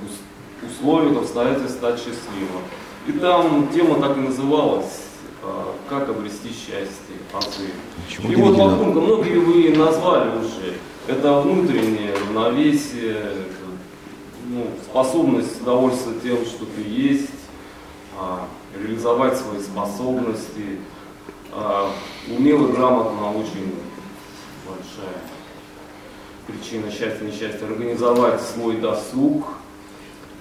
условиях, 0.63 1.23
обстоятельствах 1.23 1.71
стать 1.71 1.97
счастливым. 2.01 2.65
И 3.07 3.13
там 3.13 3.69
тема 3.73 3.99
так 3.99 4.19
и 4.19 4.21
называлась 4.21 5.01
а, 5.43 5.75
«Как 5.89 6.11
обрести 6.11 6.51
счастье». 6.51 7.17
И 8.29 8.37
вот 8.37 8.59
лакунка, 8.59 9.01
многие 9.01 9.39
вы 9.39 9.75
назвали 9.75 10.33
уже, 10.37 10.75
это 11.07 11.41
внутреннее 11.41 12.13
равновесие, 12.13 13.25
ну, 14.51 14.67
способность 14.85 15.63
довольствоваться 15.63 16.23
тем, 16.23 16.45
что 16.45 16.67
ты 16.67 16.83
есть, 16.83 17.31
а, 18.19 18.49
реализовать 18.77 19.39
свои 19.39 19.61
способности, 19.61 20.81
а, 21.53 21.93
умело, 22.29 22.67
грамотно 22.67 23.31
очень 23.31 23.75
большая 24.67 25.15
причина 26.49 26.91
счастья, 26.91 27.25
несчастья, 27.25 27.65
организовать 27.65 28.41
свой 28.43 28.79
досуг, 28.79 29.47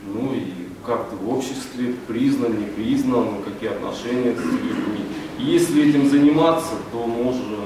ну 0.05 0.33
и 0.33 0.53
как 0.85 1.09
ты 1.11 1.15
в 1.15 1.29
обществе 1.29 1.93
признан, 2.07 2.57
не 2.57 2.65
признан, 2.65 3.43
какие 3.43 3.69
отношения 3.69 4.35
с 4.35 4.43
людьми. 4.43 5.05
И 5.37 5.43
если 5.43 5.87
этим 5.87 6.09
заниматься, 6.09 6.73
то 6.91 7.05
можно 7.05 7.57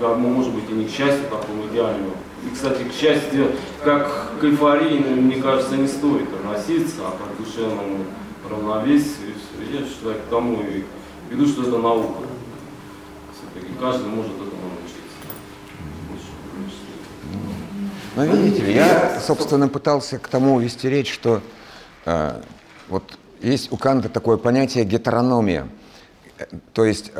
как, 0.00 0.16
ну, 0.16 0.28
может 0.28 0.54
быть, 0.54 0.70
и 0.70 0.72
не 0.72 0.86
к 0.86 0.90
счастью 0.90 1.28
такому 1.28 1.66
идеальному. 1.66 2.14
И, 2.46 2.54
кстати, 2.54 2.84
к 2.84 2.92
счастью, 2.92 3.52
как 3.84 4.38
к 4.40 4.44
эйфории, 4.44 4.98
мне 4.98 5.42
кажется, 5.42 5.76
не 5.76 5.88
стоит 5.88 6.28
относиться, 6.32 7.00
а 7.00 7.10
как 7.10 7.36
к 7.36 7.44
душевному 7.44 8.04
равновесию. 8.48 9.34
Я 9.72 9.80
считаю, 9.80 10.16
к 10.16 10.30
тому 10.30 10.62
и 10.62 10.84
веду, 11.30 11.46
что 11.46 11.62
это 11.62 11.78
наука. 11.78 12.22
Все-таки 13.32 13.72
каждый 13.78 14.06
может 14.08 14.32
этому 14.32 14.70
научиться. 14.70 14.98
Ну, 18.16 18.24
видите 18.24 18.72
я, 18.72 19.20
собственно, 19.20 19.68
пытался 19.68 20.18
к 20.18 20.28
тому 20.28 20.58
вести 20.58 20.88
речь, 20.88 21.12
что 21.12 21.40
э, 22.04 22.40
вот 22.88 23.18
есть 23.40 23.70
у 23.72 23.76
Канта 23.76 24.08
такое 24.08 24.36
понятие 24.36 24.84
гетерономия, 24.84 25.68
э, 26.38 26.46
то 26.72 26.84
есть 26.84 27.12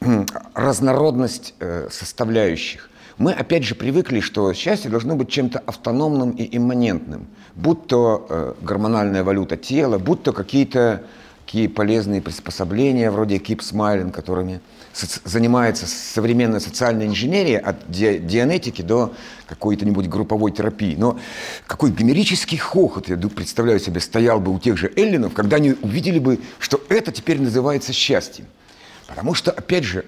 э, 0.00 0.24
разнородность 0.54 1.54
э, 1.58 1.88
составляющих. 1.90 2.88
Мы 3.18 3.32
опять 3.32 3.64
же 3.64 3.74
привыкли, 3.74 4.20
что 4.20 4.52
счастье 4.52 4.90
должно 4.90 5.16
быть 5.16 5.28
чем-то 5.28 5.58
автономным 5.60 6.30
и 6.30 6.56
имманентным, 6.56 7.26
будь 7.54 7.86
то 7.86 8.26
э, 8.28 8.54
гормональная 8.62 9.24
валюта 9.24 9.56
тела, 9.56 9.98
будь 9.98 10.22
то 10.22 10.32
какие-то 10.32 11.02
такие 11.52 11.68
полезные 11.68 12.22
приспособления 12.22 13.10
вроде 13.10 13.36
Keep 13.36 13.58
Smiling, 13.58 14.10
которыми 14.10 14.60
занимается 15.24 15.86
современная 15.86 16.60
социальная 16.60 17.06
инженерия 17.06 17.58
от 17.58 17.90
ди 17.90 18.18
дианетики 18.18 18.80
до 18.80 19.12
какой-то-нибудь 19.46 20.08
групповой 20.08 20.50
терапии. 20.50 20.94
Но 20.96 21.18
какой 21.66 21.90
гомерический 21.90 22.56
хохот, 22.56 23.10
я 23.10 23.16
представляю 23.16 23.80
себе, 23.80 24.00
стоял 24.00 24.40
бы 24.40 24.50
у 24.50 24.58
тех 24.58 24.78
же 24.78 24.90
эллинов, 24.96 25.34
когда 25.34 25.56
они 25.56 25.74
увидели 25.82 26.18
бы, 26.18 26.40
что 26.58 26.80
это 26.88 27.12
теперь 27.12 27.38
называется 27.38 27.92
счастьем. 27.92 28.46
Потому 29.06 29.34
что, 29.34 29.50
опять 29.50 29.84
же, 29.84 30.06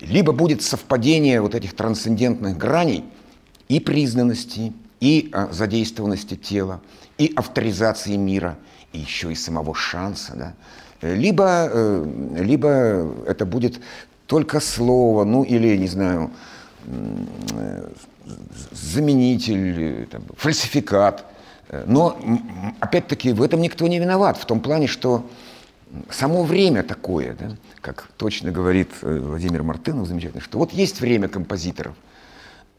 либо 0.00 0.32
будет 0.32 0.62
совпадение 0.62 1.40
вот 1.40 1.54
этих 1.54 1.74
трансцендентных 1.74 2.56
граней 2.56 3.04
и 3.68 3.80
признанности, 3.80 4.72
и 5.00 5.30
а, 5.32 5.48
задействованности 5.52 6.36
тела, 6.36 6.80
и 7.18 7.32
авторизации 7.34 8.16
мира, 8.16 8.56
и 8.92 8.98
еще 8.98 9.32
и 9.32 9.34
самого 9.34 9.74
шанса, 9.74 10.34
да? 10.36 10.54
либо, 11.02 11.68
э, 11.72 12.34
либо 12.36 13.12
это 13.26 13.44
будет 13.44 13.80
только 14.26 14.60
слово, 14.60 15.24
ну 15.24 15.42
или, 15.42 15.76
не 15.76 15.88
знаю, 15.88 16.30
заменитель, 18.70 20.06
там, 20.06 20.22
фальсификат. 20.36 21.24
Но, 21.86 22.18
опять-таки, 22.80 23.32
в 23.32 23.42
этом 23.42 23.60
никто 23.60 23.86
не 23.88 23.98
виноват, 23.98 24.36
в 24.36 24.46
том 24.46 24.60
плане, 24.60 24.86
что 24.86 25.26
само 26.10 26.44
время 26.44 26.82
такое, 26.82 27.34
да, 27.38 27.56
как 27.82 28.08
точно 28.16 28.50
говорит 28.50 28.88
э, 29.02 29.18
Владимир 29.18 29.62
Мартынов 29.62 30.08
замечательно, 30.08 30.40
что 30.40 30.56
вот 30.58 30.72
есть 30.72 31.00
время 31.00 31.28
композиторов, 31.28 31.94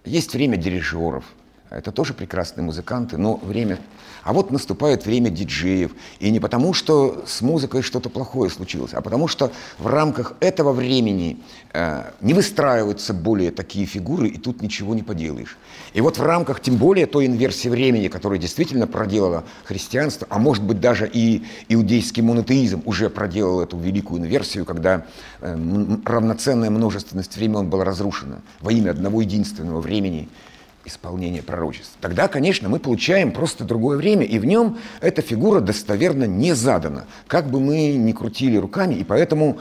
есть 0.03 0.33
время 0.33 0.57
дирижеров– 0.57 1.25
это 1.73 1.91
тоже 1.91 2.13
прекрасные 2.13 2.63
музыканты, 2.63 3.17
но 3.17 3.37
время... 3.37 3.79
А 4.23 4.31
вот 4.31 4.51
наступает 4.51 5.05
время 5.05 5.29
диджеев. 5.29 5.91
И 6.19 6.31
не 6.31 6.39
потому, 6.39 6.73
что 6.73 7.25
с 7.27 7.41
музыкой 7.41 7.81
что-то 7.81 8.09
плохое 8.09 8.49
случилось, 8.49 8.93
а 8.93 9.01
потому 9.01 9.27
что 9.27 9.51
в 9.79 9.87
рамках 9.87 10.35
этого 10.39 10.71
времени 10.71 11.39
э, 11.73 12.03
не 12.21 12.33
выстраиваются 12.33 13.13
более 13.13 13.51
такие 13.51 13.85
фигуры, 13.85 14.29
и 14.29 14.37
тут 14.37 14.61
ничего 14.61 14.95
не 14.95 15.03
поделаешь. 15.03 15.57
И 15.93 15.99
вот 15.99 16.17
в 16.19 16.23
рамках, 16.23 16.61
тем 16.61 16.77
более, 16.77 17.05
той 17.05 17.25
инверсии 17.25 17.67
времени, 17.67 18.07
которую 18.07 18.39
действительно 18.39 18.87
проделало 18.87 19.43
христианство, 19.65 20.25
а 20.29 20.39
может 20.39 20.63
быть 20.63 20.79
даже 20.79 21.09
и 21.11 21.43
иудейский 21.67 22.23
монотеизм 22.23 22.81
уже 22.85 23.09
проделал 23.09 23.59
эту 23.59 23.77
великую 23.77 24.21
инверсию, 24.21 24.63
когда 24.63 25.05
э, 25.41 25.97
равноценная 26.05 26.69
множественность 26.69 27.35
времен 27.35 27.69
была 27.69 27.83
разрушена 27.83 28.41
во 28.61 28.71
имя 28.71 28.91
одного 28.91 29.21
единственного 29.21 29.81
времени– 29.81 30.29
исполнения 30.85 31.41
пророчеств. 31.41 31.97
Тогда, 32.01 32.27
конечно, 32.27 32.69
мы 32.69 32.79
получаем 32.79 33.31
просто 33.31 33.63
другое 33.63 33.97
время, 33.97 34.25
и 34.25 34.39
в 34.39 34.45
нем 34.45 34.77
эта 35.01 35.21
фигура 35.21 35.59
достоверно 35.59 36.25
не 36.25 36.53
задана, 36.53 37.05
как 37.27 37.49
бы 37.49 37.59
мы 37.59 37.93
ни 37.93 38.11
крутили 38.11 38.57
руками, 38.57 38.95
и 38.95 39.03
поэтому 39.03 39.59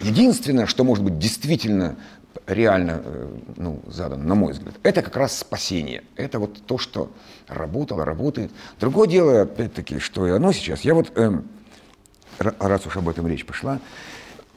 единственное, 0.00 0.66
что 0.66 0.84
может 0.84 1.04
быть 1.04 1.18
действительно 1.18 1.96
реально 2.46 3.02
э, 3.04 3.36
ну, 3.56 3.80
задано, 3.86 4.24
на 4.24 4.34
мой 4.34 4.52
взгляд, 4.52 4.74
это 4.82 5.02
как 5.02 5.16
раз 5.16 5.38
спасение. 5.38 6.02
Это 6.16 6.38
вот 6.38 6.64
то, 6.66 6.78
что 6.78 7.10
работало, 7.46 8.04
работает. 8.04 8.50
Другое 8.80 9.08
дело, 9.08 9.42
опять-таки, 9.42 9.98
что 9.98 10.26
и 10.26 10.30
оно 10.30 10.52
сейчас. 10.52 10.82
Я 10.82 10.94
вот, 10.94 11.16
эм, 11.16 11.46
раз 12.38 12.86
уж 12.86 12.96
об 12.96 13.08
этом 13.08 13.26
речь 13.26 13.46
пошла, 13.46 13.80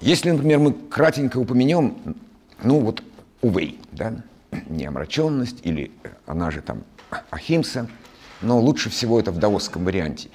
если, 0.01 0.31
например, 0.31 0.59
мы 0.59 0.73
кратенько 0.73 1.37
упомянем, 1.37 2.15
ну 2.63 2.79
вот, 2.79 3.03
увей, 3.41 3.79
да, 3.91 4.15
неомраченность, 4.67 5.59
или 5.63 5.91
э, 6.03 6.09
она 6.25 6.51
же 6.51 6.61
там 6.61 6.83
ахимса, 7.31 7.87
но 8.41 8.59
лучше 8.59 8.89
всего 8.89 9.19
это 9.19 9.31
в 9.31 9.39
даосском 9.39 9.85
варианте. 9.85 10.29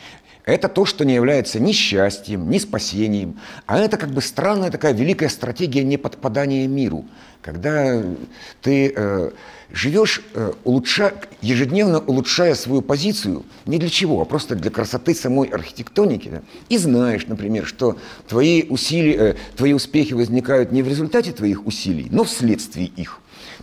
Это 0.44 0.68
то, 0.68 0.84
что 0.86 1.04
не 1.04 1.14
является 1.14 1.60
ни 1.60 1.72
счастьем, 1.72 2.50
ни 2.50 2.58
спасением, 2.58 3.38
а 3.66 3.78
это 3.78 3.96
как 3.96 4.10
бы 4.10 4.22
странная 4.22 4.70
такая 4.70 4.92
великая 4.92 5.28
стратегия 5.28 5.84
неподпадания 5.84 6.66
миру, 6.66 7.04
когда 7.42 8.02
ты 8.62 8.92
э, 8.94 9.30
живешь, 9.70 10.22
э, 10.34 10.52
улучша, 10.64 11.14
ежедневно 11.42 12.00
улучшая 12.00 12.54
свою 12.54 12.82
позицию 12.82 13.44
не 13.66 13.78
для 13.78 13.90
чего, 13.90 14.20
а 14.22 14.24
просто 14.24 14.56
для 14.56 14.70
красоты 14.70 15.14
самой 15.14 15.48
архитектоники, 15.48 16.28
да, 16.28 16.42
и 16.68 16.78
знаешь, 16.78 17.26
например, 17.26 17.66
что 17.66 17.98
твои 18.26 18.64
усилия, 18.64 19.16
э, 19.16 19.34
твои 19.56 19.72
успехи 19.72 20.14
возникают 20.14 20.72
не 20.72 20.82
в 20.82 20.88
результате 20.88 21.32
твоих 21.32 21.66
усилий, 21.66 22.08
но 22.10 22.24
вследствие 22.24 22.86
их. 22.86 23.20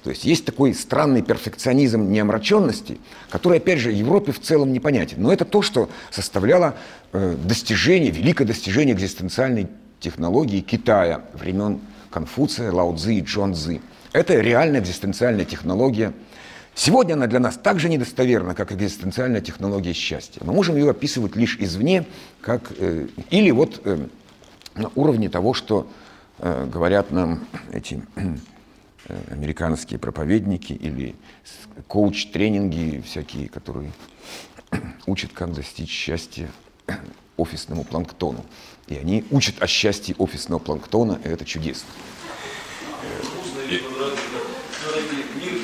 То 0.08 0.12
есть 0.12 0.24
есть 0.24 0.46
такой 0.46 0.74
странный 0.74 1.22
перфекционизм 1.22 2.10
неомраченности, 2.10 2.98
который, 3.30 3.58
опять 3.58 3.80
же, 3.80 3.92
Европе 3.92 4.32
в 4.32 4.40
целом 4.40 4.72
непонятен. 4.72 5.22
Но 5.22 5.34
это 5.34 5.44
то, 5.44 5.62
что 5.62 5.90
составляло 6.12 6.76
э, 7.12 7.36
достижение, 7.44 8.10
великое 8.10 8.46
достижение 8.46 8.96
экзистенциальной 8.96 9.68
технологии 10.00 10.62
Китая 10.62 11.26
времен 11.34 11.82
Конфуция, 12.10 12.72
Лао 12.72 12.96
Цзи 12.96 13.20
и 13.20 13.26
Чжуан 13.26 13.54
Цзи. 13.54 13.82
Это 14.14 14.40
реальная 14.40 14.80
экзистенциальная 14.80 15.44
технология. 15.44 16.14
Сегодня 16.74 17.16
она 17.16 17.28
для 17.28 17.42
нас 17.42 17.60
так 17.62 17.78
же 17.78 17.90
недостоверна, 17.90 18.56
как 18.56 18.72
экзистенциальная 18.72 19.42
технология 19.42 19.92
счастья. 19.92 20.40
Мы 20.42 20.54
можем 20.54 20.78
ее 20.78 20.90
описывать 20.90 21.36
лишь 21.36 21.58
извне, 21.60 22.06
как, 22.40 22.62
э, 22.78 23.08
или 23.30 23.52
вот 23.52 23.82
э, 23.84 24.08
на 24.74 24.90
уровне 24.96 25.28
того, 25.28 25.54
что 25.54 25.86
э, 26.40 26.66
говорят 26.72 27.12
нам 27.12 27.46
эти 27.74 28.02
американские 29.30 30.00
проповедники 30.00 30.74
или 30.74 31.16
коуч-тренинги 31.88 33.02
всякие, 33.06 33.50
которые 33.50 33.92
учат, 35.06 35.32
как 35.34 35.54
достичь 35.54 35.90
счастья 35.90 36.50
офисному 37.38 37.84
планктону. 37.84 38.46
И 38.88 38.96
они 38.96 39.26
учат 39.32 39.62
о 39.62 39.68
счастье 39.68 40.16
офисного 40.18 40.60
планктона, 40.60 41.20
и 41.24 41.28
это 41.28 41.46
чудесно. 41.46 41.90
Мир 43.70 43.82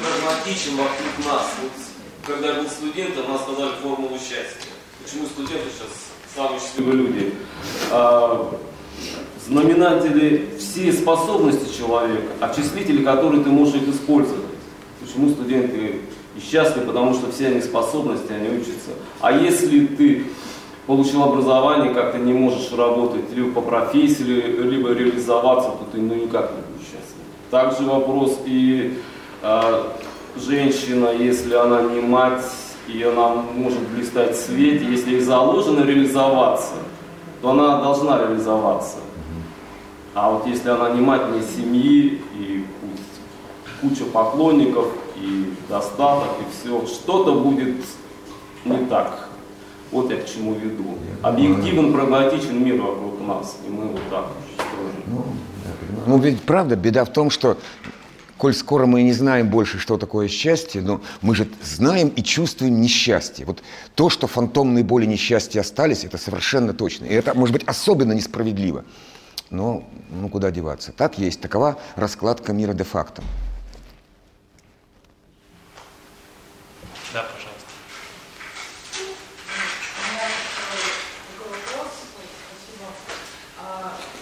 прагматичен 0.01 0.75
вокруг 0.75 1.25
нас. 1.25 1.47
Вот, 1.61 1.71
когда 2.25 2.47
я 2.49 2.61
был 2.61 2.69
студентом, 2.69 3.27
нам 3.27 3.39
сказали 3.39 3.75
формулу 3.81 4.17
счастья. 4.17 4.69
Почему 5.03 5.25
студенты 5.25 5.69
сейчас 5.69 6.11
самые 6.35 6.59
счастливые 6.59 6.97
люди? 6.97 7.33
А, 7.91 8.59
знаменатели 9.47 10.49
все 10.57 10.91
способности 10.93 11.77
человека, 11.77 12.33
а 12.39 12.53
числители, 12.53 13.03
которые 13.03 13.43
ты 13.43 13.49
можешь 13.49 13.75
их 13.75 13.89
использовать. 13.89 14.43
Почему 15.01 15.29
студенты 15.29 16.01
счастливы? 16.41 16.87
Потому 16.87 17.13
что 17.13 17.31
все 17.31 17.47
они 17.47 17.61
способности, 17.61 18.31
они 18.31 18.57
учатся. 18.57 18.91
А 19.19 19.31
если 19.31 19.85
ты 19.85 20.25
получил 20.87 21.23
образование, 21.23 21.93
как 21.93 22.13
ты 22.13 22.19
не 22.19 22.33
можешь 22.33 22.71
работать 22.71 23.31
либо 23.33 23.51
по 23.51 23.61
профессии, 23.61 24.23
либо 24.23 24.91
реализоваться, 24.91 25.69
то 25.69 25.87
ты 25.91 25.99
ну, 25.99 26.15
никак 26.15 26.51
не 26.51 26.61
будешь 26.73 26.87
счастлив. 26.87 27.23
Также 27.51 27.83
вопрос 27.83 28.39
и 28.45 28.97
э, 29.41 29.83
женщина, 30.37 31.09
если 31.09 31.53
она 31.53 31.81
не 31.83 32.01
мать, 32.01 32.43
и 32.87 33.01
она 33.03 33.29
может 33.55 33.79
блистать 33.89 34.35
в 34.35 34.39
свете, 34.39 34.85
если 34.85 35.11
ей 35.11 35.21
заложено 35.21 35.85
реализоваться, 35.85 36.73
то 37.41 37.51
она 37.51 37.81
должна 37.81 38.17
реализоваться. 38.19 38.97
А 40.13 40.29
вот 40.29 40.45
если 40.45 40.69
она 40.69 40.89
не 40.91 41.01
мать 41.01 41.31
не 41.31 41.41
семьи, 41.41 42.21
и 42.35 42.65
куча 43.81 44.05
поклонников, 44.05 44.87
и 45.15 45.53
достаток, 45.67 46.29
и 46.39 46.43
все, 46.51 46.85
что-то 46.85 47.33
будет 47.39 47.77
не 48.63 48.77
так. 48.85 49.29
Вот 49.91 50.11
я 50.11 50.17
к 50.17 50.27
чему 50.27 50.53
веду. 50.53 50.97
Объективен, 51.21 51.93
прагматичен 51.93 52.63
мир 52.63 52.81
вокруг 52.81 53.21
нас, 53.27 53.57
и 53.65 53.69
мы 53.69 53.87
вот 53.87 54.01
так 54.09 54.27
строим. 54.55 55.03
Ну, 55.07 55.25
ну, 56.05 56.17
ведь 56.19 56.41
правда, 56.41 56.75
беда 56.75 57.05
в 57.05 57.09
том, 57.09 57.29
что 57.29 57.57
коль 58.37 58.53
скоро 58.53 58.85
мы 58.85 59.03
не 59.03 59.13
знаем 59.13 59.49
больше, 59.49 59.79
что 59.79 59.97
такое 59.97 60.27
счастье, 60.27 60.81
но 60.81 61.01
мы 61.21 61.35
же 61.35 61.47
знаем 61.63 62.09
и 62.09 62.21
чувствуем 62.21 62.81
несчастье. 62.81 63.45
Вот 63.45 63.63
то, 63.95 64.09
что 64.09 64.27
фантомные 64.27 64.83
боли 64.83 65.05
несчастья 65.05 65.61
остались, 65.61 66.03
это 66.03 66.17
совершенно 66.17 66.73
точно. 66.73 67.05
И 67.05 67.13
это, 67.13 67.33
может 67.35 67.53
быть, 67.53 67.63
особенно 67.63 68.13
несправедливо 68.13 68.83
но 69.53 69.83
ну 70.09 70.29
куда 70.29 70.51
деваться. 70.51 70.91
Так 70.91 71.17
есть, 71.17 71.39
такова 71.39 71.77
раскладка 71.95 72.51
мира 72.51 72.73
де-факто. 72.73 73.23
Да, 77.13 77.23
пожалуйста. 77.23 77.53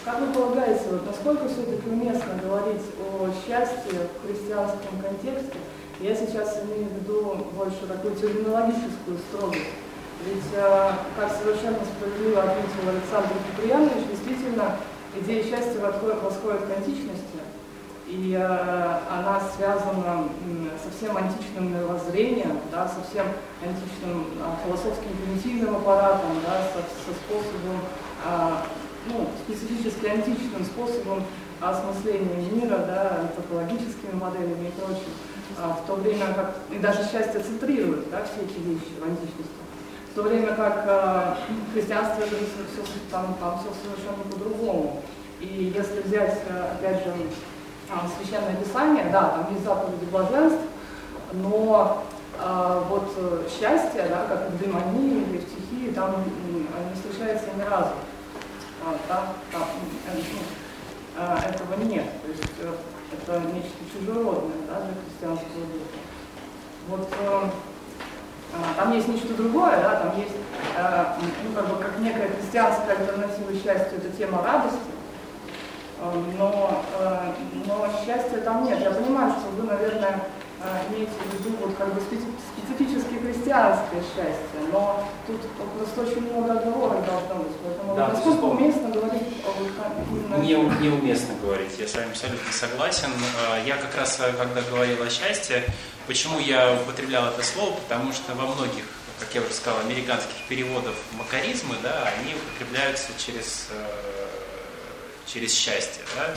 Как 0.04 0.20
вы 0.20 0.34
полагаете, 0.34 0.84
вот 0.92 1.06
насколько 1.06 1.48
все-таки 1.48 1.90
уместно 1.90 2.34
говорить 2.44 2.82
о 3.00 3.30
счастье 3.46 4.10
в 4.20 4.28
христианском 4.28 5.00
контексте? 5.02 5.58
Я 6.02 6.16
сейчас 6.16 6.60
имею 6.64 6.90
в 6.90 6.94
виду 6.96 7.48
больше 7.56 7.86
такую 7.88 8.16
терминологическую 8.16 9.20
строгость. 9.30 9.62
Ведь, 10.26 10.54
а, 10.56 10.98
как 11.18 11.32
совершенно 11.32 11.78
справедливо 11.86 12.44
отметил 12.44 12.90
Александр 12.90 13.34
Киприянович, 13.48 14.08
действительно, 14.10 14.78
идея 15.20 15.44
счастья 15.44 15.80
восходит, 15.80 16.66
к 16.66 16.78
античности, 16.78 17.42
и 18.08 18.34
э, 18.34 19.00
она 19.10 19.42
связана 19.56 20.28
со 20.84 20.92
всем 20.92 21.16
античным 21.16 21.74
мировоззрением, 21.74 22.60
да, 22.72 22.88
со 22.88 23.02
всем 23.10 23.26
античным 23.64 24.28
э, 24.36 24.66
философским 24.66 25.12
примитивным 25.16 25.78
аппаратом, 25.78 26.32
да, 26.46 26.62
со, 26.74 26.82
со 26.82 27.16
способом, 27.16 27.80
э, 28.26 28.52
ну, 29.08 29.30
специфически 29.46 30.08
античным 30.08 30.66
способом 30.66 31.24
осмысления 31.62 32.52
мира, 32.52 32.78
да, 32.80 33.22
антропологическими 33.22 34.14
моделями 34.20 34.68
и 34.68 34.72
прочим, 34.72 35.12
э, 35.58 35.72
в 35.82 35.88
то 35.88 35.96
время 35.96 36.34
как, 36.34 36.56
и 36.70 36.80
даже 36.80 37.04
счастье 37.04 37.40
центрирует 37.40 38.10
да, 38.10 38.24
все 38.26 38.44
эти 38.44 38.60
вещи 38.60 38.92
в 39.00 39.04
античности. 39.04 39.61
В 40.12 40.14
то 40.14 40.24
время 40.24 40.54
как 40.56 40.84
э, 40.86 41.36
христианство 41.74 42.24
это 42.24 42.36
все, 42.36 42.84
там, 43.10 43.34
там 43.40 43.58
все 43.60 43.70
совершенно 43.82 44.22
по-другому. 44.30 45.02
И 45.40 45.74
если 45.74 46.02
взять, 46.02 46.38
э, 46.50 46.74
опять 46.74 47.06
же, 47.06 47.14
э, 47.14 47.94
священное 48.18 48.58
писание, 48.58 49.06
да, 49.10 49.30
там 49.30 49.54
есть 49.54 49.64
заповеди 49.64 50.04
блаженств, 50.12 50.60
но 51.32 52.04
э, 52.38 52.82
вот 52.90 53.14
э, 53.16 53.48
счастье, 53.50 54.08
да, 54.10 54.26
как 54.28 54.50
в 54.50 54.62
демонии 54.62 55.24
или 55.24 55.38
в 55.38 55.44
стихии, 55.44 55.94
там 55.94 56.16
не 56.26 56.94
встречается 56.94 57.46
ни 57.58 57.62
разу. 57.62 57.94
А, 58.84 58.98
там, 59.08 59.28
там, 59.50 59.64
ну, 60.14 61.24
этого 61.24 61.84
нет. 61.86 62.06
То 62.22 62.28
есть 62.28 62.44
это 63.14 63.42
нечто 63.54 63.78
чужеродное 63.94 64.58
да, 64.68 64.82
для 64.82 64.94
христианского 65.06 65.66
духа. 65.72 66.00
Вот 66.90 67.08
а, 67.22 67.50
там 68.78 68.94
есть 68.94 69.08
нечто 69.08 69.34
другое, 69.34 69.78
да, 69.78 69.96
там 69.96 70.20
есть, 70.20 70.36
э, 70.78 71.06
ну, 71.44 71.56
как 71.56 71.68
бы, 71.68 71.76
как 71.78 72.00
некая 72.00 72.30
христианская 72.30 72.92
альтернатива 72.92 73.54
счастью, 73.54 74.00
это 74.00 74.18
тема 74.18 74.44
радости, 74.44 74.78
э, 76.02 76.24
но, 76.38 76.84
э, 77.00 77.18
но 77.66 77.88
счастья 78.04 78.38
там 78.44 78.66
нет. 78.66 78.80
Я 78.82 78.92
понимаю, 78.92 79.32
что 79.32 79.50
вы, 79.52 79.68
наверное, 79.68 80.22
имеете 80.92 81.12
в 81.12 81.34
виду 81.40 81.58
вот 81.60 81.76
как 81.76 81.92
бы 81.92 82.00
специфически 82.02 83.16
христианское 83.16 84.00
счастье, 84.14 84.60
но 84.72 85.04
тут 85.26 85.42
просто 85.76 86.02
очень 86.02 86.32
много 86.32 86.52
оговорок 86.52 87.04
должно 87.04 87.44
быть. 87.44 87.54
Поэтому 87.64 87.96
да, 87.96 88.10
насколько 88.10 88.44
уместно 88.44 88.90
говорить 88.90 89.24
о 89.44 90.38
не, 90.38 90.54
Неуместно 90.54 91.34
говорить, 91.42 91.80
я 91.80 91.88
с 91.88 91.96
вами 91.96 92.12
абсолютно 92.12 92.52
согласен. 92.52 93.10
Я 93.66 93.78
как 93.78 93.96
раз, 93.98 94.22
когда 94.38 94.62
говорил 94.70 95.02
о 95.02 95.10
счастье, 95.10 95.64
Почему 96.08 96.40
я 96.40 96.74
употреблял 96.74 97.28
это 97.28 97.44
слово? 97.44 97.76
Потому 97.76 98.14
что 98.14 98.34
во 98.36 98.48
многих, 98.48 98.84
как 99.20 99.34
я 99.34 99.42
уже 99.42 99.54
сказал, 99.54 99.80
американских 99.82 100.36
переводов 100.50 100.96
макаризмы, 101.14 101.76
да, 101.84 102.12
они 102.20 102.36
употребляются 102.36 103.10
через, 103.18 103.68
э, 103.70 104.28
через 105.26 105.54
счастье. 105.54 106.04
Да? 106.16 106.34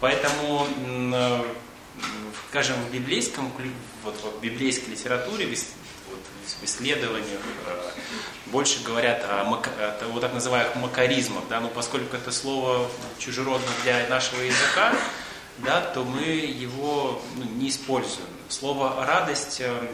Поэтому 0.00 0.66
в 1.96 2.50
скажем, 2.50 2.76
в 2.88 2.92
библейском, 2.92 3.50
вот, 4.04 4.14
в 4.14 4.40
библейской 4.40 4.90
литературе, 4.90 5.46
вот, 5.46 6.18
в 6.60 6.64
исследованиях 6.64 7.40
э, 7.66 7.90
больше 8.46 8.82
говорят 8.84 9.24
о, 9.24 9.40
о 9.42 10.08
вот 10.10 10.20
так 10.20 10.32
называемых 10.34 10.76
макаризмах, 10.76 11.44
да, 11.48 11.60
но 11.60 11.68
поскольку 11.68 12.16
это 12.16 12.30
слово 12.30 12.88
чужеродно 13.18 13.66
для 13.82 14.06
нашего 14.08 14.40
языка, 14.40 14.94
да, 15.58 15.80
то 15.80 16.04
мы 16.04 16.22
его 16.22 17.22
ну, 17.36 17.44
не 17.44 17.70
используем. 17.70 18.28
Слово 18.54 19.04
радость 19.04 19.60
э, 19.62 19.88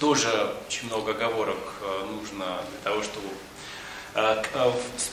тоже 0.00 0.52
очень 0.66 0.88
много 0.88 1.12
оговорок 1.12 1.74
э, 1.80 2.06
нужно 2.10 2.44
для 2.68 2.78
того, 2.82 3.04
чтобы 3.04 3.28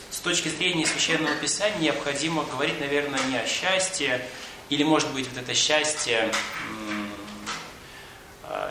с 0.09 0.17
точки 0.17 0.49
зрения 0.49 0.87
священного 0.87 1.35
писания 1.35 1.77
необходимо 1.77 2.43
говорить, 2.45 2.79
наверное, 2.79 3.21
не 3.29 3.37
о 3.37 3.45
счастье, 3.45 4.27
или, 4.69 4.83
может 4.83 5.13
быть, 5.13 5.29
вот 5.29 5.37
это 5.41 5.53
счастье 5.53 6.29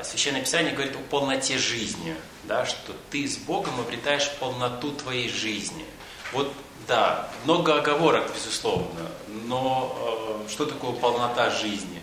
Священное 0.03 0.43
Писание 0.43 0.75
говорит 0.75 0.97
о 0.97 0.99
полноте 0.99 1.57
жизни, 1.57 2.15
да, 2.45 2.67
что 2.67 2.93
ты 3.11 3.27
с 3.27 3.39
Богом 3.39 3.81
обретаешь 3.81 4.31
полноту 4.39 4.93
твоей 4.93 5.31
жизни. 5.31 5.85
Вот, 6.33 6.53
да, 6.87 7.31
много 7.45 7.79
оговорок, 7.79 8.31
безусловно, 8.35 9.09
но 9.47 10.43
э, 10.47 10.51
что 10.51 10.67
такое 10.67 10.93
полнота 10.93 11.49
жизни? 11.51 12.03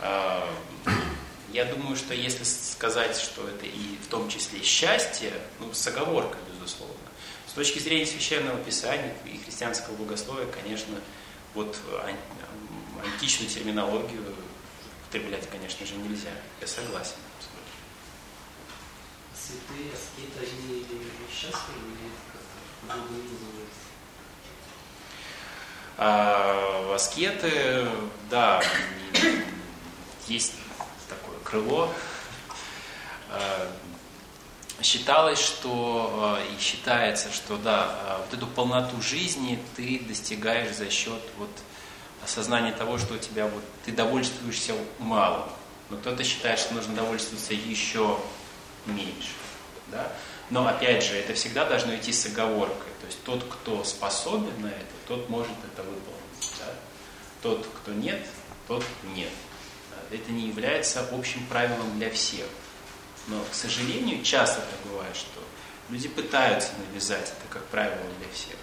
Э, 0.00 0.42
я 1.56 1.64
думаю, 1.64 1.96
что 1.96 2.12
если 2.12 2.44
сказать, 2.44 3.16
что 3.16 3.48
это 3.48 3.64
и 3.64 3.96
в 4.04 4.08
том 4.08 4.28
числе 4.28 4.62
счастье, 4.62 5.32
ну, 5.58 5.72
с 5.72 5.86
оговоркой, 5.86 6.38
безусловно. 6.52 6.94
С 7.46 7.52
точки 7.52 7.78
зрения 7.78 8.04
Священного 8.04 8.62
Писания 8.62 9.16
и 9.24 9.38
христианского 9.38 9.96
богословия, 9.96 10.46
конечно, 10.52 10.94
вот 11.54 11.78
античную 13.02 13.50
терминологию 13.50 14.22
употреблять, 15.00 15.48
конечно 15.48 15.86
же, 15.86 15.94
нельзя. 15.94 16.28
Я 16.60 16.66
согласен. 16.66 17.14
Святые 19.34 19.90
аскеты, 19.94 20.40
они 20.40 20.84
счастливы 21.32 21.92
или 21.92 22.10
как-то 22.32 23.00
а, 25.96 26.94
аскеты, 26.94 27.88
да, 28.28 28.62
есть 30.28 30.52
крыло. 31.46 31.92
А, 33.30 33.72
считалось, 34.82 35.40
что 35.40 36.38
а, 36.38 36.44
и 36.44 36.60
считается, 36.60 37.32
что 37.32 37.56
да, 37.56 37.84
а, 37.88 38.18
вот 38.18 38.36
эту 38.36 38.46
полноту 38.46 39.00
жизни 39.00 39.58
ты 39.76 40.00
достигаешь 40.00 40.74
за 40.74 40.90
счет 40.90 41.22
вот 41.38 41.50
осознание 42.22 42.72
того, 42.72 42.98
что 42.98 43.14
у 43.14 43.18
тебя 43.18 43.46
вот 43.46 43.62
ты 43.84 43.92
довольствуешься 43.92 44.74
мало, 44.98 45.48
но 45.90 45.96
кто-то 45.96 46.24
считает, 46.24 46.58
что 46.58 46.74
нужно 46.74 46.94
довольствоваться 46.94 47.54
еще 47.54 48.18
меньше. 48.86 49.30
Да? 49.88 50.12
Но 50.50 50.66
опять 50.66 51.04
же, 51.04 51.14
это 51.14 51.34
всегда 51.34 51.64
должно 51.64 51.94
идти 51.96 52.12
с 52.12 52.26
оговоркой. 52.26 52.92
То 53.00 53.06
есть 53.06 53.22
тот, 53.24 53.44
кто 53.44 53.84
способен 53.84 54.62
на 54.62 54.68
это, 54.68 54.94
тот 55.06 55.28
может 55.28 55.56
это 55.72 55.82
выполнить. 55.82 56.54
Да? 56.58 56.72
Тот, 57.42 57.66
кто 57.66 57.92
нет, 57.92 58.24
тот 58.66 58.84
нет. 59.14 59.30
Это 60.10 60.32
не 60.32 60.48
является 60.48 61.06
общим 61.12 61.46
правилом 61.46 61.98
для 61.98 62.10
всех. 62.10 62.46
Но, 63.28 63.42
к 63.50 63.54
сожалению, 63.54 64.22
часто 64.22 64.60
так 64.60 64.92
бывает, 64.92 65.16
что 65.16 65.40
люди 65.90 66.08
пытаются 66.08 66.70
навязать 66.88 67.32
это 67.38 67.52
как 67.52 67.64
правило 67.66 68.02
для 68.18 68.32
всех. 68.32 68.56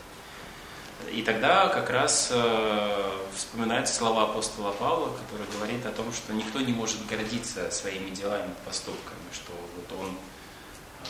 И 1.11 1.21
тогда 1.21 1.67
как 1.67 1.89
раз 1.89 2.29
э, 2.31 3.11
вспоминаются 3.35 3.93
слова 3.93 4.23
апостола 4.23 4.71
Павла, 4.71 5.15
который 5.17 5.45
говорит 5.51 5.85
о 5.85 5.91
том, 5.91 6.13
что 6.13 6.33
никто 6.33 6.61
не 6.61 6.71
может 6.71 7.05
гордиться 7.07 7.69
своими 7.71 8.11
делами, 8.11 8.53
поступками, 8.63 9.19
что 9.33 9.51
вот 9.75 9.99
он 9.99 10.09
э, 10.09 11.05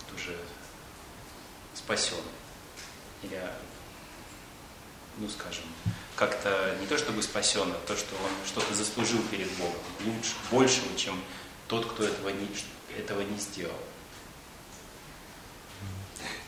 вот 0.00 0.18
уже 0.18 0.36
спасен. 1.74 2.16
Или, 3.22 3.42
ну 5.18 5.28
скажем, 5.28 5.64
как-то 6.16 6.76
не 6.80 6.86
то 6.86 6.96
чтобы 6.96 7.22
спасен, 7.22 7.68
а 7.72 7.86
то, 7.86 7.96
что 7.96 8.14
он 8.16 8.30
что-то 8.46 8.74
заслужил 8.74 9.20
перед 9.30 9.50
Богом, 9.52 9.74
лучше, 10.04 10.32
большего, 10.50 10.96
чем 10.96 11.18
тот, 11.68 11.86
кто 11.86 12.04
этого 12.04 12.28
не, 12.28 12.48
этого 12.98 13.20
не 13.22 13.38
сделал. 13.38 13.72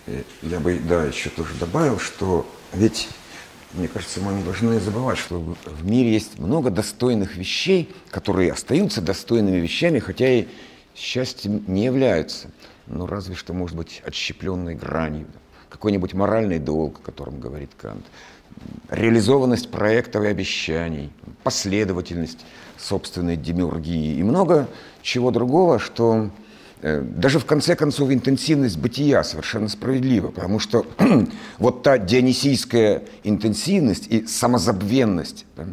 Э, 0.07 0.23
я 0.43 0.61
бы, 0.61 0.79
да, 0.79 1.05
еще 1.05 1.31
тоже 1.31 1.55
добавил, 1.55 1.99
что 1.99 2.49
ведь, 2.73 3.09
мне 3.73 3.89
кажется, 3.89 4.21
мы 4.21 4.35
не 4.35 4.45
должны 4.45 4.79
забывать, 4.81 5.19
что 5.19 5.39
в 5.65 5.85
мире 5.85 6.13
есть 6.13 6.39
много 6.39 6.71
достойных 6.71 7.37
вещей, 7.37 7.95
которые 8.11 8.53
остаются 8.53 9.01
достойными 9.01 9.59
вещами, 9.59 9.99
хотя 9.99 10.29
и 10.29 10.47
счастьем 10.95 11.65
не 11.67 11.85
являются. 11.85 12.51
Ну, 12.87 13.07
разве 13.07 13.35
что, 13.35 13.53
может 13.53 13.77
быть, 13.77 14.01
отщепленной 14.05 14.75
гранью. 14.75 15.27
Какой-нибудь 15.69 16.15
моральный 16.15 16.61
долг, 16.61 17.01
о 17.01 17.03
котором 17.03 17.41
говорит 17.41 17.71
Кант. 17.77 18.07
Реализованность 18.91 19.71
проектов 19.71 20.25
и 20.25 20.29
обещаний, 20.29 21.13
последовательность 21.43 22.45
собственной 22.79 23.37
демиургии 23.37 24.17
и 24.17 24.23
много 24.23 24.69
чего 25.03 25.31
другого, 25.31 25.79
что 25.79 26.31
Э, 26.83 27.01
даже 27.01 27.39
в 27.39 27.47
конце 27.47 27.75
концов 27.75 28.11
интенсивность 28.11 28.79
бытия 28.79 29.25
совершенно 29.25 29.69
справедлива, 29.69 30.29
потому 30.29 30.59
что 30.59 30.87
вот 31.59 31.83
та 31.83 31.99
дионисийская 31.99 33.03
интенсивность 33.25 34.07
и 34.09 34.27
самозабвенность, 34.27 35.47
да, 35.57 35.69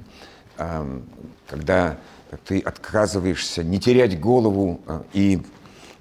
когда 1.48 1.98
ты 2.46 2.60
отказываешься 2.60 3.64
не 3.64 3.80
терять 3.80 4.20
голову 4.20 4.82
а, 4.88 5.04
и 5.14 5.44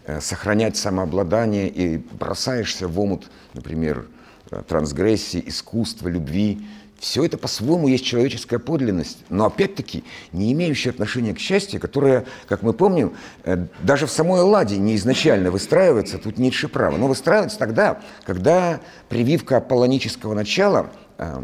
э, 0.06 0.20
сохранять 0.20 0.76
самообладание 0.76 1.68
и 1.68 1.98
бросаешься 1.98 2.88
в 2.88 2.98
омут, 2.98 3.30
например, 3.54 4.06
э, 4.06 4.21
трансгрессии, 4.68 5.42
искусства, 5.46 6.08
любви, 6.08 6.60
все 7.02 7.24
это 7.24 7.36
по-своему 7.36 7.88
есть 7.88 8.04
человеческая 8.04 8.60
подлинность, 8.60 9.18
но 9.28 9.46
опять-таки 9.46 10.04
не 10.30 10.52
имеющая 10.52 10.90
отношения 10.90 11.34
к 11.34 11.38
счастью, 11.40 11.80
которая, 11.80 12.26
как 12.46 12.62
мы 12.62 12.72
помним, 12.72 13.14
э, 13.42 13.66
даже 13.82 14.06
в 14.06 14.10
самой 14.12 14.40
Элладе 14.40 14.78
не 14.78 14.94
изначально 14.94 15.50
выстраивается, 15.50 16.18
тут 16.18 16.38
Ницше 16.38 16.68
право, 16.68 16.96
но 16.96 17.08
выстраивается 17.08 17.58
тогда, 17.58 18.00
когда 18.24 18.80
прививка 19.08 19.56
аполлонического 19.56 20.34
начала 20.34 20.90
э, 21.18 21.42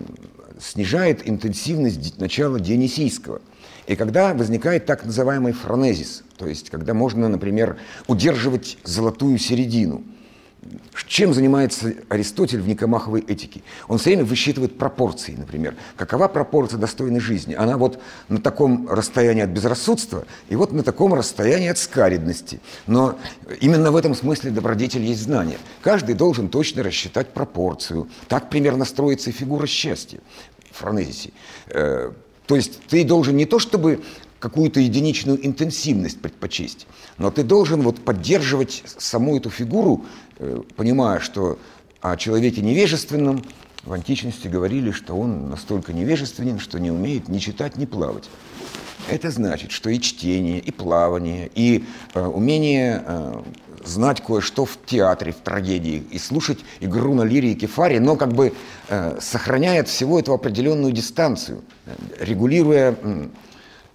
снижает 0.60 1.28
интенсивность 1.28 2.20
начала 2.20 2.60
дионисийского. 2.60 3.42
И 3.88 3.96
когда 3.96 4.34
возникает 4.34 4.86
так 4.86 5.04
называемый 5.04 5.54
фронезис, 5.54 6.22
то 6.36 6.46
есть 6.46 6.70
когда 6.70 6.94
можно, 6.94 7.28
например, 7.28 7.78
удерживать 8.06 8.78
золотую 8.84 9.38
середину– 9.38 10.04
чем 11.08 11.32
занимается 11.32 11.94
Аристотель 12.08 12.60
в 12.60 12.68
Никомаховой 12.68 13.22
этике? 13.22 13.62
Он 13.88 13.98
все 13.98 14.10
время 14.10 14.24
высчитывает 14.24 14.78
пропорции, 14.78 15.34
например. 15.36 15.74
Какова 15.96 16.28
пропорция 16.28 16.78
достойной 16.78 17.20
жизни? 17.20 17.54
Она 17.54 17.76
вот 17.78 18.00
на 18.28 18.40
таком 18.40 18.88
расстоянии 18.88 19.42
от 19.42 19.50
безрассудства 19.50 20.26
и 20.48 20.56
вот 20.56 20.72
на 20.72 20.82
таком 20.82 21.14
расстоянии 21.14 21.68
от 21.68 21.78
скаридности. 21.78 22.60
Но 22.86 23.18
именно 23.60 23.90
в 23.90 23.96
этом 23.96 24.14
смысле 24.14 24.50
добродетель 24.50 25.02
есть 25.02 25.22
знание. 25.22 25.58
Каждый 25.82 26.14
должен 26.14 26.48
точно 26.50 26.82
рассчитать 26.82 27.28
пропорцию. 27.28 28.08
Так 28.28 28.50
примерно 28.50 28.84
строится 28.84 29.30
и 29.30 29.32
фигура 29.32 29.66
счастья 29.66 30.20
в 30.70 30.76
фронезисе. 30.76 31.32
Э, 31.68 32.12
то 32.46 32.56
есть 32.56 32.80
ты 32.86 33.04
должен 33.04 33.36
не 33.36 33.46
то 33.46 33.58
чтобы 33.58 34.02
какую-то 34.38 34.80
единичную 34.80 35.44
интенсивность 35.44 36.20
предпочесть, 36.20 36.86
но 37.16 37.30
ты 37.30 37.42
должен 37.42 37.82
вот 37.82 38.04
поддерживать 38.04 38.84
саму 38.86 39.36
эту 39.36 39.50
фигуру, 39.50 40.04
понимая, 40.76 41.20
что 41.20 41.58
о 42.00 42.16
человеке 42.16 42.60
невежественном 42.60 43.42
в 43.84 43.92
античности 43.92 44.48
говорили, 44.48 44.90
что 44.90 45.14
он 45.14 45.50
настолько 45.50 45.92
невежественен, 45.92 46.58
что 46.58 46.78
не 46.78 46.90
умеет 46.90 47.28
ни 47.28 47.38
читать, 47.38 47.76
ни 47.76 47.86
плавать. 47.86 48.28
Это 49.08 49.30
значит, 49.30 49.70
что 49.70 49.88
и 49.88 50.00
чтение, 50.00 50.58
и 50.58 50.70
плавание, 50.70 51.50
и 51.54 51.84
э, 52.12 52.22
умение 52.22 53.02
э, 53.06 53.42
знать 53.84 54.20
кое-что 54.20 54.66
в 54.66 54.78
театре, 54.84 55.32
в 55.32 55.36
трагедии, 55.36 56.04
и 56.10 56.18
слушать 56.18 56.58
игру 56.80 57.14
на 57.14 57.22
лире 57.22 57.52
и 57.52 57.54
кефаре, 57.54 58.00
но 58.00 58.16
как 58.16 58.34
бы 58.34 58.52
э, 58.88 59.18
сохраняет 59.20 59.88
всего 59.88 60.18
этого 60.18 60.36
определенную 60.36 60.92
дистанцию, 60.92 61.62
э, 61.86 61.94
регулируя 62.20 62.96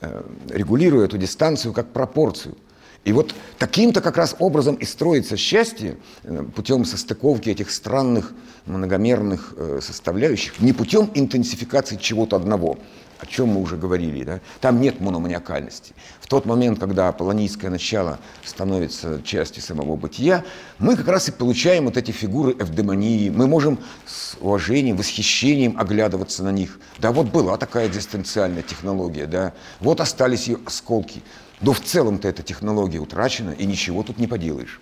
Э, 0.05 0.21
регулируя 0.49 1.05
эту 1.05 1.17
дистанцию 1.17 1.73
как 1.73 1.93
пропорцию. 1.93 2.57
И 3.05 3.11
вот 3.11 3.35
таким-то 3.57 3.99
как 4.01 4.15
раз 4.15 4.35
образом 4.39 4.75
и 4.75 4.85
строится 4.85 5.35
счастье 5.35 5.97
э, 6.23 6.43
путем 6.55 6.85
состыковки 6.85 7.49
этих 7.49 7.69
странных 7.69 8.33
многомерных 8.65 9.53
э, 9.57 9.79
составляющих, 9.81 10.61
не 10.61 10.71
путем 10.71 11.11
интенсификации 11.13 11.97
чего-то 11.97 12.37
одного, 12.37 12.77
о 13.19 13.25
чем 13.25 13.49
мы 13.49 13.61
уже 13.61 13.75
говорили. 13.75 14.23
Да? 14.23 14.39
Там 14.61 14.79
нет 14.79 15.01
мономаниакальности. 15.01 15.93
В 16.21 16.27
тот 16.27 16.45
момент, 16.45 16.79
когда 16.79 17.09
аполлонийское 17.09 17.69
начало 17.69 18.19
становится 18.45 19.21
частью 19.21 19.61
самого 19.61 19.97
бытия, 19.97 20.45
мы 20.79 20.95
как 20.95 21.09
раз 21.09 21.27
и 21.27 21.33
получаем 21.33 21.85
вот 21.85 21.97
эти 21.97 22.11
фигуры 22.11 22.53
эвдемонии. 22.53 23.29
Мы 23.29 23.47
можем 23.47 23.79
с 24.05 24.37
уважением, 24.39 24.95
восхищением 24.95 25.77
оглядываться 25.77 26.41
на 26.41 26.53
них. 26.53 26.79
Да, 26.99 27.11
вот 27.11 27.27
была 27.27 27.57
такая 27.57 27.87
экзистенциальная 27.87 28.63
технология, 28.63 29.25
да, 29.25 29.53
вот 29.81 29.99
остались 29.99 30.47
ее 30.47 30.59
осколки. 30.65 31.21
Но 31.61 31.73
в 31.73 31.81
целом-то 31.81 32.27
эта 32.27 32.43
технология 32.43 32.99
утрачена, 32.99 33.51
и 33.51 33.65
ничего 33.65 34.03
тут 34.03 34.17
не 34.17 34.27
поделаешь. 34.27 34.79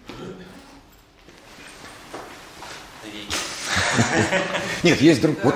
Нет, 4.84 5.00
есть 5.02 5.22
друг... 5.22 5.38
Вот 5.44 5.56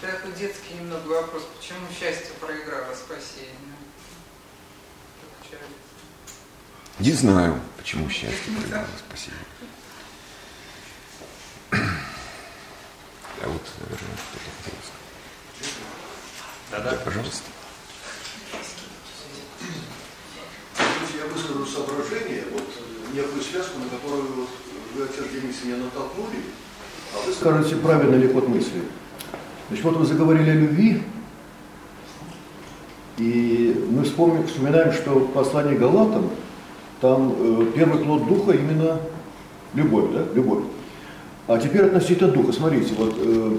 такой 0.00 0.32
детский 0.32 0.74
немного 0.74 1.08
вопрос. 1.08 1.42
Почему 1.58 1.86
счастье 1.98 2.30
проиграло 2.40 2.94
спасение? 2.94 3.50
Не 6.98 7.12
знаю, 7.12 7.60
почему 7.76 8.08
счастье 8.08 8.52
проиграло 8.56 8.86
спасение. 9.08 9.40
А 13.42 13.48
вот, 13.48 13.62
наверное, 13.80 14.16
кто-то 14.16 14.50
хотел 14.62 14.78
сказать. 14.80 15.72
Да-да. 16.70 16.90
Да, 16.92 16.96
пожалуйста. 17.04 17.44
Я 21.18 21.24
выскажу 21.26 21.65
соображение, 21.76 22.44
вот 22.52 22.64
некую 23.14 23.42
связку, 23.42 23.78
на 23.78 23.88
которую 23.88 24.32
вот 24.34 24.48
вы, 24.94 25.04
отец 25.04 25.24
Денис, 25.32 25.56
меня 25.64 25.76
натолкнули, 25.84 26.40
а 27.14 27.26
вы 27.26 27.32
скажете, 27.32 27.76
правильно 27.76 28.16
ли 28.16 28.28
ход 28.28 28.48
мысли. 28.48 28.82
Значит, 29.68 29.84
вот 29.84 29.96
вы 29.96 30.06
заговорили 30.06 30.50
о 30.50 30.54
любви, 30.54 31.02
и 33.18 33.86
мы 33.90 34.04
вспомним, 34.04 34.46
вспоминаем, 34.46 34.92
что 34.92 35.10
в 35.10 35.32
послании 35.32 35.76
Галатам 35.76 36.30
там 37.00 37.34
э, 37.38 37.66
первый 37.74 38.02
плод 38.02 38.26
духа 38.26 38.52
именно 38.52 39.00
любовь, 39.74 40.12
да, 40.12 40.24
любовь. 40.34 40.64
А 41.46 41.58
теперь 41.58 41.86
относительно 41.86 42.30
духа, 42.30 42.52
смотрите, 42.52 42.94
вот 42.96 43.14
э, 43.18 43.58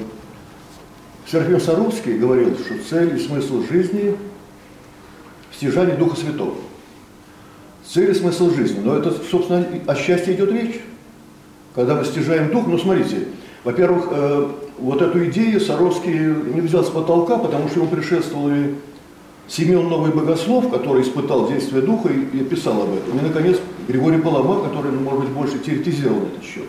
Серафим 1.30 1.59
Саровский 1.59 2.18
говорил, 2.18 2.57
что 2.57 2.78
цель 2.89 3.15
и 3.15 3.20
смысл 3.20 3.63
жизни 3.70 4.15
в 5.51 5.55
стяжании 5.55 5.95
Духа 5.95 6.15
Святого. 6.15 6.55
Цель 7.88 8.11
и 8.11 8.13
смысл 8.13 8.53
жизни. 8.53 8.81
Но 8.83 8.97
это, 8.97 9.11
собственно, 9.29 9.65
о 9.88 9.95
счастье 9.95 10.33
идет 10.33 10.51
речь. 10.51 10.81
Когда 11.73 11.95
мы 11.95 12.03
стяжаем 12.03 12.51
дух, 12.51 12.67
ну 12.67 12.77
смотрите, 12.77 13.27
во-первых, 13.63 14.07
э, 14.11 14.47
вот 14.79 15.01
эту 15.01 15.25
идею 15.25 15.61
Саровский 15.61 16.13
не 16.13 16.61
взял 16.61 16.83
с 16.83 16.89
потолка, 16.89 17.38
потому 17.38 17.69
что 17.69 17.79
ему 17.79 17.89
предшествовали 17.89 18.75
Семен 19.47 19.88
Новый 19.88 20.11
Богослов, 20.11 20.69
который 20.69 21.03
испытал 21.03 21.47
действие 21.47 21.81
Духа 21.81 22.09
и, 22.09 22.38
и 22.38 22.43
писал 22.43 22.81
об 22.81 22.93
этом. 22.93 23.19
И, 23.19 23.21
наконец, 23.21 23.57
Григорий 23.88 24.19
Палама, 24.19 24.67
который, 24.67 24.91
ну, 24.91 24.99
может 25.01 25.21
быть, 25.21 25.29
больше 25.29 25.59
теоретизировал 25.59 26.23
этот 26.23 26.43
счет. 26.43 26.65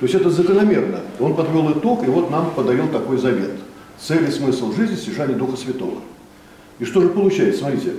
То 0.00 0.06
есть 0.06 0.14
это 0.14 0.30
закономерно. 0.30 1.00
Он 1.18 1.34
подвел 1.34 1.70
итог, 1.72 2.04
и 2.04 2.10
вот 2.10 2.30
нам 2.30 2.50
подарил 2.50 2.88
такой 2.88 3.18
завет. 3.18 3.52
Цель 3.98 4.28
и 4.28 4.30
смысл 4.30 4.72
жизни– 4.72 4.94
стяжание 4.96 5.36
Духа 5.36 5.56
Святого. 5.56 6.00
И 6.78 6.84
что 6.84 7.00
же 7.00 7.08
получается? 7.10 7.60
Смотрите. 7.60 7.92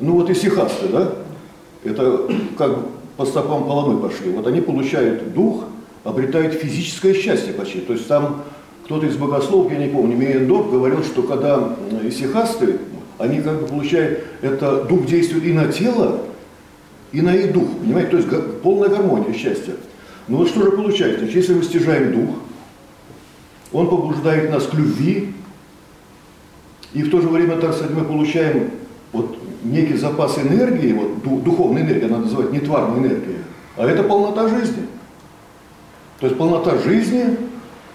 Ну 0.00 0.12
вот 0.12 0.30
и 0.30 0.34
сихасты, 0.34 0.88
да? 0.88 1.12
Это 1.84 2.28
как 2.56 2.78
по 3.16 3.26
стопам 3.26 3.66
Паламы 3.66 3.98
пошли. 3.98 4.30
Вот 4.30 4.46
они 4.46 4.60
получают 4.60 5.34
Дух, 5.34 5.64
обретают 6.04 6.54
физическое 6.54 7.14
счастье 7.14 7.52
почти. 7.52 7.80
То 7.80 7.92
есть 7.94 8.06
там 8.06 8.42
кто-то 8.84 9.06
из 9.06 9.16
богословов, 9.16 9.70
я 9.70 9.78
не 9.78 9.88
помню, 9.88 10.16
Мейендорф 10.16 10.70
говорил, 10.70 11.04
что 11.04 11.22
когда 11.22 11.76
исихасты, 12.04 12.78
они 13.18 13.42
как 13.42 13.60
бы 13.60 13.66
получают, 13.66 14.20
это 14.40 14.84
дух 14.84 15.04
действует 15.04 15.44
и 15.44 15.52
на 15.52 15.70
тело, 15.70 16.20
и 17.12 17.20
на 17.20 17.34
и 17.34 17.52
дух, 17.52 17.68
понимаете, 17.80 18.10
то 18.10 18.16
есть 18.16 18.28
полная 18.62 18.88
гармония 18.88 19.34
счастья. 19.34 19.74
Ну 20.26 20.38
вот 20.38 20.48
что 20.48 20.62
же 20.62 20.70
получается? 20.70 21.18
Значит, 21.18 21.36
если 21.36 21.54
мы 21.54 21.64
стяжаем 21.64 22.12
дух, 22.12 22.36
он 23.72 23.90
побуждает 23.90 24.50
нас 24.50 24.66
к 24.66 24.74
любви, 24.74 25.34
и 26.94 27.02
в 27.02 27.10
то 27.10 27.20
же 27.20 27.28
время, 27.28 27.56
так 27.56 27.74
сказать, 27.74 27.94
мы 27.94 28.04
получаем 28.04 28.70
вот 29.12 29.36
некий 29.62 29.96
запас 29.96 30.38
энергии, 30.38 30.92
вот 30.92 31.42
духовной 31.44 31.82
энергии, 31.82 32.06
она 32.06 32.18
называть 32.18 32.52
не 32.52 32.60
тварной 32.60 32.98
энергией, 32.98 33.38
а 33.76 33.86
это 33.86 34.02
полнота 34.02 34.48
жизни. 34.48 34.86
То 36.20 36.26
есть 36.26 36.38
полнота 36.38 36.78
жизни, 36.78 37.36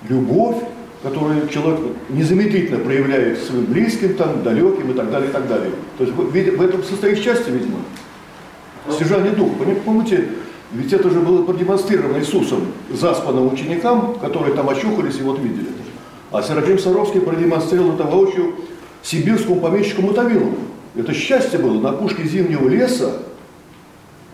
любовь, 0.07 0.57
которую 1.03 1.47
человек 1.49 1.81
незамедлительно 2.09 2.79
проявляет 2.79 3.39
своим 3.39 3.65
близким, 3.65 4.15
там, 4.15 4.41
далеким 4.43 4.91
и 4.91 4.93
так 4.93 5.11
далее, 5.11 5.29
и 5.29 5.33
так 5.33 5.47
далее. 5.47 5.71
То 5.97 6.05
есть 6.05 6.15
в, 6.15 6.61
этом 6.61 6.83
состоит 6.83 7.19
счастье, 7.19 7.53
видимо. 7.53 7.79
Стяжание 8.89 9.31
духа. 9.31 9.55
Помните, 9.85 10.29
ведь 10.71 10.91
это 10.93 11.09
же 11.09 11.19
было 11.19 11.43
продемонстрировано 11.43 12.19
Иисусом 12.19 12.61
заспанным 12.89 13.53
ученикам, 13.53 14.15
которые 14.15 14.55
там 14.55 14.69
очухались 14.69 15.19
и 15.19 15.23
вот 15.23 15.39
видели. 15.39 15.67
А 16.31 16.41
Серафим 16.41 16.79
Саровский 16.79 17.21
продемонстрировал 17.21 17.93
это 17.93 18.03
воочию 18.03 18.55
сибирскому 19.03 19.59
помещику 19.59 20.01
Мотовилову. 20.01 20.57
Это 20.95 21.13
счастье 21.13 21.59
было 21.59 21.79
на 21.79 21.91
пушке 21.91 22.23
зимнего 22.23 22.67
леса. 22.67 23.23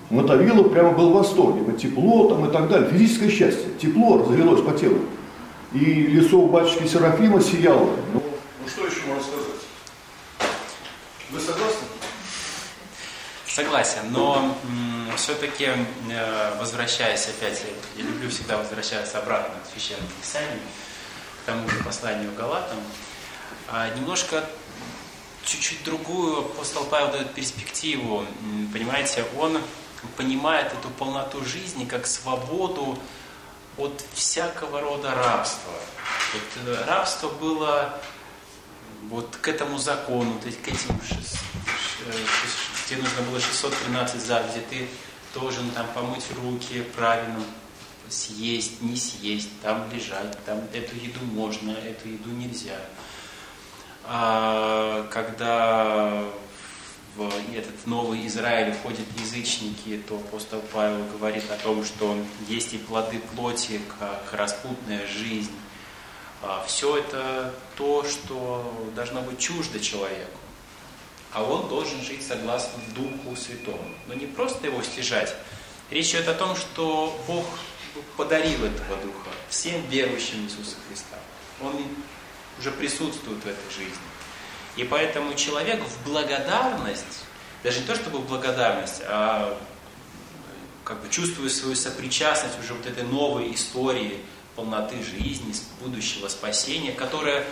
Мотовилов 0.09 0.71
прямо 0.71 0.91
был 0.91 1.11
в 1.11 1.13
восторге. 1.13 1.71
Тепло 1.77 2.29
там 2.29 2.49
и 2.49 2.51
так 2.51 2.67
далее. 2.67 2.89
Физическое 2.89 3.29
счастье. 3.29 3.69
Тепло 3.79 4.17
разлилось 4.17 4.61
по 4.61 4.71
телу 4.71 4.99
и 5.73 5.77
лицо 5.79 6.37
у 6.39 6.47
батюшки 6.47 6.87
Серафима 6.87 7.41
сияло. 7.41 7.95
Ну, 8.13 8.23
ну 8.61 8.67
что 8.67 8.85
еще 8.85 9.01
можно 9.05 9.23
сказать? 9.23 10.49
Вы 11.29 11.39
согласны? 11.39 11.87
Согласен, 13.45 14.01
но 14.11 14.55
все-таки, 15.15 15.65
э, 16.09 16.59
возвращаясь 16.59 17.27
опять, 17.27 17.63
я 17.97 18.03
люблю 18.03 18.29
всегда 18.29 18.57
возвращаться 18.57 19.17
обратно 19.19 19.55
к 19.63 19.71
священному 19.73 20.07
писанию, 20.21 20.59
к 21.43 21.45
тому 21.45 21.67
же 21.67 21.83
посланию 21.83 22.31
Галатам, 22.37 22.77
а 23.67 23.89
немножко 23.95 24.43
чуть-чуть 25.45 25.83
другую 25.83 26.39
апостол 26.39 26.85
Павел 26.85 27.11
дает 27.11 27.33
перспективу. 27.33 28.25
Понимаете, 28.73 29.25
он 29.37 29.61
понимает 30.17 30.73
эту 30.73 30.89
полноту 30.89 31.43
жизни 31.43 31.85
как 31.85 32.07
свободу 32.07 32.97
от 33.77 34.03
всякого 34.13 34.81
рода 34.81 35.13
рабства. 35.15 35.73
Вот, 36.33 36.67
э, 36.67 36.85
рабство 36.85 37.29
было 37.29 37.99
вот 39.09 39.35
к 39.37 39.47
этому 39.47 39.77
закону, 39.77 40.37
то 40.39 40.47
есть 40.47 40.61
к 40.61 40.67
этим, 40.67 40.99
тебе 42.87 43.01
нужно 43.01 43.21
было 43.29 43.39
613 43.39 44.21
заповедей, 44.21 44.61
ты 44.69 44.87
должен 45.33 45.69
там 45.71 45.87
помыть 45.93 46.25
руки 46.43 46.81
правильно, 46.95 47.43
съесть, 48.09 48.81
не 48.81 48.95
съесть, 48.95 49.49
там 49.61 49.89
лежать, 49.93 50.37
там 50.45 50.59
эту 50.73 50.95
еду 50.95 51.23
можно, 51.25 51.71
эту 51.71 52.09
еду 52.09 52.29
нельзя. 52.31 52.79
А, 54.11 55.07
когда 55.11 56.23
в 57.15 57.31
этот 57.53 57.85
новый 57.85 58.25
Израиль 58.25 58.73
входят 58.73 59.05
язычники, 59.19 60.01
то 60.07 60.15
апостол 60.15 60.63
Павел 60.73 61.05
говорит 61.13 61.43
о 61.51 61.57
том, 61.57 61.85
что 61.85 62.17
есть 62.47 62.73
и 62.73 62.79
плоды 62.79 63.19
плоти, 63.35 63.79
как 63.99 64.33
распутная 64.33 65.05
жизнь. 65.05 65.53
А 66.41 66.65
Все 66.65 66.97
это 66.97 67.53
то, 67.77 68.03
что 68.03 68.73
должно 68.95 69.21
быть 69.21 69.37
чуждо 69.37 69.79
человеку. 69.79 70.39
А 71.31 71.43
он 71.43 71.69
должен 71.69 72.01
жить 72.01 72.25
согласно 72.25 72.81
Духу 72.95 73.35
Святому. 73.35 73.93
Но 74.07 74.15
не 74.15 74.25
просто 74.25 74.65
его 74.65 74.81
стяжать. 74.81 75.35
Речь 75.91 76.09
идет 76.15 76.29
о 76.29 76.33
том, 76.33 76.55
что 76.55 77.15
Бог 77.27 77.45
подарил 78.17 78.65
этого 78.65 78.95
Духа 79.03 79.29
всем 79.49 79.85
верующим 79.87 80.45
Иисуса 80.45 80.77
Христа. 80.87 81.17
Он 81.61 81.73
уже 82.59 82.71
присутствует 82.71 83.39
в 83.43 83.47
этой 83.47 83.71
жизни. 83.71 83.97
И 84.75 84.83
поэтому 84.83 85.33
человек 85.33 85.81
в 85.83 86.07
благодарность, 86.07 87.25
даже 87.63 87.79
не 87.79 87.85
то 87.85 87.95
чтобы 87.95 88.19
в 88.19 88.27
благодарность, 88.27 89.01
а 89.05 89.57
как 90.83 91.01
бы 91.01 91.09
чувствуя 91.09 91.49
свою 91.49 91.75
сопричастность 91.75 92.59
уже 92.59 92.73
вот 92.73 92.85
этой 92.85 93.03
новой 93.03 93.53
истории 93.53 94.19
полноты 94.55 95.03
жизни, 95.03 95.53
будущего 95.81 96.27
спасения, 96.27 96.91
которая 96.91 97.45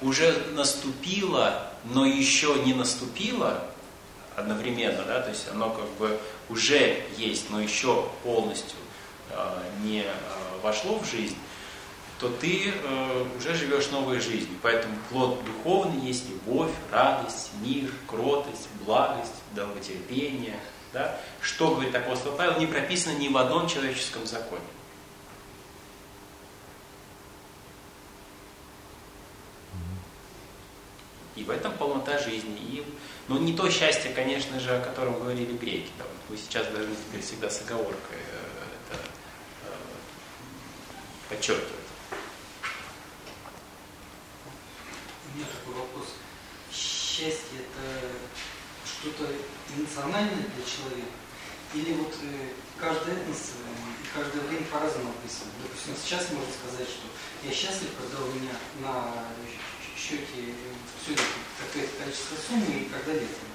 уже 0.00 0.32
наступила, 0.52 1.70
но 1.84 2.06
еще 2.06 2.54
не 2.64 2.74
наступила 2.74 3.64
одновременно, 4.36 5.02
да, 5.04 5.20
то 5.20 5.30
есть 5.30 5.48
оно 5.50 5.70
как 5.70 5.88
бы 5.98 6.18
уже 6.48 7.02
есть, 7.16 7.50
но 7.50 7.60
еще 7.60 8.08
полностью 8.22 8.76
э, 9.30 9.62
не 9.82 10.00
э, 10.00 10.12
вошло 10.62 10.98
в 10.98 11.08
жизнь, 11.08 11.36
то 12.24 12.30
ты 12.40 12.72
э, 12.72 13.26
уже 13.36 13.54
живешь 13.54 13.90
новой 13.90 14.18
жизнью. 14.18 14.56
Поэтому 14.62 14.96
плод 15.10 15.44
духовный 15.44 16.00
есть 16.06 16.26
любовь, 16.30 16.70
радость, 16.90 17.50
мир, 17.60 17.90
кротость, 18.06 18.66
благость, 18.82 19.34
долготерпение. 19.54 20.58
Да? 20.94 21.20
Что 21.42 21.74
говорит 21.74 21.94
апостол 21.94 22.32
Павел, 22.32 22.58
не 22.58 22.66
прописано 22.66 23.18
ни 23.18 23.28
в 23.28 23.36
одном 23.36 23.68
человеческом 23.68 24.24
законе. 24.24 24.62
И 31.36 31.44
в 31.44 31.50
этом 31.50 31.74
полнота 31.74 32.16
жизни. 32.16 32.56
И, 32.58 32.86
ну, 33.28 33.38
не 33.38 33.52
то 33.52 33.68
счастье, 33.68 34.14
конечно 34.14 34.58
же, 34.60 34.74
о 34.74 34.80
котором 34.80 35.18
говорили 35.18 35.52
греки. 35.52 35.90
Да, 35.98 36.04
вот 36.04 36.30
вы 36.30 36.38
сейчас 36.38 36.68
должны 36.68 36.94
теперь 36.94 37.20
всегда 37.20 37.50
с 37.50 37.60
оговоркой 37.60 38.16
э, 38.16 38.92
это 38.92 39.00
э, 39.66 39.74
подчеркивать. 41.28 41.83
Меня 45.34 45.46
такой 45.50 45.74
вопрос. 45.74 46.14
Счастье 46.70 47.58
это 47.66 48.10
что-то 48.86 49.30
эмоциональное 49.76 50.46
для 50.54 50.64
человека? 50.64 51.18
Или 51.74 51.92
вот 51.94 52.14
э, 52.22 52.54
каждый 52.78 53.14
этнос 53.14 53.58
э, 53.58 54.02
и 54.02 54.06
каждое 54.14 54.42
время 54.46 54.64
по-разному 54.70 55.10
описывает? 55.10 55.54
Допустим, 55.62 55.94
сейчас 55.98 56.30
можно 56.30 56.52
сказать, 56.54 56.86
что 56.86 57.10
я 57.42 57.50
счастлив, 57.50 57.90
когда 57.98 58.22
у 58.22 58.30
меня 58.30 58.54
на 58.78 59.26
счете 59.98 60.54
все 61.02 61.18
какое-то 61.58 61.92
количество 61.98 62.36
суммы 62.46 62.86
и 62.86 62.88
когда 62.88 63.12
летом 63.12 63.54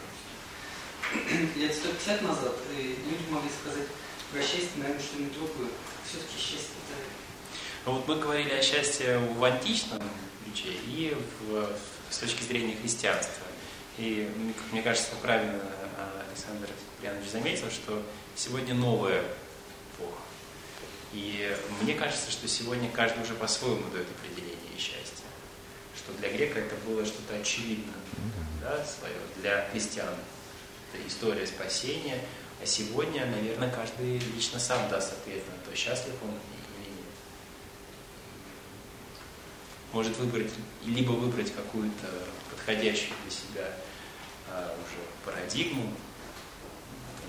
Лет 1.56 1.74
150 1.74 2.22
назад 2.22 2.56
э, 2.76 2.82
люди 2.82 3.26
могли 3.32 3.50
сказать 3.50 3.88
про 4.32 4.42
счастье, 4.42 4.78
наверное, 4.78 5.02
что-нибудь 5.02 5.34
другое. 5.34 5.72
Все-таки 6.08 6.38
счастье 6.38 6.78
это... 6.86 7.02
Ну 7.86 7.94
вот 7.94 8.08
мы 8.08 8.16
говорили 8.18 8.52
о 8.52 8.62
счастье 8.62 9.18
в 9.18 9.44
античном 9.44 10.04
ключе 10.50 10.70
и 10.88 11.16
в, 11.42 11.70
с 12.10 12.18
точки 12.18 12.44
зрения 12.44 12.76
христианства. 12.76 13.46
И 13.98 14.30
мне 14.72 14.82
кажется, 14.82 15.12
правильно 15.22 15.60
а, 15.98 16.26
Александр 16.28 16.70
Янович 17.04 17.30
заметил, 17.30 17.70
что 17.70 18.02
сегодня 18.36 18.74
новая 18.74 19.24
эпоха. 19.94 20.22
И 21.14 21.56
мне 21.82 21.96
кажется, 21.96 22.32
что 22.32 22.48
сегодня 22.48 22.90
каждый 22.90 23.24
уже 23.24 23.34
по-своему 23.34 23.90
дает 23.90 24.08
определение 24.10 24.78
счастья. 24.78 25.26
Что 25.96 26.14
для 26.14 26.30
грека 26.30 26.60
это 26.60 26.76
было 26.88 27.06
что-то 27.06 27.36
очевидное, 27.36 27.94
да, 28.62 28.86
свое, 28.86 29.16
для 29.42 29.68
христиан 29.72 30.14
это 30.94 31.08
история 31.08 31.46
спасения, 31.46 32.20
а 32.62 32.66
сегодня, 32.66 33.26
наверное, 33.26 33.70
каждый 33.70 34.20
лично 34.36 34.60
сам 34.60 34.90
даст 34.90 35.14
ответ 35.14 35.44
на 35.48 35.70
то, 35.70 35.76
счастлив 35.78 36.14
он 36.24 36.30
или 36.30 36.90
нет. 36.90 37.06
Может 39.94 40.18
выбрать, 40.20 40.52
либо 40.86 41.12
выбрать 41.12 41.52
какую-то 41.54 42.08
подходящую 42.52 43.14
для 43.24 43.32
себя 43.32 43.68
а, 44.52 44.72
уже 44.86 45.00
парадигму, 45.26 45.92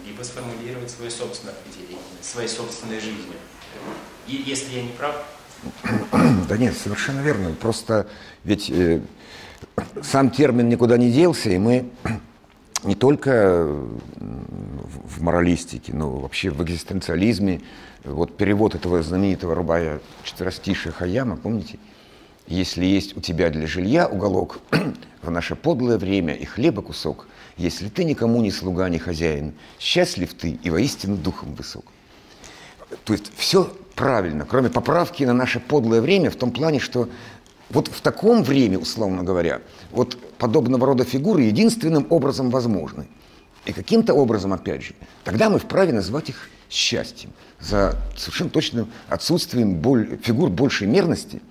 либо 0.07 0.23
сформулировать 0.23 0.91
свое 0.91 1.11
собственное 1.11 1.55
определение, 1.55 1.99
своей 2.21 2.49
собственной 2.49 3.01
жизни. 3.01 3.35
И 4.27 4.37
если 4.47 4.75
я 4.75 4.83
не 4.83 4.91
прав? 4.91 5.17
Да 6.49 6.57
нет, 6.57 6.77
совершенно 6.77 7.21
верно. 7.21 7.55
Просто 7.55 8.09
ведь 8.45 8.71
э, 8.71 9.01
сам 10.03 10.31
термин 10.31 10.69
никуда 10.69 10.99
не 10.99 11.13
делся, 11.13 11.51
и 11.51 11.59
мы 11.59 11.91
не 12.85 12.95
только 12.95 13.67
в 14.17 15.23
моралистике, 15.23 15.93
но 15.93 16.11
вообще 16.11 16.51
в 16.51 16.63
экзистенциализме. 16.63 17.61
Вот 18.05 18.37
перевод 18.37 18.75
этого 18.75 19.03
знаменитого 19.03 19.55
рубая 19.55 20.01
четверостишия 20.25 20.93
Хаяма, 20.93 21.37
помните? 21.37 21.79
Если 22.51 22.85
есть 22.85 23.17
у 23.17 23.21
тебя 23.21 23.49
для 23.49 23.69
жилья 23.69 24.09
уголок, 24.09 24.59
в 25.23 25.31
наше 25.31 25.55
подлое 25.55 25.99
время 25.99 26.35
и 26.35 26.45
хлеба 26.45 26.83
кусок, 26.83 27.29
если 27.57 27.89
ты 27.89 28.03
никому 28.03 28.43
не 28.43 28.51
слуга, 28.51 28.89
не 28.89 28.99
хозяин, 28.99 29.55
счастлив 29.79 30.35
ты 30.35 30.59
и 30.61 30.69
воистину 30.69 31.17
духом 31.17 31.55
высок. 31.55 31.85
То 33.05 33.13
есть 33.13 33.31
все 33.37 33.73
правильно, 33.95 34.45
кроме 34.45 34.69
поправки 34.69 35.23
на 35.23 35.33
наше 35.33 35.61
подлое 35.61 36.01
время 36.01 36.29
в 36.29 36.35
том 36.35 36.51
плане, 36.51 36.81
что 36.81 37.09
вот 37.71 37.87
в 37.87 38.01
таком 38.01 38.43
время, 38.43 38.81
условно 38.81 39.23
говоря, 39.23 39.63
вот 39.93 40.19
подобного 40.37 40.87
рода 40.87 41.05
фигуры 41.05 41.43
единственным 41.43 42.09
образом 42.11 42.51
возможны. 42.51 43.07
И 43.65 43.73
каким-то 43.73 44.13
образом, 44.15 44.53
опять 44.53 44.83
же, 44.83 44.95
тогда 45.23 45.51
мы 45.51 45.61
вправе 45.61 45.93
назвать 45.93 46.31
их 46.31 46.51
счастьем 46.69 47.31
за 47.61 47.97
совершенно 48.17 48.51
точным 48.51 48.91
отсутствием 49.09 49.77
боль, 49.77 50.19
фигур 50.21 50.51
большей 50.51 50.89
мерности– 50.89 51.41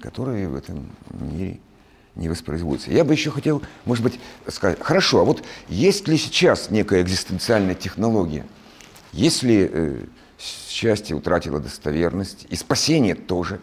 которые 0.00 0.48
в 0.48 0.56
этом 0.56 0.90
мире 1.10 1.60
не 2.14 2.28
воспроизводятся. 2.28 2.90
Я 2.90 3.04
бы 3.04 3.12
еще 3.12 3.30
хотел, 3.30 3.62
может 3.84 4.02
быть, 4.02 4.18
сказать, 4.48 4.78
хорошо, 4.80 5.20
а 5.20 5.24
вот 5.24 5.42
есть 5.68 6.08
ли 6.08 6.16
сейчас 6.16 6.70
некая 6.70 7.02
экзистенциальная 7.02 7.74
технология? 7.74 8.46
Если 9.12 9.70
э, 9.72 10.04
счастье 10.38 11.14
утратило 11.14 11.60
достоверность, 11.60 12.46
и 12.48 12.56
спасение 12.56 13.14
тоже, 13.14 13.60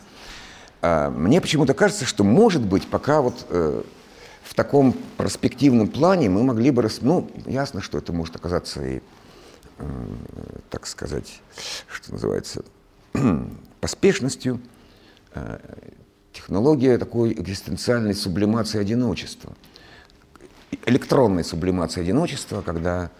э, 0.81 1.09
мне 1.09 1.41
почему-то 1.41 1.73
кажется, 1.73 2.05
что, 2.05 2.23
может 2.23 2.61
быть, 2.61 2.87
пока 2.87 3.21
вот 3.21 3.45
э, 3.49 3.83
в 4.43 4.53
таком 4.53 4.93
перспективном 5.17 5.87
плане 5.87 6.29
мы 6.29 6.43
могли 6.43 6.71
бы... 6.71 6.83
Рас... 6.83 6.99
Ну, 7.01 7.29
ясно, 7.45 7.81
что 7.81 7.97
это 7.97 8.13
может 8.13 8.35
оказаться 8.35 8.85
и, 8.85 9.01
э, 9.79 10.07
так 10.69 10.85
сказать, 10.85 11.41
что 11.87 12.11
называется, 12.11 12.63
поспешностью, 13.81 14.59
технология 16.34 16.97
такой 16.97 17.34
экзистенциальной 17.34 18.15
сублимации 18.15 18.79
одиночества, 18.79 19.53
электронной 20.86 21.43
сублимации 21.43 22.01
одиночества, 22.01 22.61
когда 22.61 23.11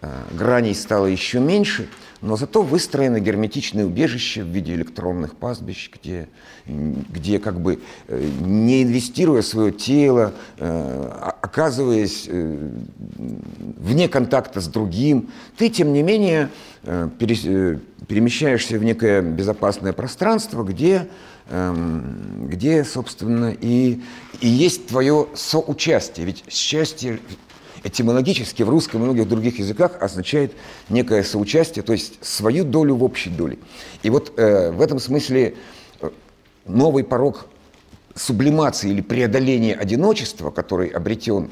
э, 0.00 0.08
граней 0.32 0.74
стало 0.74 1.06
еще 1.06 1.40
меньше, 1.40 1.88
но 2.22 2.36
зато 2.36 2.62
выстроено 2.62 3.18
герметичное 3.18 3.84
убежище 3.84 4.42
в 4.42 4.46
виде 4.46 4.74
электронных 4.74 5.36
пастбищ, 5.36 5.90
где, 5.92 6.28
где 6.66 7.38
как 7.38 7.60
бы 7.60 7.80
э, 8.08 8.30
не 8.40 8.82
инвестируя 8.82 9.42
свое 9.42 9.72
тело, 9.72 10.32
оказываясь 10.58 12.28
вне 12.28 14.08
контакта 14.08 14.60
с 14.60 14.68
другим, 14.68 15.30
ты, 15.56 15.68
тем 15.70 15.92
не 15.92 16.02
менее, 16.02 16.50
перемещаешься 16.82 18.78
в 18.78 18.84
некое 18.84 19.22
безопасное 19.22 19.92
пространство, 19.92 20.62
где 20.62 21.08
где, 21.48 22.84
собственно, 22.84 23.52
и, 23.52 24.00
и 24.40 24.48
есть 24.48 24.86
твое 24.86 25.26
соучастие. 25.34 26.26
Ведь 26.26 26.44
счастье 26.48 27.18
этимологически 27.82 28.62
в 28.62 28.68
русском 28.68 29.00
и 29.00 29.04
многих 29.04 29.28
других 29.28 29.58
языках 29.58 29.96
означает 30.00 30.52
некое 30.88 31.22
соучастие, 31.22 31.82
то 31.82 31.92
есть 31.92 32.24
свою 32.24 32.64
долю 32.64 32.94
в 32.96 33.04
общей 33.04 33.30
доле. 33.30 33.58
И 34.02 34.10
вот 34.10 34.32
э, 34.36 34.70
в 34.70 34.80
этом 34.80 34.98
смысле 34.98 35.56
э, 36.00 36.10
новый 36.66 37.04
порог 37.04 37.46
сублимации 38.14 38.90
или 38.90 39.00
преодоления 39.00 39.74
одиночества, 39.74 40.50
который 40.50 40.88
обретен 40.88 41.50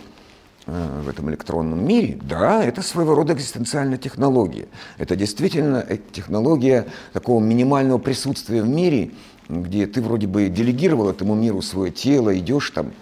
э, 0.66 1.00
в 1.04 1.08
этом 1.08 1.30
электронном 1.30 1.86
мире, 1.86 2.18
да, 2.22 2.62
это 2.62 2.82
своего 2.82 3.14
рода 3.14 3.32
экзистенциальная 3.32 3.98
технология. 3.98 4.68
Это 4.98 5.16
действительно 5.16 5.84
э, 5.88 5.98
технология 6.12 6.86
такого 7.12 7.42
минимального 7.42 7.98
присутствия 7.98 8.62
в 8.62 8.68
мире, 8.68 9.12
где 9.48 9.86
ты 9.86 10.02
вроде 10.02 10.26
бы 10.26 10.48
делегировал 10.48 11.08
этому 11.08 11.34
миру 11.34 11.62
свое 11.62 11.90
тело, 11.90 12.36
идешь 12.36 12.70
там, 12.70 12.92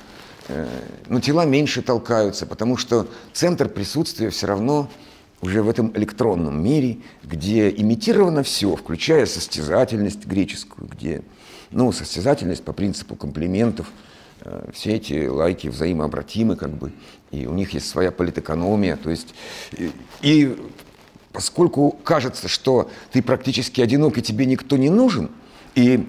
э, 0.49 0.67
но 1.09 1.21
тела 1.21 1.45
меньше 1.45 1.83
толкаются, 1.83 2.47
потому 2.47 2.77
что 2.77 3.09
центр 3.33 3.69
присутствия 3.69 4.31
все 4.31 4.47
равно 4.47 4.89
уже 5.41 5.63
в 5.63 5.69
этом 5.69 5.93
электронном 5.97 6.63
мире, 6.63 6.99
где 7.23 7.69
имитировано 7.71 8.43
все, 8.43 8.75
включая 8.75 9.27
состязательность 9.27 10.27
греческую, 10.27 10.89
где, 10.89 11.23
ну, 11.71 11.93
состязательность 11.93 12.65
по 12.65 12.73
принципу 12.73 13.17
комплиментов, 13.17 13.91
э, 14.43 14.71
все 14.73 14.95
эти 14.95 15.27
лайки 15.27 15.69
взаимообратимы, 15.69 16.57
как 16.57 16.71
бы, 16.71 16.93
и 17.33 17.47
у 17.47 17.55
них 17.55 17.75
есть 17.75 17.89
своя 17.89 18.13
политэкономия, 18.13 18.97
то 18.97 19.11
есть, 19.11 19.35
и, 19.73 19.91
и 20.23 20.57
поскольку 21.33 21.91
кажется, 22.05 22.49
что 22.49 22.89
ты 23.13 23.21
практически 23.21 23.81
одинок 23.81 24.17
и 24.17 24.23
тебе 24.23 24.47
никто 24.47 24.77
не 24.77 24.91
нужен, 24.91 25.31
и 25.75 26.09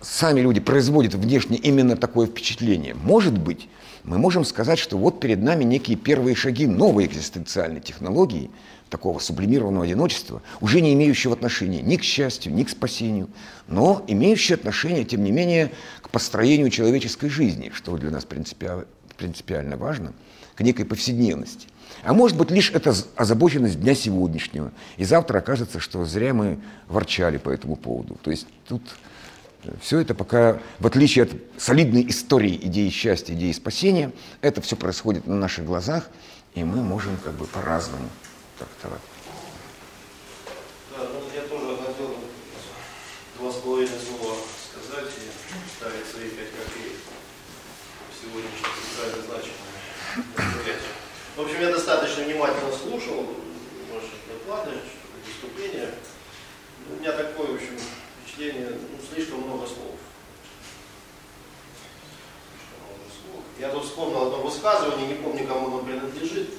сами 0.00 0.40
люди 0.40 0.60
производят 0.60 1.14
внешне 1.14 1.56
именно 1.56 1.96
такое 1.96 2.26
впечатление. 2.26 2.94
Может 2.94 3.36
быть, 3.36 3.68
мы 4.04 4.18
можем 4.18 4.44
сказать, 4.44 4.78
что 4.78 4.96
вот 4.96 5.20
перед 5.20 5.42
нами 5.42 5.64
некие 5.64 5.96
первые 5.96 6.34
шаги 6.34 6.66
новой 6.66 7.06
экзистенциальной 7.06 7.80
технологии, 7.80 8.50
такого 8.88 9.18
сублимированного 9.18 9.84
одиночества, 9.84 10.40
уже 10.60 10.80
не 10.80 10.94
имеющего 10.94 11.34
отношения 11.34 11.82
ни 11.82 11.96
к 11.96 12.02
счастью, 12.02 12.54
ни 12.54 12.64
к 12.64 12.70
спасению, 12.70 13.28
но 13.66 14.02
имеющего 14.06 14.56
отношение, 14.56 15.04
тем 15.04 15.22
не 15.24 15.30
менее, 15.30 15.72
к 16.00 16.08
построению 16.08 16.70
человеческой 16.70 17.28
жизни, 17.28 17.70
что 17.74 17.96
для 17.98 18.10
нас 18.10 18.24
принципиально, 18.24 18.86
принципиально 19.18 19.76
важно, 19.76 20.14
к 20.54 20.62
некой 20.62 20.86
повседневности. 20.86 21.68
А 22.02 22.14
может 22.14 22.38
быть, 22.38 22.50
лишь 22.50 22.70
это 22.70 22.94
озабоченность 23.16 23.80
дня 23.80 23.94
сегодняшнего. 23.94 24.72
И 24.96 25.04
завтра 25.04 25.38
окажется, 25.38 25.80
что 25.80 26.04
зря 26.04 26.32
мы 26.32 26.58
ворчали 26.86 27.36
по 27.36 27.50
этому 27.50 27.76
поводу. 27.76 28.16
То 28.22 28.30
есть 28.30 28.46
тут 28.66 28.82
все 29.80 30.00
это 30.00 30.14
пока, 30.14 30.60
в 30.78 30.86
отличие 30.86 31.24
от 31.24 31.30
солидной 31.56 32.08
истории 32.08 32.56
идеи 32.62 32.88
счастья, 32.90 33.34
идеи 33.34 33.52
спасения, 33.52 34.12
это 34.40 34.60
все 34.60 34.76
происходит 34.76 35.26
на 35.26 35.36
наших 35.36 35.64
глазах, 35.64 36.08
и 36.54 36.64
мы 36.64 36.82
можем 36.82 37.16
как 37.24 37.34
бы 37.34 37.46
по-разному 37.46 38.08
трактовать. 38.58 39.00
Да, 40.96 41.04
ну 41.12 41.22
я 41.34 41.42
тоже 41.42 41.76
хотел 41.76 42.16
два 43.38 43.52
с 43.52 43.56
половиной 43.56 43.98
слова 43.98 44.36
сказать 44.70 45.10
и 45.14 45.76
ставить 45.76 46.06
свои 46.06 46.28
пять 46.30 46.50
копеек. 46.50 46.98
сегодняшнее 48.20 48.72
социально 48.82 49.22
значимое 49.26 49.78
мероприятие. 50.36 50.92
В 51.36 51.40
общем, 51.40 51.60
я 51.60 51.72
достаточно 51.72 52.24
внимательно 52.24 52.72
слушал 52.72 53.34
ваши 53.92 54.14
доклады, 54.28 54.70
выступления. 55.26 55.90
У 56.90 57.00
меня 57.00 57.12
такое, 57.12 57.52
в 57.52 57.54
общем, 57.54 57.78
впечатление, 58.24 58.72
слишком 59.18 59.40
много 59.40 59.66
слов. 59.66 59.98
Слишком 62.54 62.86
много 62.86 63.10
слов. 63.10 63.42
Я 63.58 63.68
тут 63.70 63.84
вспомнил 63.84 64.22
одно 64.22 64.42
высказывание, 64.42 65.08
не 65.08 65.14
помню, 65.14 65.46
кому 65.46 65.66
оно 65.66 65.78
принадлежит, 65.78 66.54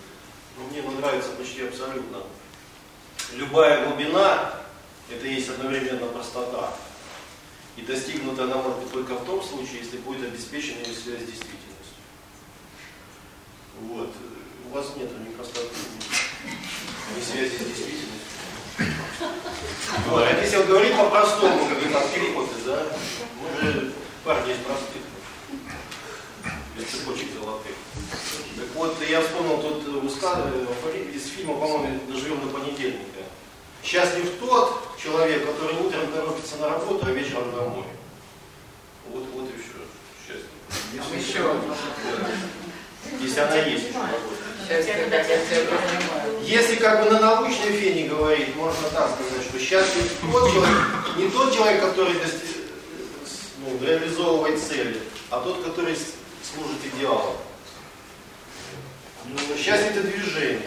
но 0.57 0.65
мне 0.65 0.81
оно 0.81 0.91
нравится 0.99 1.31
почти 1.31 1.65
абсолютно. 1.65 2.23
Любая 3.33 3.85
глубина– 3.87 4.55
это 5.09 5.25
есть 5.27 5.49
одновременно 5.49 6.07
простота. 6.07 6.73
И 7.77 7.81
достигнута 7.83 8.43
она 8.43 8.57
может 8.57 8.79
быть 8.79 8.91
только 8.91 9.13
в 9.15 9.25
том 9.25 9.41
случае, 9.41 9.79
если 9.79 9.97
будет 9.99 10.27
обеспечена 10.27 10.79
ее 10.79 10.93
связь 10.93 11.21
с 11.21 11.27
действительностью. 11.27 11.95
Вот. 13.83 14.09
У 14.65 14.73
вас 14.73 14.87
нет 14.97 15.09
ни 15.25 15.33
простоты, 15.33 15.75
ни 17.15 17.21
связи 17.21 17.55
с 17.55 17.59
действительностью. 17.59 18.18
Вот. 20.07 20.23
А 20.23 20.41
если 20.41 20.63
говорить 20.63 20.95
по-простому, 20.95 21.67
как 21.67 21.79
бы 21.81 21.89
там 21.89 22.03
перепоты, 22.13 22.55
да, 22.65 22.83
мы 23.41 23.71
же 23.71 23.93
парни 24.23 24.53
из 24.53 24.57
простых, 24.59 25.01
без 26.75 26.85
цепочек 26.85 27.33
золотых. 27.33 27.75
Так 28.57 28.67
вот, 28.75 28.97
я 29.07 29.21
вспомнил 29.21 29.61
тут 29.61 29.83
высказывание 30.03 30.65
из 31.13 31.27
фильма, 31.27 31.55
по-моему, 31.55 31.99
«Доживем 32.07 32.41
до 32.41 32.47
понедельника». 32.47 33.23
Счастлив 33.83 34.29
тот 34.39 34.97
человек, 35.01 35.45
который 35.45 35.75
утром 35.77 36.11
торопится 36.11 36.57
на 36.57 36.69
работу, 36.69 37.05
а 37.05 37.11
вечером 37.11 37.51
домой. 37.55 37.85
Вот, 39.09 39.25
вот 39.33 39.49
и 39.49 39.53
все. 39.61 39.79
Счастье. 40.27 40.49
Еще. 41.17 41.43
Если 43.21 43.39
она 43.39 43.55
есть 43.57 43.85
еще. 43.89 43.99
Если 46.43 46.75
как 46.75 47.03
бы 47.03 47.09
на 47.11 47.19
научной 47.19 47.71
фене 47.71 48.07
говорить, 48.07 48.55
можно 48.55 48.89
так 48.89 49.09
сказать, 49.11 49.45
что 49.49 49.59
счастлив 49.59 50.11
тот 50.31 50.51
человек, 50.51 50.77
не 51.17 51.29
тот 51.29 51.53
человек, 51.55 51.81
который 51.81 52.13
дости- 52.13 52.65
ну, 53.59 53.85
реализовывает 53.85 54.61
цели, 54.61 55.01
а 55.29 55.39
тот, 55.41 55.63
который 55.63 55.95
служит 55.95 56.77
идеалом. 56.93 57.35
Ну, 59.25 59.37
счастье 59.57 59.89
это 59.89 60.01
движение. 60.03 60.61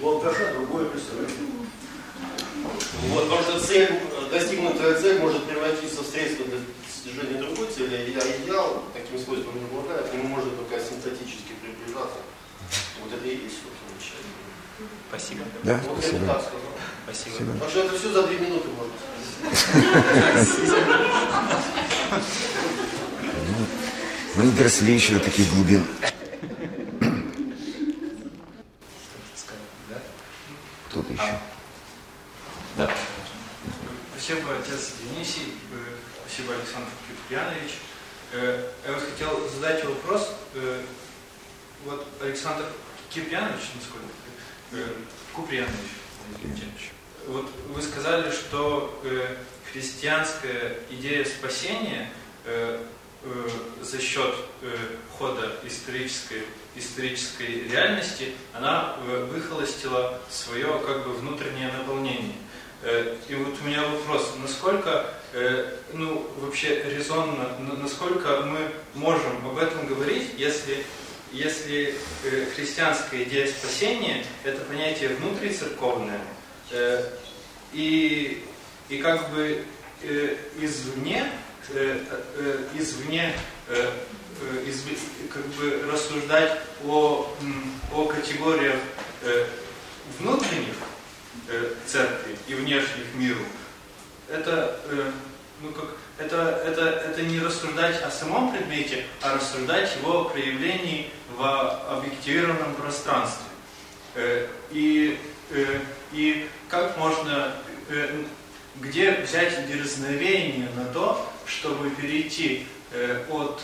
У 0.00 0.08
алкаша 0.08 0.52
другое 0.54 0.86
представление. 0.86 1.36
Вот, 3.08 3.24
потому 3.24 3.42
что 3.42 3.60
цель, 3.60 3.88
достигнутая 4.30 5.00
цель 5.00 5.18
может 5.18 5.44
превратиться 5.44 6.02
в 6.02 6.06
средство 6.06 6.44
для 6.46 6.58
достижения 6.86 7.42
другой 7.42 7.66
цели, 7.68 8.16
а 8.16 8.42
идеал 8.44 8.84
таким 8.94 9.18
свойством 9.18 9.58
не 9.58 9.64
обладает, 9.64 10.08
к 10.10 10.14
нему 10.14 10.28
можно 10.28 10.50
только 10.50 10.78
синтетически 10.82 11.52
приближаться. 11.92 12.18
Вот 13.02 13.12
это 13.12 13.26
и 13.26 13.36
есть, 13.44 13.56
собственно, 13.56 14.00
счастье. 14.00 14.24
Спасибо. 15.08 15.44
Да, 15.62 15.80
Вот 15.86 15.96
я 15.96 16.02
спасибо. 16.02 16.26
так 16.26 16.42
сказал. 16.42 16.60
Спасибо. 17.04 17.34
Спасибо. 17.34 17.52
Потому 17.52 17.70
что 17.70 17.80
это 17.80 17.98
все 17.98 18.12
за 18.12 18.22
две 18.26 18.38
минуты 18.38 18.68
можно 18.68 18.92
сказать. 19.54 20.48
Мы 24.36 24.44
не 24.46 24.52
доросли 24.52 24.94
еще 24.94 25.14
до 25.14 25.20
таких 25.20 25.48
глубин. 25.52 25.84
Кто-то 30.88 31.12
еще. 31.12 31.38
Да. 32.76 32.90
Спасибо, 34.16 34.54
отец 34.58 34.92
Денисий. 35.02 35.54
Э, 35.72 35.76
Спасибо, 36.26 36.54
Александр 36.54 36.88
Киприянович. 37.08 37.72
Э, 38.32 38.70
Я 38.86 38.92
вот 38.94 39.02
хотел 39.10 39.48
задать 39.50 39.84
вопрос. 39.84 40.30
Вот 41.84 42.06
Александр 42.20 42.64
Киприянович, 43.10 43.62
насколько? 43.74 44.06
Э, 44.72 44.86
Куприянович. 45.34 45.74
извините. 46.42 46.66
Вот 47.26 47.46
вы 47.68 47.82
сказали, 47.82 48.30
что 48.30 49.00
э, 49.04 49.36
христианская 49.72 50.78
идея 50.90 51.24
спасения 51.24 52.10
э, 52.44 52.84
э, 53.24 53.48
за 53.82 54.00
счет 54.00 54.34
э, 54.62 54.76
хода 55.18 55.56
исторической, 55.64 56.42
исторической 56.76 57.68
реальности, 57.68 58.32
она 58.52 58.96
э, 59.06 59.24
выхолостила 59.30 60.20
свое 60.30 60.66
как 60.86 61.04
бы 61.06 61.12
внутреннее 61.14 61.72
наполнение. 61.72 62.34
Э, 62.82 63.16
И 63.28 63.34
вот 63.34 63.54
у 63.60 63.64
меня 63.66 63.86
вопрос, 63.86 64.34
насколько, 64.40 65.14
э, 65.32 65.78
ну, 65.92 66.28
вообще 66.38 66.82
резонно, 66.84 67.58
на- 67.58 67.76
насколько 67.76 68.40
мы 68.42 68.70
можем 68.94 69.46
об 69.48 69.58
этом 69.58 69.86
говорить, 69.86 70.32
если, 70.36 70.84
если 71.32 71.94
э, 72.24 72.46
христианская 72.54 73.22
идея 73.24 73.46
спасения– 73.48 74.24
это 74.44 74.60
понятие 74.64 75.10
внутрицерковное, 75.10 76.20
э, 76.70 77.08
и, 77.72 78.44
и 78.90 78.98
как 78.98 79.30
бы 79.30 79.64
э, 80.02 80.36
извне, 80.60 81.30
извне 82.74 83.34
изв- 84.66 85.28
как 85.32 85.46
бы 85.46 85.90
рассуждать 85.90 86.60
о, 86.84 87.34
о 87.94 88.04
категориях 88.06 88.76
внутренних 90.18 90.74
церкви 91.86 92.36
и 92.48 92.54
внешних 92.54 93.14
миру, 93.14 93.44
это, 94.28 94.80
ну 95.60 95.70
как, 95.70 95.96
это, 96.18 96.62
это, 96.66 96.82
это 96.82 97.22
не 97.22 97.38
рассуждать 97.40 98.02
о 98.02 98.10
самом 98.10 98.52
предмете, 98.52 99.04
а 99.22 99.34
рассуждать 99.34 99.96
его 99.96 100.24
проявлении 100.24 101.10
в 101.36 101.98
объективированном 101.98 102.74
пространстве. 102.74 103.46
Э, 104.14 104.48
И, 104.70 105.18
э, 105.50 105.80
и 106.12 106.48
как 106.68 106.96
можно, 106.96 107.54
э, 107.88 108.24
где 108.80 109.12
взять 109.20 109.66
дерзновение 109.66 110.68
на 110.76 110.86
то, 110.86 111.30
чтобы 111.46 111.90
перейти 111.90 112.66
от, 113.30 113.62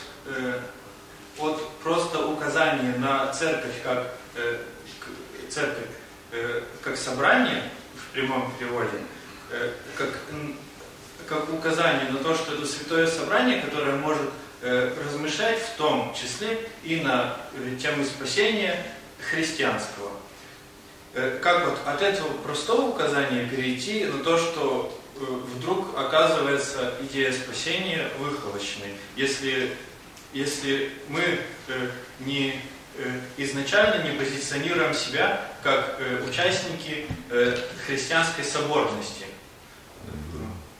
от 1.38 1.70
просто 1.82 2.26
указания 2.26 2.94
на 2.96 3.30
церковь 3.32 3.82
как 3.82 4.14
церковь 5.50 5.88
как 6.82 6.96
собрание 6.96 7.62
в 7.94 8.12
прямом 8.12 8.52
переводе, 8.58 8.98
как, 9.96 10.18
как 11.26 11.52
указание 11.52 12.10
на 12.10 12.18
то, 12.18 12.34
что 12.34 12.54
это 12.54 12.66
святое 12.66 13.06
собрание, 13.06 13.60
которое 13.60 13.96
может 13.96 14.30
размышлять 14.62 15.60
в 15.62 15.76
том 15.76 16.14
числе 16.14 16.58
и 16.82 16.96
на 16.96 17.36
э, 17.54 17.76
тему 17.80 18.04
спасения 18.04 18.84
христианского. 19.30 20.10
Э, 21.14 21.38
Как 21.42 21.66
вот 21.66 21.78
от 21.86 22.02
этого 22.02 22.28
простого 22.38 22.88
указания 22.88 23.46
перейти 23.46 24.04
на 24.04 24.22
то, 24.24 24.36
что 24.36 25.00
э, 25.16 25.24
вдруг 25.24 25.96
оказывается 25.96 26.94
идея 27.02 27.32
спасения 27.32 28.08
выхолощенной, 28.18 28.94
если, 29.16 29.76
если 30.32 30.92
мы 31.08 31.22
э, 31.68 31.90
не 32.20 32.60
э, 32.96 33.20
изначально 33.36 34.02
не 34.02 34.18
позиционируем 34.18 34.92
себя 34.92 35.40
как 35.62 35.96
э, 36.00 36.24
участники 36.28 37.06
э, 37.30 37.56
христианской 37.86 38.44
соборности. 38.44 39.26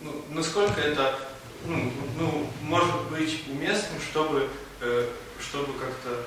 Ну, 0.01 0.25
насколько 0.31 0.81
это 0.81 1.19
ну, 1.69 1.93
ну, 2.19 2.47
может 2.63 3.11
быть 3.11 3.45
уместным, 3.49 4.01
чтобы, 4.01 4.49
э, 4.81 5.07
чтобы 5.39 5.75
как-то 5.75 6.27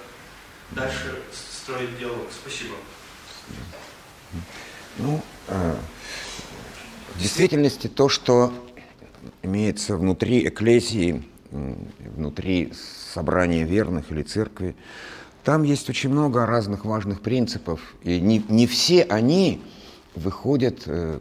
дальше 0.71 1.21
строить 1.31 1.97
диалог. 1.99 2.27
Спасибо. 2.31 2.75
Ну, 4.97 5.21
э, 5.47 5.75
в 7.15 7.21
действительности 7.21 7.87
то, 7.87 8.07
что 8.07 8.53
имеется 9.41 9.97
внутри 9.97 10.47
эклезии, 10.47 11.23
внутри 11.49 12.71
собрания 13.13 13.63
верных 13.63 14.11
или 14.11 14.23
церкви, 14.23 14.75
там 15.43 15.63
есть 15.63 15.89
очень 15.89 16.09
много 16.09 16.45
разных 16.45 16.85
важных 16.85 17.21
принципов, 17.21 17.81
и 18.03 18.19
не, 18.19 18.43
не 18.47 18.67
все 18.67 19.03
они 19.03 19.61
выходят 20.15 20.83
э, 20.85 21.19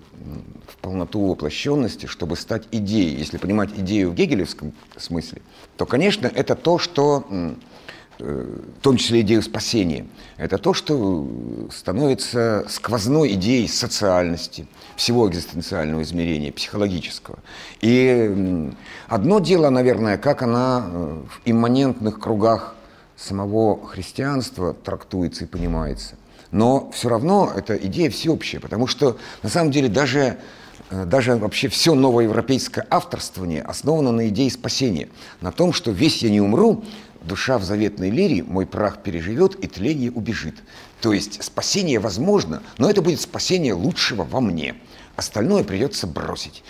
в 0.67 0.77
полноту 0.79 1.27
воплощенности, 1.27 2.07
чтобы 2.07 2.37
стать 2.37 2.65
идеей. 2.73 3.17
Если 3.17 3.37
понимать 3.39 3.71
идею 3.77 4.11
в 4.11 4.15
гегелевском 4.15 4.73
смысле, 4.97 5.43
то, 5.77 5.87
конечно, 5.87 6.27
это 6.27 6.55
то, 6.57 6.79
что 6.79 7.25
э, 7.31 7.55
в 8.19 8.83
том 8.83 8.97
числе 8.97 9.21
идею 9.21 9.43
спасения, 9.43 10.07
это 10.37 10.59
то, 10.59 10.75
что 10.75 11.27
становится 11.73 12.67
сквозной 12.69 13.35
идеей 13.35 13.69
социальности, 13.69 14.67
всего 14.97 15.29
экзистенциального 15.29 16.03
измерения, 16.03 16.53
психологического. 16.53 17.39
И 17.81 18.73
одно 19.09 19.39
дело, 19.39 19.71
наверное, 19.71 20.19
как 20.19 20.43
она 20.43 20.85
э, 20.85 21.23
в 21.29 21.41
имманентных 21.45 22.19
кругах 22.19 22.75
самого 23.17 23.87
христианства 23.87 24.75
трактуется 24.75 25.45
и 25.45 25.47
понимается. 25.47 26.17
Но 26.51 26.91
все 26.93 27.09
равно 27.09 27.53
эта 27.55 27.77
идея 27.77 28.11
всеобщая, 28.11 28.61
потому 28.61 28.87
что 28.87 29.19
на 29.43 29.49
самом 29.49 29.71
деле 29.71 29.89
даже 29.89 30.39
э, 30.91 31.05
даже 31.05 31.37
вообще 31.37 31.69
все 31.69 31.95
новоевропейское 31.95 32.87
авторствование 32.91 33.63
основано 33.63 34.13
на 34.13 34.29
идее 34.29 34.51
спасения, 34.51 35.09
на 35.41 35.53
том, 35.53 35.73
что 35.73 35.91
весь 35.93 36.23
я 36.23 36.31
не 36.31 36.41
умру, 36.41 36.85
душа 37.23 37.59
в 37.59 37.65
заветной 37.65 38.11
лире, 38.11 38.43
мой 38.43 38.67
прах 38.67 39.03
переживет 39.03 39.55
и 39.57 39.69
тление 39.69 40.11
убежит. 40.11 40.57
То 41.01 41.13
есть 41.13 41.43
спасение 41.43 42.01
возможно, 42.01 42.63
но 42.79 42.91
это 42.91 43.03
будет 43.03 43.21
спасение 43.21 43.75
лучшего 43.75 44.25
во 44.25 44.41
мне. 44.41 44.75
Остальное 45.17 45.65
придется 45.65 46.07
бросить 46.07 46.65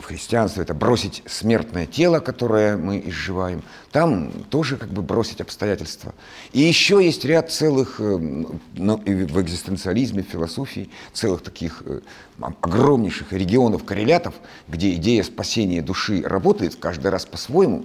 в 0.00 0.04
христианстве 0.04 0.62
это 0.62 0.74
бросить 0.74 1.22
смертное 1.26 1.86
тело, 1.86 2.20
которое 2.20 2.76
мы 2.76 3.02
изживаем, 3.06 3.62
там 3.92 4.30
тоже 4.50 4.76
как 4.76 4.90
бы 4.90 5.02
бросить 5.02 5.40
обстоятельства. 5.40 6.14
И 6.52 6.60
еще 6.60 7.04
есть 7.04 7.24
ряд 7.24 7.50
целых, 7.50 8.00
э, 8.00 8.18
ну, 8.18 8.96
в 8.96 9.42
экзистенциализме, 9.42 10.22
в 10.22 10.30
философии, 10.30 10.90
целых 11.12 11.42
таких 11.42 11.82
э, 11.86 12.00
огромнейших 12.40 13.32
регионов 13.32 13.84
коррелятов, 13.84 14.34
где 14.68 14.94
идея 14.94 15.22
спасения 15.22 15.82
души 15.82 16.22
работает 16.22 16.76
каждый 16.76 17.10
раз 17.10 17.26
по-своему. 17.26 17.84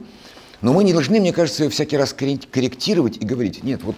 Но 0.61 0.73
мы 0.73 0.83
не 0.83 0.93
должны, 0.93 1.19
мне 1.19 1.33
кажется, 1.33 1.63
ее 1.63 1.69
всякий 1.69 1.97
раз 1.97 2.13
корректировать 2.13 3.17
и 3.17 3.25
говорить, 3.25 3.63
нет, 3.63 3.83
вот, 3.83 3.95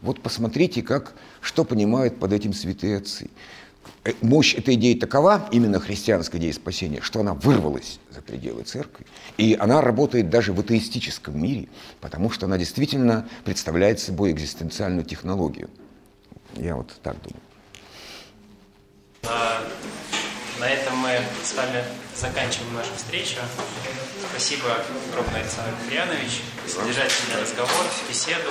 вот 0.00 0.22
посмотрите, 0.22 0.82
как, 0.82 1.14
что 1.40 1.64
понимают 1.64 2.18
под 2.18 2.32
этим 2.32 2.52
святые 2.54 2.98
отцы. 2.98 3.28
Э, 4.08 4.14
мощь 4.22 4.54
этой 4.54 4.74
идеи 4.74 4.94
такова, 4.94 5.48
именно 5.52 5.78
христианской 5.80 6.40
идеи 6.40 6.52
спасения, 6.52 7.00
что 7.02 7.20
она 7.20 7.34
вырвалась 7.34 8.00
за 8.10 8.22
пределы 8.22 8.62
церкви. 8.62 9.04
И 9.36 9.54
она 9.58 9.82
работает 9.82 10.30
даже 10.30 10.54
в 10.54 10.60
атеистическом 10.60 11.38
мире, 11.40 11.68
потому 12.00 12.30
что 12.30 12.46
она 12.46 12.56
действительно 12.56 13.28
представляет 13.44 14.00
собой 14.00 14.32
экзистенциальную 14.32 15.04
технологию. 15.04 15.68
Я 16.56 16.76
вот 16.76 16.90
так 17.02 17.16
думаю. 17.22 17.42
На 20.60 20.68
этом 20.68 20.96
мы 20.98 21.10
с 21.44 21.54
вами 21.54 21.84
заканчиваем 22.16 22.74
нашу 22.74 22.90
встречу. 22.96 23.36
Спасибо 24.30 24.64
огромное, 25.12 25.42
Александр 25.42 25.70
Куприянович. 25.82 26.42
Содержательный 26.66 27.40
разговор, 27.40 27.84
беседу, 28.08 28.50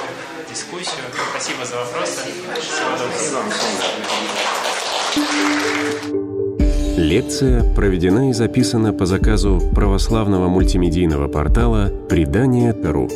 дискуссию. 0.49 1.03
Спасибо 1.31 1.65
за 1.65 1.75
вопросы. 1.75 2.21
Всего 2.61 2.91
доброго. 2.97 3.17
Лекция 6.97 7.73
проведена 7.75 8.29
и 8.29 8.33
записана 8.33 8.93
по 8.93 9.05
заказу 9.05 9.61
православного 9.75 10.47
мультимедийного 10.47 11.27
портала 11.27 11.89
«Предание.ру». 12.09 13.09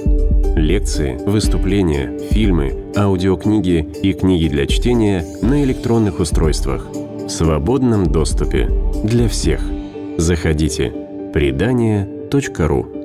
Лекции, 0.57 1.18
выступления, 1.26 2.19
фильмы, 2.30 2.91
аудиокниги 2.97 3.89
и 4.03 4.13
книги 4.13 4.49
для 4.49 4.68
чтения 4.68 5.26
на 5.41 5.63
электронных 5.63 6.19
устройствах 6.19 6.88
свободном 7.32 8.06
доступе 8.06 8.70
для 9.03 9.28
всех. 9.28 9.62
Заходите. 10.18 10.94
Предание.ру 11.34 13.01